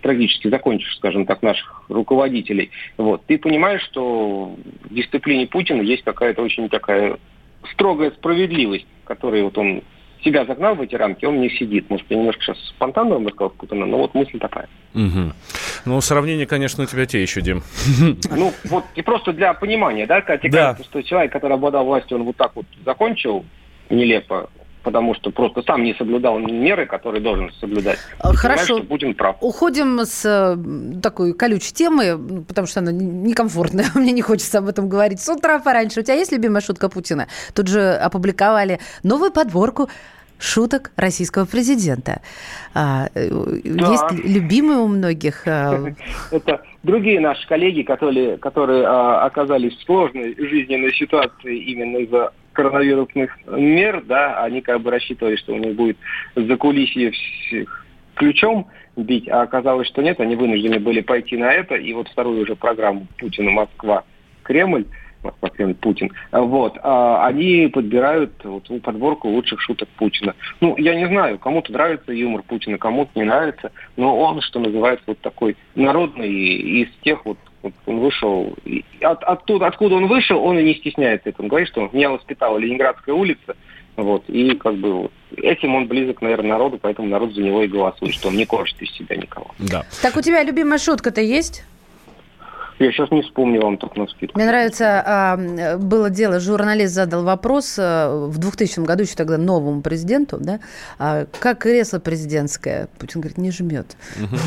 трагически 0.00 0.48
закончишь, 0.48 0.96
скажем 0.96 1.26
так, 1.26 1.42
наших 1.42 1.82
руководителей, 1.90 2.70
вот, 2.96 3.22
ты 3.26 3.36
понимаешь, 3.36 3.82
что 3.82 4.56
в 4.84 4.94
дисциплине 4.94 5.46
Путина 5.46 5.82
есть 5.82 6.04
какая-то 6.04 6.40
очень 6.40 6.70
такая 6.70 7.18
строгая 7.72 8.12
справедливость, 8.12 8.86
которой 9.04 9.42
вот 9.42 9.58
он 9.58 9.82
себя 10.22 10.44
загнал 10.44 10.74
в 10.74 10.80
эти 10.80 10.94
рамки, 10.94 11.24
он 11.24 11.40
не 11.40 11.50
сидит. 11.50 11.88
Может, 11.90 12.06
я 12.10 12.16
немножко 12.16 12.42
сейчас 12.42 12.58
спонтанно 12.68 13.14
вам 13.14 13.26
рассказал 13.26 13.50
Путина, 13.50 13.86
но 13.86 13.98
вот 13.98 14.14
мысль 14.14 14.38
такая. 14.38 14.68
Угу. 14.94 15.32
Ну, 15.84 16.00
сравнение, 16.00 16.46
конечно, 16.46 16.84
у 16.84 16.86
тебя 16.86 17.06
те 17.06 17.22
еще, 17.22 17.40
Дим. 17.40 17.62
Ну, 18.30 18.52
вот 18.64 18.84
и 18.94 19.02
просто 19.02 19.32
для 19.32 19.54
понимания, 19.54 20.06
да, 20.06 20.20
когда 20.20 20.38
тебе 20.38 20.50
да. 20.52 20.76
что 20.82 21.02
человек, 21.02 21.32
который 21.32 21.54
обладал 21.54 21.84
властью, 21.84 22.18
он 22.18 22.24
вот 22.24 22.36
так 22.36 22.52
вот 22.54 22.66
закончил 22.84 23.44
нелепо, 23.90 24.50
потому 24.86 25.16
что 25.16 25.32
просто 25.32 25.62
сам 25.62 25.82
не 25.82 25.94
соблюдал 25.94 26.38
меры, 26.38 26.86
которые 26.86 27.20
должен 27.20 27.50
соблюдать. 27.58 27.98
Хорошо. 28.20 28.76
что 28.76 28.84
Путин 28.84 29.14
прав. 29.14 29.36
Уходим 29.40 29.98
с 29.98 30.24
э, 30.24 31.00
такой 31.02 31.34
колючей 31.34 31.74
темы, 31.74 32.44
потому 32.46 32.68
что 32.68 32.78
она 32.78 32.92
некомфортная. 32.92 33.86
Мне 33.96 34.12
не 34.12 34.22
хочется 34.22 34.58
об 34.58 34.68
этом 34.68 34.88
говорить 34.88 35.20
с 35.20 35.28
утра 35.28 35.58
пораньше. 35.58 36.00
У 36.00 36.02
тебя 36.04 36.14
есть 36.14 36.30
любимая 36.30 36.60
шутка 36.60 36.88
Путина? 36.88 37.26
Тут 37.52 37.66
же 37.66 37.94
опубликовали 37.94 38.78
новую 39.02 39.32
подборку 39.32 39.88
шуток 40.38 40.92
российского 40.96 41.46
президента. 41.46 42.20
А, 42.72 43.08
э, 43.14 43.28
да. 43.64 43.90
Есть 43.90 44.24
любимые 44.24 44.78
у 44.78 44.86
многих? 44.86 45.42
А, 45.56 45.84
Это 46.30 46.62
другие 46.84 47.18
наши 47.18 47.44
коллеги, 47.48 47.82
которые, 47.82 48.36
которые 48.36 48.84
а, 48.86 49.24
оказались 49.24 49.74
в 49.76 49.82
сложной 49.84 50.36
жизненной 50.38 50.94
ситуации 50.94 51.56
именно 51.58 51.96
из-за 51.98 52.32
коронавирусных 52.56 53.38
мер, 53.46 54.02
да, 54.04 54.42
они 54.42 54.62
как 54.62 54.80
бы 54.80 54.90
рассчитывали, 54.90 55.36
что 55.36 55.52
у 55.52 55.58
них 55.58 55.74
будет 55.74 55.98
за 56.34 56.56
кулисье 56.56 57.12
ключом 58.14 58.66
бить, 58.96 59.28
а 59.28 59.42
оказалось, 59.42 59.88
что 59.88 60.02
нет, 60.02 60.18
они 60.20 60.36
вынуждены 60.36 60.80
были 60.80 61.02
пойти 61.02 61.36
на 61.36 61.52
это, 61.52 61.74
и 61.74 61.92
вот 61.92 62.08
вторую 62.08 62.42
уже 62.42 62.56
программу 62.56 63.06
Путина 63.18 63.50
«Москва», 63.50 64.04
Кремль, 64.42 64.86
Москва, 65.22 65.50
Кремль, 65.50 65.74
Путин, 65.74 66.10
вот, 66.32 66.78
а 66.82 67.26
они 67.26 67.68
подбирают 67.68 68.32
вот, 68.42 68.68
подборку 68.82 69.28
лучших 69.28 69.60
шуток 69.60 69.88
Путина. 69.98 70.34
Ну, 70.60 70.76
я 70.78 70.94
не 70.94 71.06
знаю, 71.06 71.38
кому-то 71.38 71.72
нравится 71.72 72.12
юмор 72.12 72.42
Путина, 72.42 72.78
кому-то 72.78 73.10
не 73.14 73.24
нравится, 73.24 73.70
но 73.96 74.18
он, 74.18 74.40
что 74.40 74.60
называется, 74.60 75.04
вот 75.08 75.18
такой 75.20 75.56
народный 75.74 76.30
из 76.30 76.88
тех 77.02 77.24
вот 77.26 77.38
вот 77.66 77.74
он 77.86 78.00
вышел, 78.00 78.54
от, 79.00 79.22
оттуда, 79.24 79.66
откуда 79.66 79.96
он 79.96 80.06
вышел, 80.06 80.42
он 80.42 80.58
и 80.58 80.62
не 80.62 80.74
стесняется 80.74 81.28
этого. 81.28 81.44
Он 81.44 81.48
говорит, 81.48 81.68
что 81.68 81.88
меня 81.92 82.10
воспитала 82.10 82.58
Ленинградская 82.58 83.14
улица, 83.14 83.56
вот, 83.96 84.24
и 84.28 84.54
как 84.56 84.74
бы 84.76 84.92
вот, 84.92 85.12
этим 85.36 85.74
он 85.74 85.86
близок, 85.86 86.20
наверное, 86.22 86.50
народу, 86.50 86.78
поэтому 86.80 87.08
народ 87.08 87.32
за 87.32 87.42
него 87.42 87.62
и 87.62 87.68
голосует, 87.68 88.14
что 88.14 88.28
он 88.28 88.36
не 88.36 88.44
корчит 88.44 88.80
из 88.82 88.92
себя 88.92 89.16
никого. 89.16 89.50
Да. 89.58 89.84
Так 90.02 90.16
у 90.16 90.20
тебя 90.20 90.42
любимая 90.42 90.78
шутка-то 90.78 91.20
есть? 91.20 91.64
Я 92.78 92.92
сейчас 92.92 93.10
не 93.10 93.22
вспомню 93.22 93.62
вам 93.62 93.78
так 93.78 93.96
на 93.96 94.06
скидку. 94.06 94.38
Мне 94.38 94.46
нравится, 94.46 95.02
а, 95.06 95.76
было 95.78 96.10
дело, 96.10 96.40
журналист 96.40 96.92
задал 96.92 97.24
вопрос 97.24 97.76
а, 97.78 98.26
в 98.26 98.38
2000 98.38 98.80
году 98.80 99.04
еще 99.04 99.14
тогда 99.14 99.38
новому 99.38 99.80
президенту, 99.80 100.36
да, 100.38 100.60
а, 100.98 101.24
как 101.40 101.60
кресло 101.60 101.98
президентское. 101.98 102.88
Путин 102.98 103.20
говорит, 103.20 103.38
не 103.38 103.50
жмет. 103.50 103.96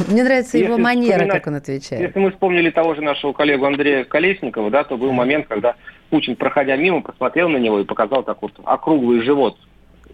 Мне 0.07 0.23
нравится 0.23 0.57
его 0.57 0.77
манера, 0.77 1.25
как 1.27 1.47
он 1.47 1.55
отвечает. 1.55 2.01
Если 2.01 2.19
мы 2.19 2.31
вспомнили 2.31 2.69
того 2.69 2.93
же 2.93 3.01
нашего 3.01 3.33
коллегу 3.33 3.65
Андрея 3.65 4.03
Колесникова, 4.03 4.69
да, 4.69 4.83
то 4.83 4.97
был 4.97 5.11
момент, 5.11 5.47
когда 5.47 5.75
Путин, 6.11 6.35
проходя 6.35 6.75
мимо, 6.75 7.01
посмотрел 7.01 7.49
на 7.49 7.57
него 7.57 7.79
и 7.79 7.83
показал 7.83 8.23
так 8.23 8.41
вот 8.41 8.53
округлый 8.63 9.21
живот 9.21 9.57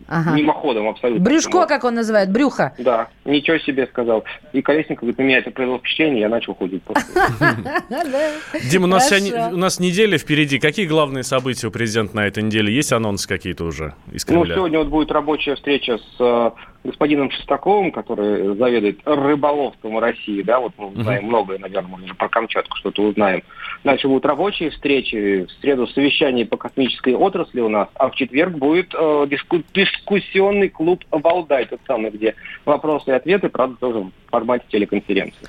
Ага. 0.08 0.36
Мимоходом 0.36 0.88
абсолютно. 0.88 1.24
Брюшко, 1.24 1.66
как 1.66 1.84
он 1.84 1.96
называет, 1.96 2.32
брюхо. 2.32 2.74
Да, 2.78 3.10
ничего 3.26 3.58
себе 3.58 3.88
сказал. 3.88 4.24
И 4.54 4.62
Колесников 4.62 5.02
говорит, 5.02 5.18
на 5.18 5.24
меня 5.24 5.38
это 5.40 5.52
произвело 5.52 5.80
впечатление, 5.80 6.22
я 6.22 6.30
начал 6.30 6.54
ходить. 6.54 6.84
Дим, 8.70 8.84
у 8.84 8.88
нас, 8.88 9.12
у 9.12 9.58
нас 9.58 9.80
неделя 9.80 10.18
впереди. 10.18 10.60
Какие 10.60 10.86
главные 10.86 11.24
события 11.24 11.68
у 11.68 11.72
президента 11.72 12.16
на 12.16 12.28
этой 12.28 12.44
неделе? 12.44 12.74
Есть 12.74 12.94
анонсы 12.94 13.28
какие-то 13.28 13.66
уже 13.66 13.94
из 14.12 14.28
Ну, 14.28 14.46
сегодня 14.46 14.80
вот 14.80 14.88
будет 14.88 15.12
рабочая 15.12 15.56
встреча 15.56 15.98
с 15.98 16.16
э, 16.20 16.52
господином 16.86 17.32
Шестаковым, 17.32 17.92
который 17.92 18.56
заведует 18.56 19.00
рыболовством 19.06 20.00
России, 20.00 20.42
да, 20.42 20.60
вот 20.60 20.74
мы 20.78 20.88
узнаем 20.88 21.26
uh-huh. 21.26 21.28
многое, 21.28 21.60
наверное, 21.60 21.98
мы 21.98 22.04
уже 22.04 22.14
про 22.14 22.30
Камчатку 22.30 22.78
что-то 22.78 23.04
узнаем. 23.04 23.44
Дальше 23.84 24.08
будут 24.08 24.26
рабочие 24.26 24.70
встречи, 24.70 25.46
в 25.46 25.52
среду 25.62 25.88
совещание 25.88 26.46
по 26.46 26.58
космической 26.58 27.14
отрасли 27.14 27.62
у 27.62 27.70
нас, 27.70 27.88
а 27.96 28.10
в 28.10 28.16
четверг 28.16 28.54
будет 28.54 28.94
э, 28.94 29.28
диску- 29.30 29.64
дискуссионный 29.74 30.70
клуб 30.70 31.04
«Валдай», 31.12 31.66
тот 31.66 31.80
самый, 31.88 32.12
где 32.12 32.36
вопросы 32.66 33.12
и 33.12 33.14
ответы, 33.14 33.50
правда, 33.50 33.76
тоже 33.80 34.00
в 34.00 34.12
формате 34.30 34.66
телеконференции. 34.70 35.48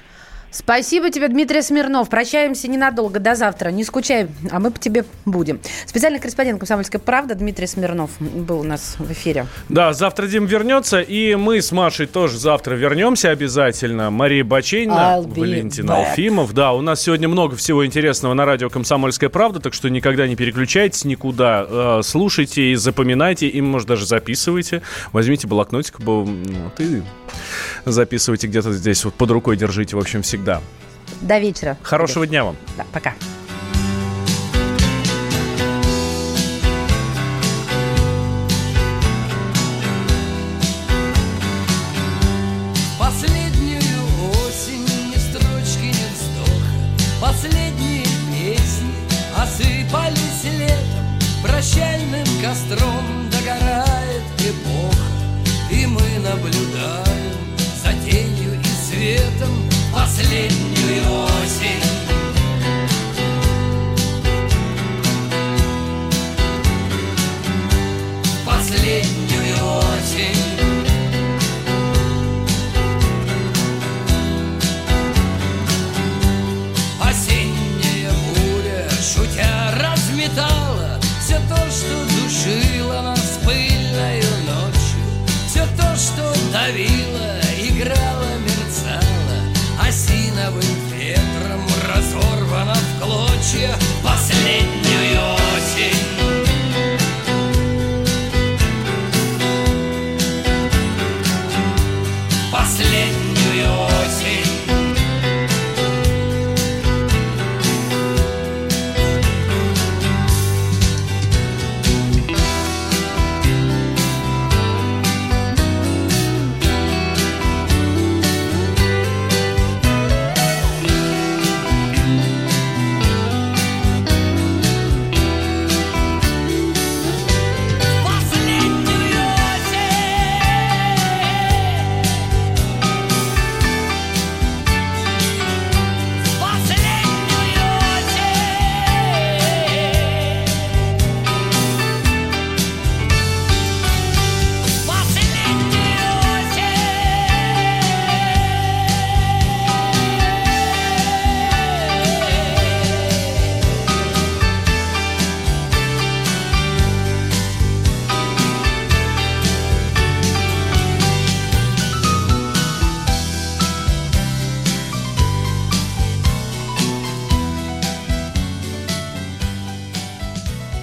Спасибо 0.56 1.10
тебе, 1.10 1.28
Дмитрий 1.28 1.60
Смирнов. 1.60 2.08
Прощаемся 2.08 2.66
ненадолго, 2.66 3.20
до 3.20 3.34
завтра. 3.34 3.68
Не 3.68 3.84
скучай, 3.84 4.28
а 4.50 4.58
мы 4.58 4.70
по 4.70 4.78
тебе 4.78 5.04
будем. 5.26 5.60
Специальный 5.84 6.18
корреспондент 6.18 6.58
«Комсомольской 6.58 6.98
правды» 6.98 7.34
Дмитрий 7.34 7.66
Смирнов 7.66 8.10
был 8.18 8.60
у 8.60 8.62
нас 8.62 8.96
в 8.98 9.12
эфире. 9.12 9.48
Да, 9.68 9.92
завтра 9.92 10.26
Дим 10.26 10.46
вернется, 10.46 11.02
и 11.02 11.34
мы 11.34 11.60
с 11.60 11.72
Машей 11.72 12.06
тоже 12.06 12.38
завтра 12.38 12.74
вернемся 12.74 13.28
обязательно. 13.28 14.10
Мария 14.10 14.44
Бачейна, 14.44 15.20
Валентин 15.26 15.90
back. 15.90 16.06
Алфимов. 16.06 16.54
Да, 16.54 16.72
у 16.72 16.80
нас 16.80 17.02
сегодня 17.02 17.28
много 17.28 17.54
всего 17.56 17.84
интересного 17.84 18.32
на 18.32 18.46
радио 18.46 18.70
«Комсомольская 18.70 19.28
правда», 19.28 19.60
так 19.60 19.74
что 19.74 19.90
никогда 19.90 20.26
не 20.26 20.36
переключайтесь 20.36 21.04
никуда. 21.04 21.66
Э, 21.68 22.00
слушайте 22.02 22.72
и 22.72 22.76
запоминайте, 22.76 23.46
и, 23.46 23.60
может, 23.60 23.88
даже 23.88 24.06
записывайте. 24.06 24.80
Возьмите 25.12 25.46
блокнотик, 25.46 26.00
вот, 26.00 26.30
и 26.78 27.02
записывайте 27.84 28.46
где-то 28.46 28.72
здесь, 28.72 29.04
вот 29.04 29.12
под 29.12 29.30
рукой 29.30 29.58
держите, 29.58 29.96
в 29.96 29.98
общем, 29.98 30.22
всегда. 30.22 30.45
До 31.20 31.38
вечера. 31.38 31.76
Хорошего 31.82 32.26
дня 32.26 32.44
вам. 32.44 32.56
Да, 32.76 32.84
пока. 32.92 33.14